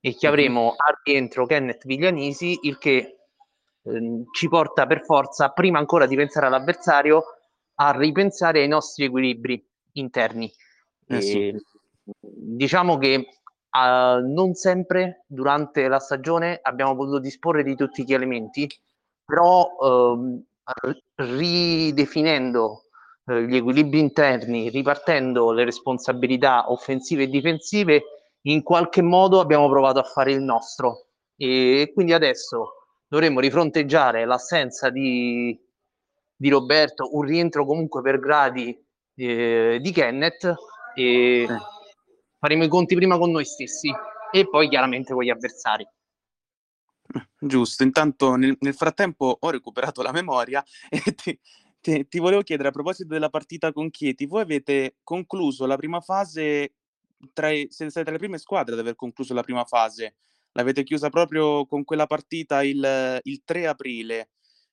e 0.00 0.16
che 0.16 0.26
mhm. 0.26 0.32
avremo 0.32 0.74
al 0.76 0.98
rientro 1.04 1.44
Kenneth 1.44 1.84
Viglianisi, 1.84 2.60
il 2.62 2.78
che 2.78 3.16
eh, 3.82 4.24
ci 4.32 4.48
porta 4.48 4.86
per 4.86 5.04
forza, 5.04 5.50
prima 5.50 5.78
ancora 5.78 6.06
di 6.06 6.16
pensare 6.16 6.46
all'avversario, 6.46 7.24
a 7.74 7.90
ripensare 7.92 8.60
ai 8.60 8.68
nostri 8.68 9.04
equilibri 9.04 9.62
interni. 9.92 10.50
Eh 11.06 11.20
sì. 11.20 11.54
Diciamo 12.20 12.98
che 12.98 13.16
uh, 13.16 14.32
non 14.32 14.54
sempre 14.54 15.24
durante 15.26 15.88
la 15.88 15.98
stagione 15.98 16.58
abbiamo 16.62 16.94
potuto 16.94 17.18
disporre 17.18 17.62
di 17.62 17.74
tutti 17.74 18.04
gli 18.04 18.12
elementi, 18.12 18.68
però 19.24 19.66
uh, 19.78 20.42
ridefinendo 21.16 22.84
uh, 23.24 23.34
gli 23.34 23.56
equilibri 23.56 23.98
interni, 23.98 24.68
ripartendo 24.68 25.52
le 25.52 25.64
responsabilità 25.64 26.70
offensive 26.70 27.24
e 27.24 27.28
difensive, 27.28 28.02
in 28.42 28.62
qualche 28.62 29.02
modo 29.02 29.40
abbiamo 29.40 29.68
provato 29.68 29.98
a 29.98 30.04
fare 30.04 30.32
il 30.32 30.42
nostro. 30.42 31.06
E 31.36 31.90
quindi 31.94 32.12
adesso 32.12 32.74
dovremmo 33.08 33.40
rifronteggiare 33.40 34.24
l'assenza 34.24 34.90
di, 34.90 35.58
di 36.36 36.48
Roberto, 36.48 37.16
un 37.16 37.22
rientro 37.22 37.64
comunque 37.64 38.02
per 38.02 38.18
gradi 38.18 38.78
eh, 39.16 39.78
di 39.80 39.92
Kenneth 39.92 40.54
e 40.94 41.46
faremo 42.38 42.64
i 42.64 42.68
conti 42.68 42.94
prima 42.94 43.18
con 43.18 43.30
noi 43.30 43.44
stessi 43.44 43.92
e 44.30 44.48
poi 44.48 44.68
chiaramente 44.68 45.12
con 45.12 45.22
gli 45.22 45.30
avversari. 45.30 45.86
Giusto, 47.38 47.82
intanto 47.82 48.36
nel, 48.36 48.56
nel 48.60 48.74
frattempo 48.74 49.36
ho 49.38 49.50
recuperato 49.50 50.02
la 50.02 50.12
memoria 50.12 50.64
e 50.88 51.14
ti, 51.14 51.38
ti, 51.80 52.08
ti 52.08 52.18
volevo 52.18 52.42
chiedere 52.42 52.68
a 52.68 52.72
proposito 52.72 53.12
della 53.12 53.28
partita 53.28 53.72
con 53.72 53.90
Chieti, 53.90 54.26
voi 54.26 54.42
avete 54.42 54.96
concluso 55.02 55.66
la 55.66 55.76
prima 55.76 56.00
fase, 56.00 56.74
tra 57.32 57.48
siete 57.48 57.90
state 57.90 58.02
tra 58.02 58.12
le 58.12 58.18
prime 58.18 58.38
squadre 58.38 58.74
ad 58.74 58.80
aver 58.80 58.94
concluso 58.96 59.34
la 59.34 59.42
prima 59.42 59.64
fase, 59.64 60.14
l'avete 60.52 60.82
chiusa 60.82 61.10
proprio 61.10 61.66
con 61.66 61.84
quella 61.84 62.06
partita 62.06 62.62
il, 62.62 63.20
il 63.22 63.42
3 63.44 63.66
aprile. 63.66 64.30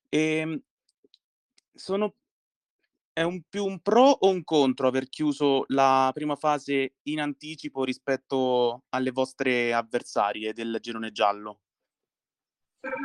E 0.07 0.37
ehm, 0.37 0.61
sono, 1.73 2.15
è 3.13 3.21
un 3.23 3.41
più 3.49 3.65
un 3.65 3.79
pro 3.79 4.03
o 4.03 4.29
un 4.29 4.43
contro 4.43 4.87
aver 4.87 5.09
chiuso 5.09 5.65
la 5.67 6.11
prima 6.13 6.35
fase 6.35 6.95
in 7.03 7.19
anticipo 7.19 7.83
rispetto 7.83 8.83
alle 8.89 9.11
vostre 9.11 9.73
avversarie 9.73 10.53
del 10.53 10.77
girone 10.81 11.11
giallo? 11.11 11.59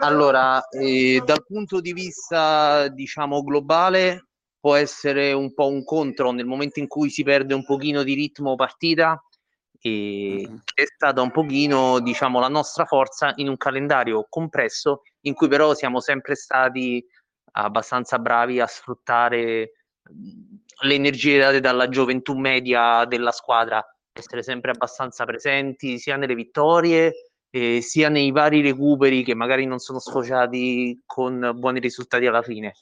Allora, 0.01 0.67
eh, 0.69 1.21
dal 1.25 1.45
punto 1.45 1.81
di 1.81 1.93
vista, 1.93 2.89
diciamo, 2.89 3.43
globale, 3.43 4.29
può 4.59 4.75
essere 4.75 5.33
un 5.33 5.53
po' 5.53 5.69
un 5.69 5.85
contro 5.85 6.31
nel 6.31 6.47
momento 6.47 6.81
in 6.81 6.87
cui 6.87 7.11
si 7.11 7.23
perde 7.23 7.53
un 7.53 7.65
pochino 7.65 8.03
di 8.03 8.15
ritmo 8.15 8.55
partita 8.55 9.23
e 9.79 10.47
mm-hmm. 10.49 10.57
è 10.75 10.85
stata 10.85 11.21
un 11.21 11.31
pochino, 11.31 12.01
diciamo, 12.01 12.41
la 12.41 12.49
nostra 12.49 12.87
forza 12.87 13.33
in 13.37 13.49
un 13.49 13.57
calendario 13.57 14.27
compresso 14.29 15.03
in 15.23 15.35
cui 15.35 15.49
però 15.49 15.75
siamo 15.75 16.01
sempre 16.01 16.37
stati 16.37 17.05
abbastanza 17.53 18.19
bravi 18.19 18.61
a 18.61 18.67
sfruttare 18.67 19.73
le 20.83 20.95
energie 20.95 21.39
date 21.39 21.61
dalla 21.61 21.89
gioventù 21.89 22.35
media 22.35 23.05
della 23.07 23.33
squadra, 23.33 23.85
essere 24.13 24.43
sempre 24.43 24.71
abbastanza 24.71 25.25
presenti 25.25 25.99
sia 25.99 26.17
nelle 26.17 26.35
vittorie 26.35 27.13
eh, 27.51 27.81
sia 27.81 28.09
nei 28.09 28.31
vari 28.33 28.61
recuperi 28.61 29.23
che 29.23 29.35
magari 29.35 29.65
non 29.65 29.79
sono 29.79 29.99
sfociati 29.99 31.03
con 31.07 31.53
buoni 31.55 31.81
risultati 31.81 32.27
alla 32.27 32.43
fine. 32.43 32.75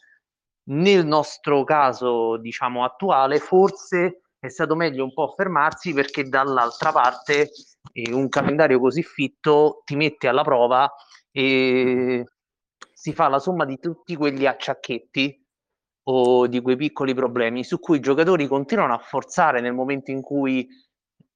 Nel 0.67 1.07
nostro 1.07 1.63
caso, 1.65 2.39
diciamo, 2.39 2.85
attuale, 2.85 3.39
forse 3.39 4.23
è 4.39 4.49
stato 4.49 4.75
meglio 4.75 5.05
un 5.05 5.13
po' 5.13 5.33
fermarsi 5.37 5.93
perché 5.93 6.25
dall'altra 6.29 6.91
parte 6.91 7.51
eh, 7.93 8.13
un 8.13 8.29
calendario 8.29 8.81
così 8.81 9.03
fitto 9.03 9.83
ti 9.85 9.95
mette 9.95 10.29
alla 10.29 10.43
prova 10.43 10.91
e 11.31 12.25
si 12.93 13.13
fa 13.13 13.29
la 13.29 13.39
somma 13.39 13.65
di 13.65 13.79
tutti 13.79 14.17
quegli 14.17 14.47
acciacchetti 14.47 15.44
o 16.05 16.47
di 16.47 16.61
quei 16.61 16.77
piccoli 16.77 17.15
problemi 17.15 17.65
su 17.65 17.79
cui 17.79 17.99
i 17.99 18.01
giocatori 18.01 18.47
continuano 18.47 18.95
a 18.95 18.99
forzare 18.99 19.61
nel 19.61 19.73
momento 19.73 20.11
in 20.11 20.21
cui 20.21 20.69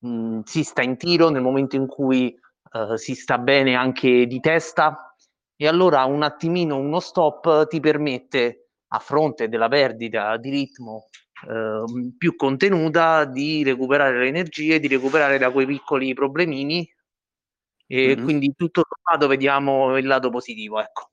mh, 0.00 0.40
si 0.44 0.62
sta 0.62 0.82
in 0.82 0.96
tiro, 0.96 1.30
nel 1.30 1.42
momento 1.42 1.76
in 1.76 1.86
cui 1.86 2.38
uh, 2.72 2.96
si 2.96 3.14
sta 3.14 3.38
bene 3.38 3.74
anche 3.74 4.26
di 4.26 4.40
testa 4.40 5.14
e 5.56 5.66
allora 5.66 6.04
un 6.04 6.22
attimino 6.22 6.76
uno 6.76 7.00
stop 7.00 7.66
ti 7.66 7.80
permette 7.80 8.68
a 8.88 8.98
fronte 8.98 9.48
della 9.48 9.68
perdita 9.68 10.36
di 10.36 10.50
ritmo 10.50 11.08
uh, 11.46 12.14
più 12.16 12.36
contenuta 12.36 13.24
di 13.24 13.62
recuperare 13.62 14.18
le 14.18 14.28
energie, 14.28 14.80
di 14.80 14.88
recuperare 14.88 15.38
da 15.38 15.50
quei 15.50 15.66
piccoli 15.66 16.12
problemini 16.14 16.88
e 17.86 18.14
mm-hmm. 18.14 18.24
quindi 18.24 18.54
tutto 18.54 18.84
sommato 18.86 19.26
vediamo 19.28 19.96
il 19.96 20.06
lato 20.06 20.28
positivo, 20.28 20.78
ecco. 20.78 21.10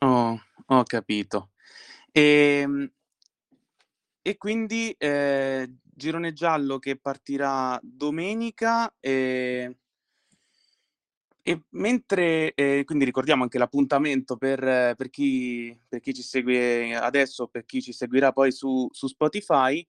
Oh, 0.00 0.38
ho 0.66 0.82
capito. 0.84 1.52
E, 2.16 2.22
ehm, 2.62 2.88
e 4.22 4.36
quindi 4.36 4.90
eh, 4.98 5.70
girone 5.82 6.32
giallo 6.32 6.78
che 6.78 6.96
partirà 6.98 7.78
domenica 7.82 8.92
e 9.00 9.76
e 11.48 11.62
mentre, 11.70 12.52
ehm, 12.54 12.82
quindi 12.84 13.04
ricordiamo 13.04 13.44
anche 13.44 13.58
l'appuntamento 13.58 14.36
per 14.36 14.60
per 14.96 15.10
chi 15.10 15.76
per 15.88 16.00
chi 16.00 16.12
ci 16.12 16.22
segue 16.22 16.94
adesso, 16.96 17.46
per 17.46 17.64
chi 17.64 17.80
ci 17.80 17.92
seguirà 17.92 18.32
poi 18.32 18.50
su 18.50 18.88
su 18.90 19.06
Spotify, 19.06 19.86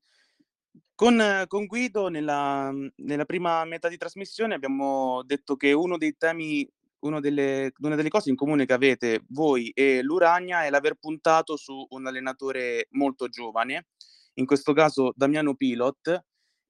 con 0.95 1.43
con 1.47 1.65
Guido 1.65 2.07
nella 2.09 2.71
nella 2.97 3.25
prima 3.25 3.63
metà 3.65 3.87
di 3.89 3.97
trasmissione 3.97 4.53
abbiamo 4.55 5.21
detto 5.23 5.55
che 5.55 5.71
uno 5.73 5.97
dei 5.97 6.15
temi 6.17 6.67
uno 7.01 7.19
delle 7.19 7.71
una 7.79 7.95
delle 7.95 8.09
cose 8.09 8.29
in 8.29 8.35
comune 8.35 8.65
che 8.65 8.73
avete 8.73 9.23
voi 9.29 9.69
e 9.71 10.01
l'Urania 10.01 10.63
è 10.65 10.69
l'aver 10.69 10.95
puntato 10.95 11.55
su 11.57 11.85
un 11.91 12.07
allenatore 12.07 12.87
molto 12.91 13.27
giovane, 13.29 13.87
in 14.35 14.45
questo 14.45 14.73
caso 14.73 15.11
Damiano 15.15 15.55
Pilot, 15.55 16.21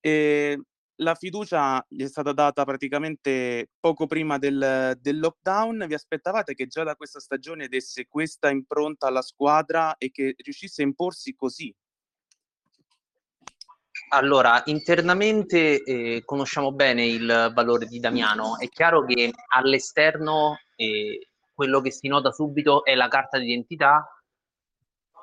ehm 0.02 0.62
la 1.00 1.14
fiducia 1.14 1.86
gli 1.88 2.02
è 2.04 2.08
stata 2.08 2.34
data 2.34 2.66
praticamente 2.66 3.70
poco 3.80 4.08
prima 4.08 4.40
del 4.40 4.98
del 5.00 5.20
lockdown. 5.20 5.86
Vi 5.88 5.94
aspettavate 5.94 6.56
che 6.56 6.66
già 6.68 6.84
da 6.84 6.96
questa 6.96 7.20
stagione 7.20 7.68
desse 7.68 8.08
questa 8.08 8.50
impronta 8.50 9.06
alla 9.08 9.22
squadra 9.22 9.96
e 9.98 10.10
che 10.10 10.34
riuscisse 10.38 10.82
a 10.82 10.86
imporsi 10.86 11.36
così? 11.36 11.72
Allora, 14.10 14.62
internamente, 14.66 15.84
ehm, 15.84 16.22
conosciamo 16.24 16.72
bene 16.72 17.06
il 17.06 17.52
valore 17.54 17.86
di 17.86 18.00
Damiano. 18.00 18.58
È 18.58 18.68
chiaro 18.70 19.04
che 19.04 19.34
all'esterno, 19.54 20.60
ehm, 20.76 21.18
quello 21.54 21.82
che 21.82 21.92
si 21.92 22.08
nota 22.08 22.32
subito 22.32 22.86
è 22.86 22.96
la 22.96 23.08
carta 23.08 23.38
d'identità 23.38 24.08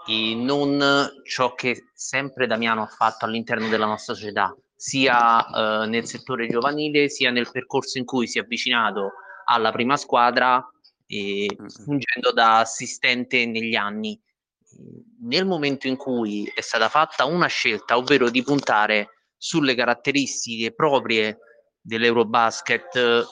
e 0.06 0.34
non 0.34 1.10
ciò 1.24 1.54
che 1.54 1.90
sempre 1.94 2.46
Damiano 2.46 2.82
ha 2.82 2.86
fatto 2.86 3.24
all'interno 3.24 3.68
della 3.68 3.86
nostra 3.86 4.14
società 4.14 4.54
sia 4.76 5.82
eh, 5.82 5.86
nel 5.86 6.04
settore 6.04 6.46
giovanile 6.46 7.08
sia 7.08 7.30
nel 7.30 7.50
percorso 7.50 7.96
in 7.96 8.04
cui 8.04 8.26
si 8.26 8.38
è 8.38 8.42
avvicinato 8.42 9.12
alla 9.46 9.72
prima 9.72 9.96
squadra 9.96 10.62
e 11.06 11.46
fungendo 11.68 12.32
da 12.32 12.58
assistente 12.58 13.46
negli 13.46 13.76
anni. 13.76 14.20
Nel 15.22 15.46
momento 15.46 15.86
in 15.86 15.96
cui 15.96 16.50
è 16.54 16.60
stata 16.60 16.88
fatta 16.88 17.24
una 17.24 17.46
scelta, 17.46 17.96
ovvero 17.96 18.30
di 18.30 18.42
puntare 18.42 19.10
sulle 19.36 19.74
caratteristiche 19.74 20.72
proprie 20.72 21.38
dell'Eurobasket 21.80 23.26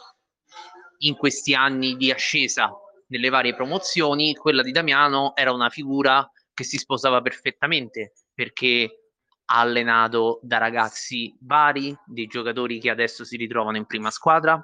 in 0.99 1.16
questi 1.16 1.55
anni 1.55 1.97
di 1.97 2.11
ascesa 2.11 2.70
nelle 3.09 3.28
varie 3.28 3.55
promozioni, 3.55 4.34
quella 4.34 4.62
di 4.62 4.72
Damiano 4.72 5.34
era 5.36 5.53
una 5.53 5.68
figura 5.68 6.28
che 6.55 6.64
si 6.64 6.78
sposava 6.78 7.20
perfettamente 7.20 8.14
perché 8.32 9.11
ha 9.47 9.61
allenato 9.61 10.40
da 10.43 10.59
ragazzi 10.59 11.36
vari, 11.40 11.95
dei 12.07 12.26
giocatori 12.26 12.78
che 12.78 12.90
adesso 12.90 13.24
si 13.24 13.36
ritrovano 13.36 13.76
in 13.76 13.86
prima 13.86 14.11
squadra 14.11 14.61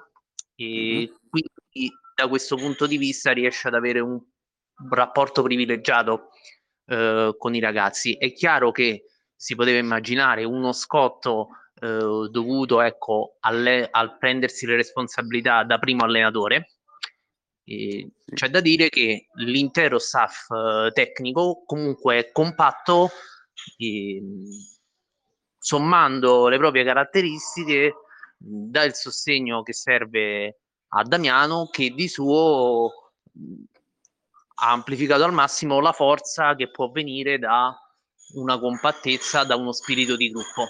e 0.55 0.65
mm-hmm. 0.65 1.15
quindi 1.29 1.95
da 2.15 2.27
questo 2.27 2.55
punto 2.55 2.87
di 2.87 2.97
vista 2.97 3.31
riesce 3.31 3.67
ad 3.67 3.75
avere 3.75 3.99
un 3.99 4.19
rapporto 4.89 5.43
privilegiato 5.43 6.28
eh, 6.89 7.35
con 7.37 7.55
i 7.55 7.59
ragazzi. 7.59 8.13
È 8.17 8.33
chiaro 8.33 8.71
che 8.71 9.05
si 9.35 9.55
poteva 9.55 9.77
immaginare 9.77 10.43
uno 10.43 10.73
scotto 10.73 11.49
eh, 11.81 12.27
dovuto 12.29 12.81
ecco, 12.81 13.37
alle, 13.41 13.87
al 13.89 14.17
prendersi 14.17 14.65
le 14.65 14.75
responsabilità 14.75 15.63
da 15.63 15.77
primo 15.77 16.03
allenatore. 16.03 16.73
E 17.63 18.11
c'è 18.33 18.49
da 18.49 18.61
dire 18.61 18.89
che 18.89 19.27
l'intero 19.35 19.99
staff 19.99 20.49
eh, 20.49 20.91
tecnico 20.91 21.63
comunque 21.65 22.17
è 22.17 22.31
compatto 22.31 23.09
e, 23.77 24.21
sommando 25.57 26.47
le 26.47 26.57
proprie 26.57 26.83
caratteristiche 26.83 27.93
dà 28.35 28.83
il 28.83 28.95
sostegno 28.95 29.61
che 29.61 29.73
serve 29.73 30.61
a 30.87 31.03
Damiano 31.03 31.67
che 31.69 31.91
di 31.91 32.07
suo 32.07 33.11
amplificato 34.61 35.23
al 35.23 35.33
massimo 35.33 35.79
la 35.79 35.91
forza 35.91 36.55
che 36.55 36.69
può 36.69 36.89
venire 36.89 37.39
da 37.39 37.75
una 38.35 38.59
compattezza, 38.59 39.43
da 39.43 39.55
uno 39.55 39.71
spirito 39.71 40.15
di 40.15 40.29
gruppo 40.29 40.67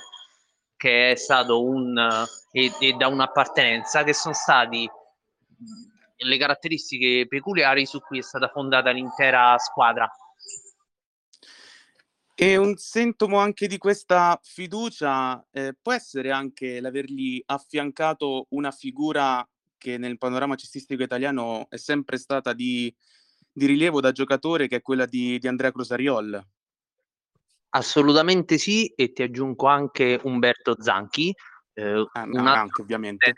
che 0.80 1.12
è 1.12 1.16
stato 1.16 1.62
un 1.62 2.26
e, 2.54 2.72
e 2.80 2.94
da 2.94 3.08
un'appartenenza 3.08 4.04
che 4.04 4.14
sono 4.14 4.34
stati 4.34 4.90
le 6.16 6.38
caratteristiche 6.38 7.28
peculiari 7.28 7.86
su 7.86 8.00
cui 8.00 8.20
è 8.20 8.22
stata 8.22 8.48
fondata 8.48 8.90
l'intera 8.92 9.58
squadra. 9.58 10.10
E 12.34 12.56
un 12.56 12.78
sintomo 12.78 13.40
anche 13.40 13.68
di 13.68 13.78
questa 13.78 14.40
fiducia, 14.42 15.46
ehm, 15.52 15.74
può 15.82 15.92
essere 15.92 16.32
anche 16.32 16.80
l'avergli 16.80 17.44
affiancato 17.46 18.46
una 18.52 18.72
figura 18.72 19.46
che 19.78 19.98
nel 19.98 20.18
panorama 20.18 20.56
cestistico 20.56 21.04
italiano 21.04 21.68
è 21.70 21.76
sempre 21.76 22.18
stata 22.18 22.54
di 22.54 22.94
di 23.60 23.68
rilievo 23.68 24.01
da 24.01 24.12
giocatore, 24.12 24.68
che 24.68 24.78
è 24.78 24.82
quella 24.82 25.05
di 25.05 25.38
di 25.38 25.47
Andrea 25.47 25.72
Crosariol? 25.72 26.43
Assolutamente 27.72 28.57
sì, 28.57 28.88
e 28.88 29.12
ti 29.12 29.22
aggiungo 29.22 29.68
anche 29.68 30.20
Umberto 30.24 30.82
Zanchi, 30.82 31.32
ehm, 31.74 32.07
Ah, 32.14 32.24
un 32.24 32.47
anche 32.47 32.82
ovviamente. 32.82 33.34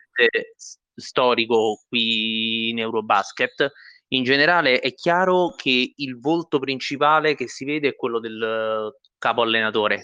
storico 0.93 1.81
qui 1.89 2.69
in 2.69 2.79
Eurobasket 2.79 3.71
in 4.09 4.23
generale 4.23 4.79
è 4.79 4.93
chiaro 4.93 5.53
che 5.55 5.93
il 5.95 6.19
volto 6.19 6.59
principale 6.59 7.33
che 7.33 7.47
si 7.47 7.65
vede 7.65 7.89
è 7.89 7.95
quello 7.95 8.19
del 8.19 8.93
capo 9.17 9.41
allenatore, 9.41 10.03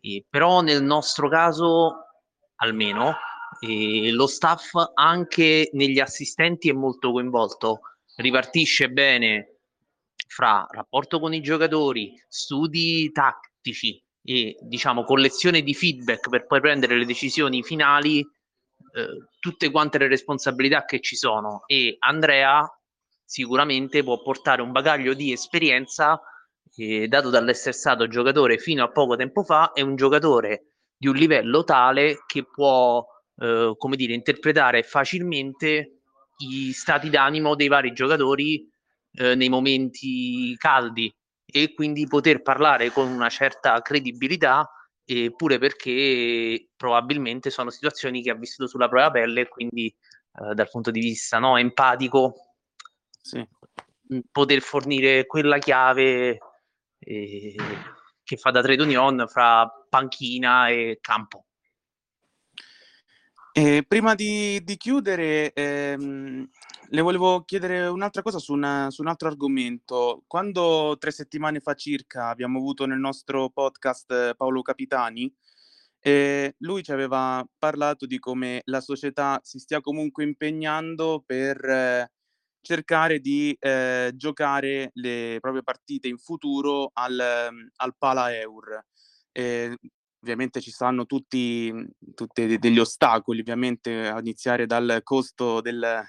eh, 0.00 0.24
però 0.28 0.60
nel 0.60 0.82
nostro 0.82 1.28
caso 1.28 1.94
almeno 2.56 3.16
eh, 3.60 4.12
lo 4.12 4.26
staff 4.26 4.74
anche 4.94 5.70
negli 5.72 5.98
assistenti 5.98 6.68
è 6.68 6.72
molto 6.72 7.10
coinvolto 7.10 7.80
ripartisce 8.18 8.90
bene 8.90 9.58
fra 10.26 10.66
rapporto 10.70 11.20
con 11.20 11.32
i 11.32 11.40
giocatori, 11.40 12.12
studi 12.28 13.10
tattici 13.12 14.02
e 14.22 14.56
diciamo 14.60 15.04
collezione 15.04 15.62
di 15.62 15.74
feedback 15.74 16.28
per 16.28 16.46
poi 16.46 16.60
prendere 16.60 16.96
le 16.96 17.06
decisioni 17.06 17.62
finali, 17.62 18.18
eh, 18.20 19.26
tutte 19.38 19.70
quante 19.70 19.98
le 19.98 20.08
responsabilità 20.08 20.84
che 20.84 21.00
ci 21.00 21.16
sono. 21.16 21.62
E 21.66 21.96
Andrea 22.00 22.66
sicuramente 23.24 24.02
può 24.02 24.20
portare 24.22 24.62
un 24.62 24.72
bagaglio 24.72 25.14
di 25.14 25.32
esperienza 25.32 26.20
eh, 26.76 27.08
dato 27.08 27.30
dall'essere 27.30 27.72
stato 27.72 28.06
giocatore 28.08 28.58
fino 28.58 28.84
a 28.84 28.90
poco 28.90 29.16
tempo 29.16 29.42
fa 29.42 29.72
è 29.72 29.80
un 29.80 29.96
giocatore 29.96 30.74
di 30.96 31.08
un 31.08 31.14
livello 31.14 31.64
tale 31.64 32.24
che 32.26 32.44
può 32.44 33.04
eh, 33.36 33.74
come 33.76 33.96
dire 33.96 34.14
interpretare 34.14 34.82
facilmente 34.82 35.97
i 36.38 36.72
stati 36.72 37.10
d'animo 37.10 37.54
dei 37.54 37.68
vari 37.68 37.92
giocatori 37.92 38.68
eh, 39.12 39.34
nei 39.34 39.48
momenti 39.48 40.54
caldi 40.56 41.12
e 41.44 41.72
quindi 41.74 42.06
poter 42.06 42.42
parlare 42.42 42.90
con 42.90 43.08
una 43.08 43.28
certa 43.28 43.80
credibilità 43.80 44.70
eh, 45.04 45.32
pure 45.34 45.58
perché 45.58 46.68
probabilmente 46.76 47.48
sono 47.48 47.70
situazioni 47.70 48.22
che 48.22 48.30
ha 48.30 48.34
vissuto 48.34 48.68
sulla 48.68 48.88
propria 48.88 49.10
pelle 49.10 49.40
e 49.42 49.48
quindi 49.48 49.86
eh, 49.86 50.54
dal 50.54 50.68
punto 50.70 50.90
di 50.90 51.00
vista 51.00 51.38
no, 51.38 51.56
empatico 51.56 52.34
sì. 53.20 53.46
poter 54.30 54.60
fornire 54.60 55.26
quella 55.26 55.58
chiave 55.58 56.38
eh, 56.98 57.54
che 58.22 58.36
fa 58.36 58.50
da 58.50 58.60
trade 58.60 58.82
union 58.82 59.24
fra 59.26 59.66
panchina 59.88 60.68
e 60.68 60.98
campo. 61.00 61.46
E 63.60 63.82
prima 63.82 64.14
di, 64.14 64.62
di 64.62 64.76
chiudere, 64.76 65.52
ehm, 65.52 66.48
le 66.90 67.00
volevo 67.00 67.42
chiedere 67.42 67.88
un'altra 67.88 68.22
cosa 68.22 68.38
su, 68.38 68.52
una, 68.52 68.88
su, 68.92 69.02
un 69.02 69.08
altro 69.08 69.26
argomento. 69.26 70.22
Quando 70.28 70.96
tre 70.96 71.10
settimane 71.10 71.58
fa 71.58 71.74
circa 71.74 72.28
abbiamo 72.28 72.58
avuto 72.60 72.86
nel 72.86 73.00
nostro 73.00 73.50
podcast 73.50 74.12
eh, 74.12 74.34
Paolo 74.36 74.62
Capitani, 74.62 75.34
eh, 75.98 76.54
lui 76.58 76.84
ci 76.84 76.92
aveva 76.92 77.44
parlato 77.58 78.06
di 78.06 78.20
come 78.20 78.60
la 78.66 78.80
società 78.80 79.40
si 79.42 79.58
stia 79.58 79.80
comunque 79.80 80.22
impegnando 80.22 81.24
per 81.26 81.64
eh, 81.64 82.12
cercare 82.60 83.18
di 83.18 83.56
eh, 83.58 84.12
giocare 84.14 84.90
le 84.94 85.38
proprie 85.40 85.64
partite 85.64 86.06
in 86.06 86.18
futuro 86.18 86.92
al, 86.92 87.18
al 87.74 87.96
Pala 87.98 88.32
Eur. 88.36 88.84
Eh, 89.32 89.76
ovviamente 90.28 90.60
ci 90.60 90.70
saranno 90.70 91.06
tutti, 91.06 91.72
tutti 92.14 92.58
degli 92.58 92.78
ostacoli, 92.78 93.40
ovviamente 93.40 94.08
a 94.08 94.18
iniziare 94.18 94.66
dal 94.66 95.00
costo 95.02 95.60
del, 95.60 96.04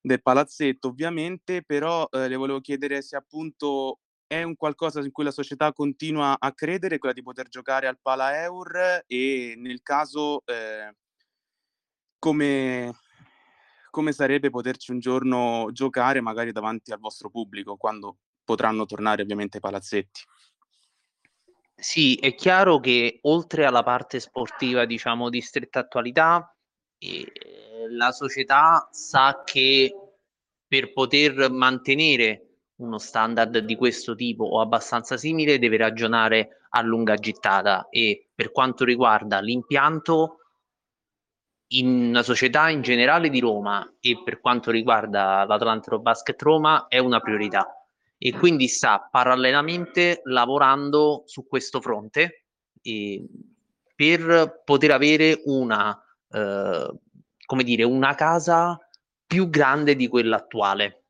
del 0.00 0.22
palazzetto, 0.22 0.88
ovviamente, 0.88 1.62
però 1.62 2.08
eh, 2.10 2.28
le 2.28 2.36
volevo 2.36 2.60
chiedere 2.60 3.02
se 3.02 3.16
appunto 3.16 4.00
è 4.26 4.42
un 4.42 4.56
qualcosa 4.56 5.00
in 5.00 5.12
cui 5.12 5.24
la 5.24 5.30
società 5.30 5.72
continua 5.72 6.36
a 6.38 6.52
credere, 6.52 6.98
quella 6.98 7.14
di 7.14 7.22
poter 7.22 7.48
giocare 7.48 7.86
al 7.86 7.98
Pala 8.00 8.42
Eur 8.42 9.04
e 9.06 9.54
nel 9.56 9.82
caso 9.82 10.42
eh, 10.46 10.92
come, 12.18 12.92
come 13.90 14.12
sarebbe 14.12 14.50
poterci 14.50 14.90
un 14.90 14.98
giorno 14.98 15.68
giocare 15.72 16.20
magari 16.20 16.50
davanti 16.50 16.90
al 16.90 16.98
vostro 16.98 17.30
pubblico 17.30 17.76
quando 17.76 18.18
potranno 18.44 18.84
tornare 18.86 19.22
ovviamente 19.22 19.58
ai 19.58 19.62
palazzetti. 19.62 20.22
Sì, 21.78 22.14
è 22.16 22.34
chiaro 22.34 22.80
che 22.80 23.18
oltre 23.22 23.66
alla 23.66 23.82
parte 23.82 24.18
sportiva, 24.18 24.86
diciamo, 24.86 25.28
di 25.28 25.42
stretta 25.42 25.80
attualità, 25.80 26.54
eh, 26.98 27.30
la 27.90 28.12
società 28.12 28.88
sa 28.90 29.42
che 29.44 29.94
per 30.66 30.92
poter 30.94 31.50
mantenere 31.50 32.42
uno 32.76 32.98
standard 32.98 33.58
di 33.58 33.76
questo 33.76 34.14
tipo 34.14 34.44
o 34.44 34.60
abbastanza 34.60 35.16
simile 35.18 35.58
deve 35.58 35.76
ragionare 35.76 36.62
a 36.70 36.80
lunga 36.82 37.14
gittata 37.16 37.88
e 37.90 38.30
per 38.34 38.52
quanto 38.52 38.84
riguarda 38.84 39.40
l'impianto 39.40 40.38
in 41.68 41.88
una 42.08 42.22
società 42.22 42.70
in 42.70 42.80
generale 42.80 43.28
di 43.28 43.40
Roma 43.40 43.96
e 44.00 44.22
per 44.22 44.40
quanto 44.40 44.70
riguarda 44.70 45.44
l'Atlantero 45.44 46.00
Basket 46.00 46.40
Roma 46.42 46.86
è 46.88 46.98
una 46.98 47.20
priorità 47.20 47.66
e 48.18 48.32
quindi 48.32 48.68
sta 48.68 49.08
parallelamente 49.10 50.20
lavorando 50.24 51.22
su 51.26 51.46
questo 51.46 51.80
fronte 51.80 52.44
per 53.94 54.62
poter 54.64 54.90
avere 54.92 55.40
una, 55.44 55.98
eh, 56.30 56.92
come 57.44 57.64
dire, 57.64 57.82
una 57.82 58.14
casa 58.14 58.78
più 59.26 59.48
grande 59.48 59.96
di 59.96 60.06
quella 60.06 60.36
attuale. 60.36 61.04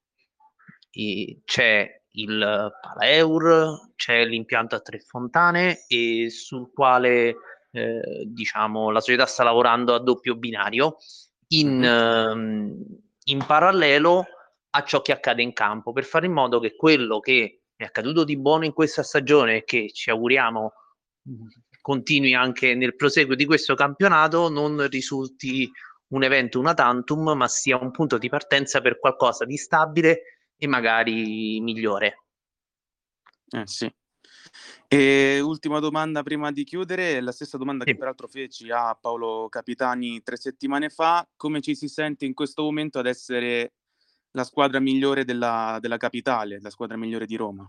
E 0.90 1.42
c'è 1.44 2.02
il 2.12 2.72
Paleur, 2.80 3.92
c'è 3.94 4.24
l'impianto 4.24 4.74
a 4.74 4.80
tre 4.80 5.00
fontane 5.00 5.84
e 5.86 6.30
sul 6.30 6.72
quale 6.72 7.36
eh, 7.72 8.24
diciamo 8.26 8.90
la 8.90 9.00
società 9.00 9.26
sta 9.26 9.44
lavorando 9.44 9.94
a 9.94 10.00
doppio 10.00 10.36
binario 10.36 10.96
in, 11.48 11.82
uh, 11.82 13.04
in 13.24 13.44
parallelo 13.46 14.24
a 14.77 14.85
ciò 14.85 15.01
che 15.01 15.12
accade 15.12 15.43
in 15.43 15.53
campo 15.53 15.93
per 15.93 16.05
fare 16.05 16.27
in 16.27 16.33
modo 16.33 16.61
che 16.61 16.77
quello 16.77 17.18
che 17.18 17.62
è 17.74 17.85
accaduto 17.85 18.24
di 18.24 18.37
buono 18.37 18.64
in 18.64 18.72
questa 18.72 19.03
stagione 19.03 19.57
e 19.57 19.64
che 19.64 19.91
ci 19.93 20.11
auguriamo 20.11 20.72
continui 21.81 22.35
anche 22.35 22.74
nel 22.74 22.95
proseguo 22.95 23.35
di 23.35 23.47
questo 23.47 23.74
campionato 23.74 24.49
non 24.49 24.87
risulti 24.89 25.70
un 26.09 26.22
evento 26.22 26.61
una 26.61 26.74
tantum 26.74 27.31
ma 27.31 27.49
sia 27.49 27.79
un 27.79 27.91
punto 27.91 28.18
di 28.18 28.29
partenza 28.29 28.81
per 28.81 28.99
qualcosa 28.99 29.45
di 29.45 29.57
stabile 29.57 30.20
e 30.57 30.66
magari 30.66 31.61
migliore. 31.61 32.24
Eh 33.49 33.66
sì. 33.66 33.93
E 34.89 35.41
ultima 35.41 35.81
domanda 35.81 36.22
prima 36.22 36.53
di 36.53 36.64
chiudere, 36.64 37.20
la 37.20 37.33
stessa 37.33 37.57
domanda 37.59 37.85
sì. 37.85 37.93
che 37.93 37.99
peraltro 37.99 38.29
feci 38.29 38.70
a 38.70 38.95
Paolo 38.95 39.49
Capitani 39.49 40.22
tre 40.22 40.37
settimane 40.37 40.91
fa, 40.91 41.27
come 41.37 41.61
ci 41.61 41.74
si 41.74 41.89
sente 41.89 42.24
in 42.24 42.35
questo 42.35 42.62
momento 42.62 42.99
ad 42.99 43.07
essere 43.07 43.72
la 44.37 44.45
squadra 44.45 44.78
migliore 44.80 45.24
della, 45.24 45.78
della 45.80 45.97
capitale, 45.97 46.61
la 46.61 46.68
squadra 46.68 46.99
migliore 46.99 47.24
di 47.24 47.37
Roma? 47.37 47.68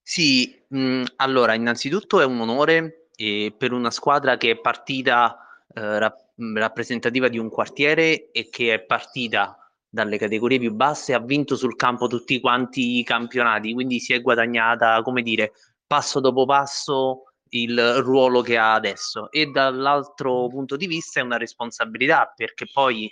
Sì, 0.00 0.64
mh, 0.68 0.78
mm, 0.78 1.04
allora 1.16 1.54
innanzitutto 1.54 2.20
è 2.20 2.24
un 2.24 2.40
onore 2.40 3.08
eh, 3.16 3.52
per 3.56 3.72
una 3.72 3.90
squadra 3.90 4.36
che 4.36 4.52
è 4.52 4.60
partita 4.60 5.36
eh, 5.74 5.98
rap- 5.98 6.30
rappresentativa 6.54 7.28
di 7.28 7.36
un 7.36 7.50
quartiere 7.50 8.30
e 8.30 8.48
che 8.48 8.74
è 8.74 8.80
partita 8.80 9.56
dalle 9.90 10.18
categorie 10.18 10.60
più 10.60 10.72
basse, 10.72 11.14
ha 11.14 11.18
vinto 11.18 11.56
sul 11.56 11.74
campo 11.74 12.06
tutti 12.06 12.38
quanti 12.40 12.98
i 12.98 13.02
campionati, 13.02 13.72
quindi 13.72 13.98
si 13.98 14.12
è 14.12 14.22
guadagnata, 14.22 15.02
come 15.02 15.22
dire, 15.22 15.52
passo 15.84 16.20
dopo 16.20 16.44
passo 16.46 17.24
il 17.50 18.02
ruolo 18.02 18.42
che 18.42 18.56
ha 18.56 18.74
adesso 18.74 19.30
e 19.30 19.46
dall'altro 19.46 20.48
punto 20.48 20.76
di 20.76 20.86
vista 20.86 21.18
è 21.18 21.22
una 21.22 21.38
responsabilità 21.38 22.30
perché 22.36 22.66
poi 22.70 23.10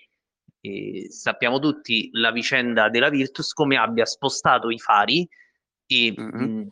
eh, 0.67 1.11
sappiamo 1.11 1.59
tutti 1.59 2.09
la 2.13 2.33
vicenda 2.33 2.89
della 2.89 3.09
Virtus 3.09 3.53
come 3.53 3.77
abbia 3.77 4.05
spostato 4.05 4.71
i 4.71 4.79
fari 4.79 5.29
e 5.87 6.15
mm-hmm. 6.19 6.43
mh, 6.43 6.71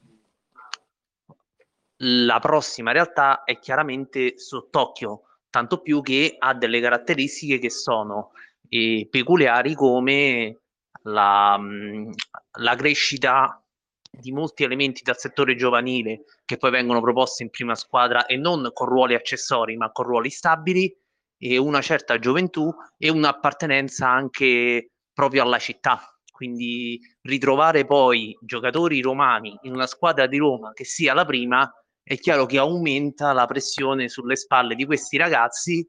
la 1.98 2.40
prossima 2.40 2.92
realtà 2.92 3.44
è 3.44 3.58
chiaramente 3.58 4.38
sott'occhio, 4.38 5.22
tanto 5.48 5.80
più 5.80 6.02
che 6.02 6.34
ha 6.38 6.54
delle 6.54 6.80
caratteristiche 6.80 7.58
che 7.58 7.70
sono 7.70 8.32
eh, 8.68 9.06
peculiari 9.08 9.74
come 9.74 10.58
la, 11.02 11.56
mh, 11.56 12.10
la 12.58 12.74
crescita 12.74 13.62
di 14.10 14.32
molti 14.32 14.64
elementi 14.64 15.02
dal 15.02 15.18
settore 15.18 15.56
giovanile 15.56 16.24
che 16.44 16.56
poi 16.56 16.70
vengono 16.70 17.00
proposti 17.00 17.42
in 17.42 17.50
prima 17.50 17.74
squadra 17.74 18.26
e 18.26 18.36
non 18.36 18.70
con 18.72 18.86
ruoli 18.86 19.14
accessori 19.14 19.76
ma 19.76 19.90
con 19.90 20.04
ruoli 20.04 20.30
stabili 20.30 20.94
e 21.38 21.56
una 21.56 21.80
certa 21.80 22.18
gioventù 22.18 22.72
e 22.96 23.10
un'appartenenza 23.10 24.08
anche 24.08 24.90
proprio 25.12 25.42
alla 25.42 25.58
città. 25.58 26.08
Quindi 26.30 27.00
ritrovare 27.22 27.84
poi 27.84 28.36
giocatori 28.40 29.00
romani 29.00 29.56
in 29.62 29.72
una 29.72 29.86
squadra 29.86 30.26
di 30.26 30.38
Roma 30.38 30.72
che 30.72 30.84
sia 30.84 31.14
la 31.14 31.24
prima 31.24 31.70
è 32.02 32.18
chiaro 32.18 32.44
che 32.44 32.58
aumenta 32.58 33.32
la 33.32 33.46
pressione 33.46 34.08
sulle 34.08 34.36
spalle 34.36 34.74
di 34.74 34.84
questi 34.84 35.16
ragazzi 35.16 35.88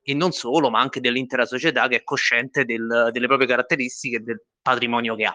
e 0.00 0.14
non 0.14 0.30
solo, 0.30 0.70
ma 0.70 0.78
anche 0.78 1.00
dell'intera 1.00 1.44
società 1.44 1.88
che 1.88 1.96
è 1.96 2.04
cosciente 2.04 2.64
del, 2.64 3.08
delle 3.10 3.26
proprie 3.26 3.48
caratteristiche 3.48 4.16
e 4.18 4.20
del 4.20 4.44
patrimonio 4.62 5.16
che 5.16 5.24
ha. 5.24 5.34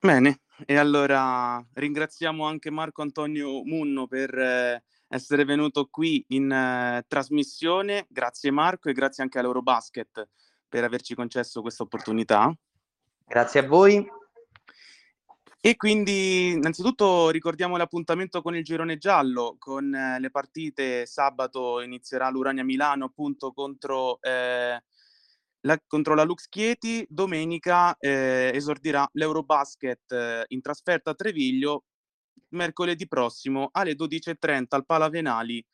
Bene, 0.00 0.40
e 0.66 0.76
allora 0.76 1.64
ringraziamo 1.72 2.44
anche 2.44 2.70
Marco 2.70 3.02
Antonio 3.02 3.62
Munno 3.64 4.08
per 4.08 4.36
eh, 4.36 4.84
essere 5.14 5.44
venuto 5.44 5.86
qui 5.86 6.24
in 6.28 6.50
eh, 6.50 7.04
trasmissione. 7.06 8.06
Grazie 8.08 8.50
Marco 8.50 8.88
e 8.88 8.92
grazie 8.92 9.22
anche 9.22 9.38
all'Eurobasket 9.38 10.28
per 10.68 10.82
averci 10.82 11.14
concesso 11.14 11.62
questa 11.62 11.84
opportunità. 11.84 12.52
Grazie 13.24 13.60
a 13.60 13.66
voi. 13.66 14.04
E 15.60 15.76
quindi 15.76 16.50
innanzitutto 16.50 17.30
ricordiamo 17.30 17.76
l'appuntamento 17.76 18.42
con 18.42 18.54
il 18.56 18.64
girone 18.64 18.98
giallo, 18.98 19.56
con 19.58 19.94
eh, 19.94 20.18
le 20.18 20.30
partite 20.30 21.06
sabato 21.06 21.80
inizierà 21.80 22.28
l'Urania 22.28 22.64
Milano 22.64 23.06
appunto 23.06 23.52
contro, 23.52 24.20
eh, 24.20 24.82
la, 25.60 25.82
contro 25.86 26.14
la 26.14 26.24
Lux 26.24 26.48
Chieti 26.48 27.06
domenica 27.08 27.96
eh, 27.98 28.50
esordirà 28.52 29.08
l'Eurobasket 29.12 30.12
eh, 30.12 30.44
in 30.48 30.60
trasferta 30.60 31.10
a 31.10 31.14
Treviglio 31.14 31.84
mercoledì 32.54 33.06
prossimo 33.06 33.68
alle 33.72 33.94
12.30 33.94 34.64
al 34.70 34.86
Palavenali 34.86 35.64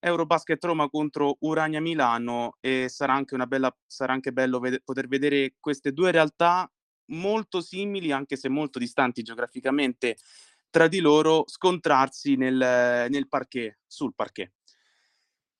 Eurobasket 0.00 0.64
Roma 0.64 0.88
contro 0.88 1.36
Urania 1.40 1.80
Milano 1.80 2.56
e 2.60 2.88
sarà 2.88 3.12
anche, 3.12 3.36
bella, 3.46 3.74
sarà 3.86 4.14
anche 4.14 4.32
bello 4.32 4.58
ved- 4.58 4.80
poter 4.82 5.06
vedere 5.06 5.54
queste 5.60 5.92
due 5.92 6.10
realtà 6.10 6.70
molto 7.10 7.60
simili 7.60 8.10
anche 8.10 8.36
se 8.36 8.48
molto 8.48 8.78
distanti 8.78 9.22
geograficamente 9.22 10.16
tra 10.70 10.88
di 10.88 11.00
loro 11.00 11.44
scontrarsi 11.46 12.36
nel, 12.36 12.56
nel 12.56 13.28
parquet, 13.28 13.78
sul 13.86 14.14
parquet. 14.14 14.52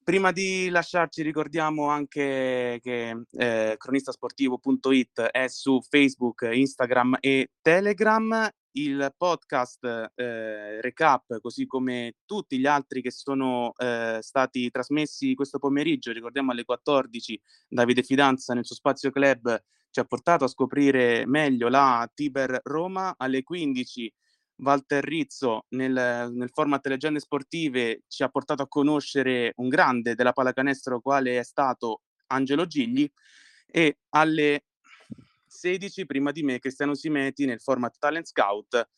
Prima 0.02 0.32
di 0.32 0.68
lasciarci 0.70 1.22
ricordiamo 1.22 1.88
anche 1.88 2.80
che 2.82 3.22
eh, 3.32 3.74
cronistasportivo.it 3.76 5.20
è 5.20 5.46
su 5.48 5.80
Facebook, 5.82 6.48
Instagram 6.50 7.18
e 7.20 7.50
Telegram. 7.60 8.48
Il 8.72 9.12
podcast 9.16 9.84
eh, 10.14 10.80
recap, 10.80 11.40
così 11.40 11.66
come 11.66 12.14
tutti 12.24 12.58
gli 12.58 12.66
altri 12.66 13.02
che 13.02 13.10
sono 13.10 13.72
eh, 13.76 14.18
stati 14.20 14.70
trasmessi 14.70 15.34
questo 15.34 15.58
pomeriggio, 15.58 16.12
ricordiamo 16.12 16.52
alle 16.52 16.64
14, 16.64 17.40
Davide 17.68 18.02
Fidanza 18.02 18.54
nel 18.54 18.64
suo 18.64 18.76
spazio 18.76 19.10
club 19.10 19.60
ci 19.90 19.98
ha 19.98 20.04
portato 20.04 20.44
a 20.44 20.48
scoprire 20.48 21.26
meglio 21.26 21.68
la 21.68 22.08
Tiber 22.14 22.60
Roma, 22.62 23.14
alle 23.16 23.42
15 23.42 24.12
Walter 24.62 25.02
Rizzo 25.02 25.66
nel, 25.70 26.30
nel 26.32 26.50
format 26.52 26.86
Leggende 26.86 27.20
Sportive 27.20 28.02
ci 28.08 28.22
ha 28.22 28.28
portato 28.28 28.62
a 28.62 28.68
conoscere 28.68 29.52
un 29.56 29.68
grande 29.68 30.14
della 30.14 30.32
pallacanestro 30.32 31.00
quale 31.00 31.38
è 31.38 31.42
stato 31.42 32.02
Angelo 32.28 32.66
Gigli 32.66 33.10
e 33.66 33.98
alle 34.10 34.64
16 35.46 36.06
prima 36.06 36.30
di 36.30 36.42
me 36.42 36.58
Cristiano 36.58 36.94
Simeti 36.94 37.44
nel 37.44 37.60
format 37.60 37.96
Talent 37.98 38.26
Scout 38.26 38.88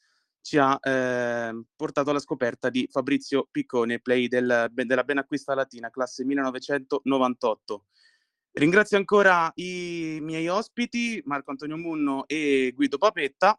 ci 0.42 0.58
ha 0.58 0.76
eh, 0.80 1.62
portato 1.74 2.10
alla 2.10 2.18
scoperta 2.18 2.68
di 2.68 2.88
Fabrizio 2.90 3.46
Piccone, 3.50 4.00
play 4.00 4.26
del, 4.26 4.68
della 4.72 5.04
Benacquista 5.04 5.54
Latina, 5.54 5.88
classe 5.88 6.24
1998. 6.24 7.84
Ringrazio 8.54 8.98
ancora 8.98 9.50
i 9.54 10.18
miei 10.20 10.48
ospiti, 10.48 11.22
Marco 11.24 11.52
Antonio 11.52 11.76
Munno 11.76 12.26
e 12.26 12.72
Guido 12.74 12.98
Papetta, 12.98 13.58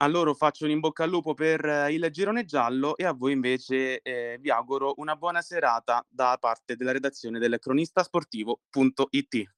a 0.00 0.06
loro 0.06 0.34
faccio 0.34 0.64
un 0.64 0.70
in 0.70 0.80
bocca 0.80 1.04
al 1.04 1.10
lupo 1.10 1.34
per 1.34 1.64
eh, 1.64 1.92
il 1.92 2.08
girone 2.10 2.44
giallo 2.44 2.96
e 2.96 3.04
a 3.04 3.12
voi 3.12 3.32
invece 3.32 4.00
eh, 4.00 4.38
vi 4.40 4.50
auguro 4.50 4.94
una 4.98 5.16
buona 5.16 5.42
serata 5.42 6.04
da 6.08 6.36
parte 6.40 6.76
della 6.76 6.92
redazione 6.92 7.38
del 7.38 7.58
cronistasportivo.it. 7.58 9.57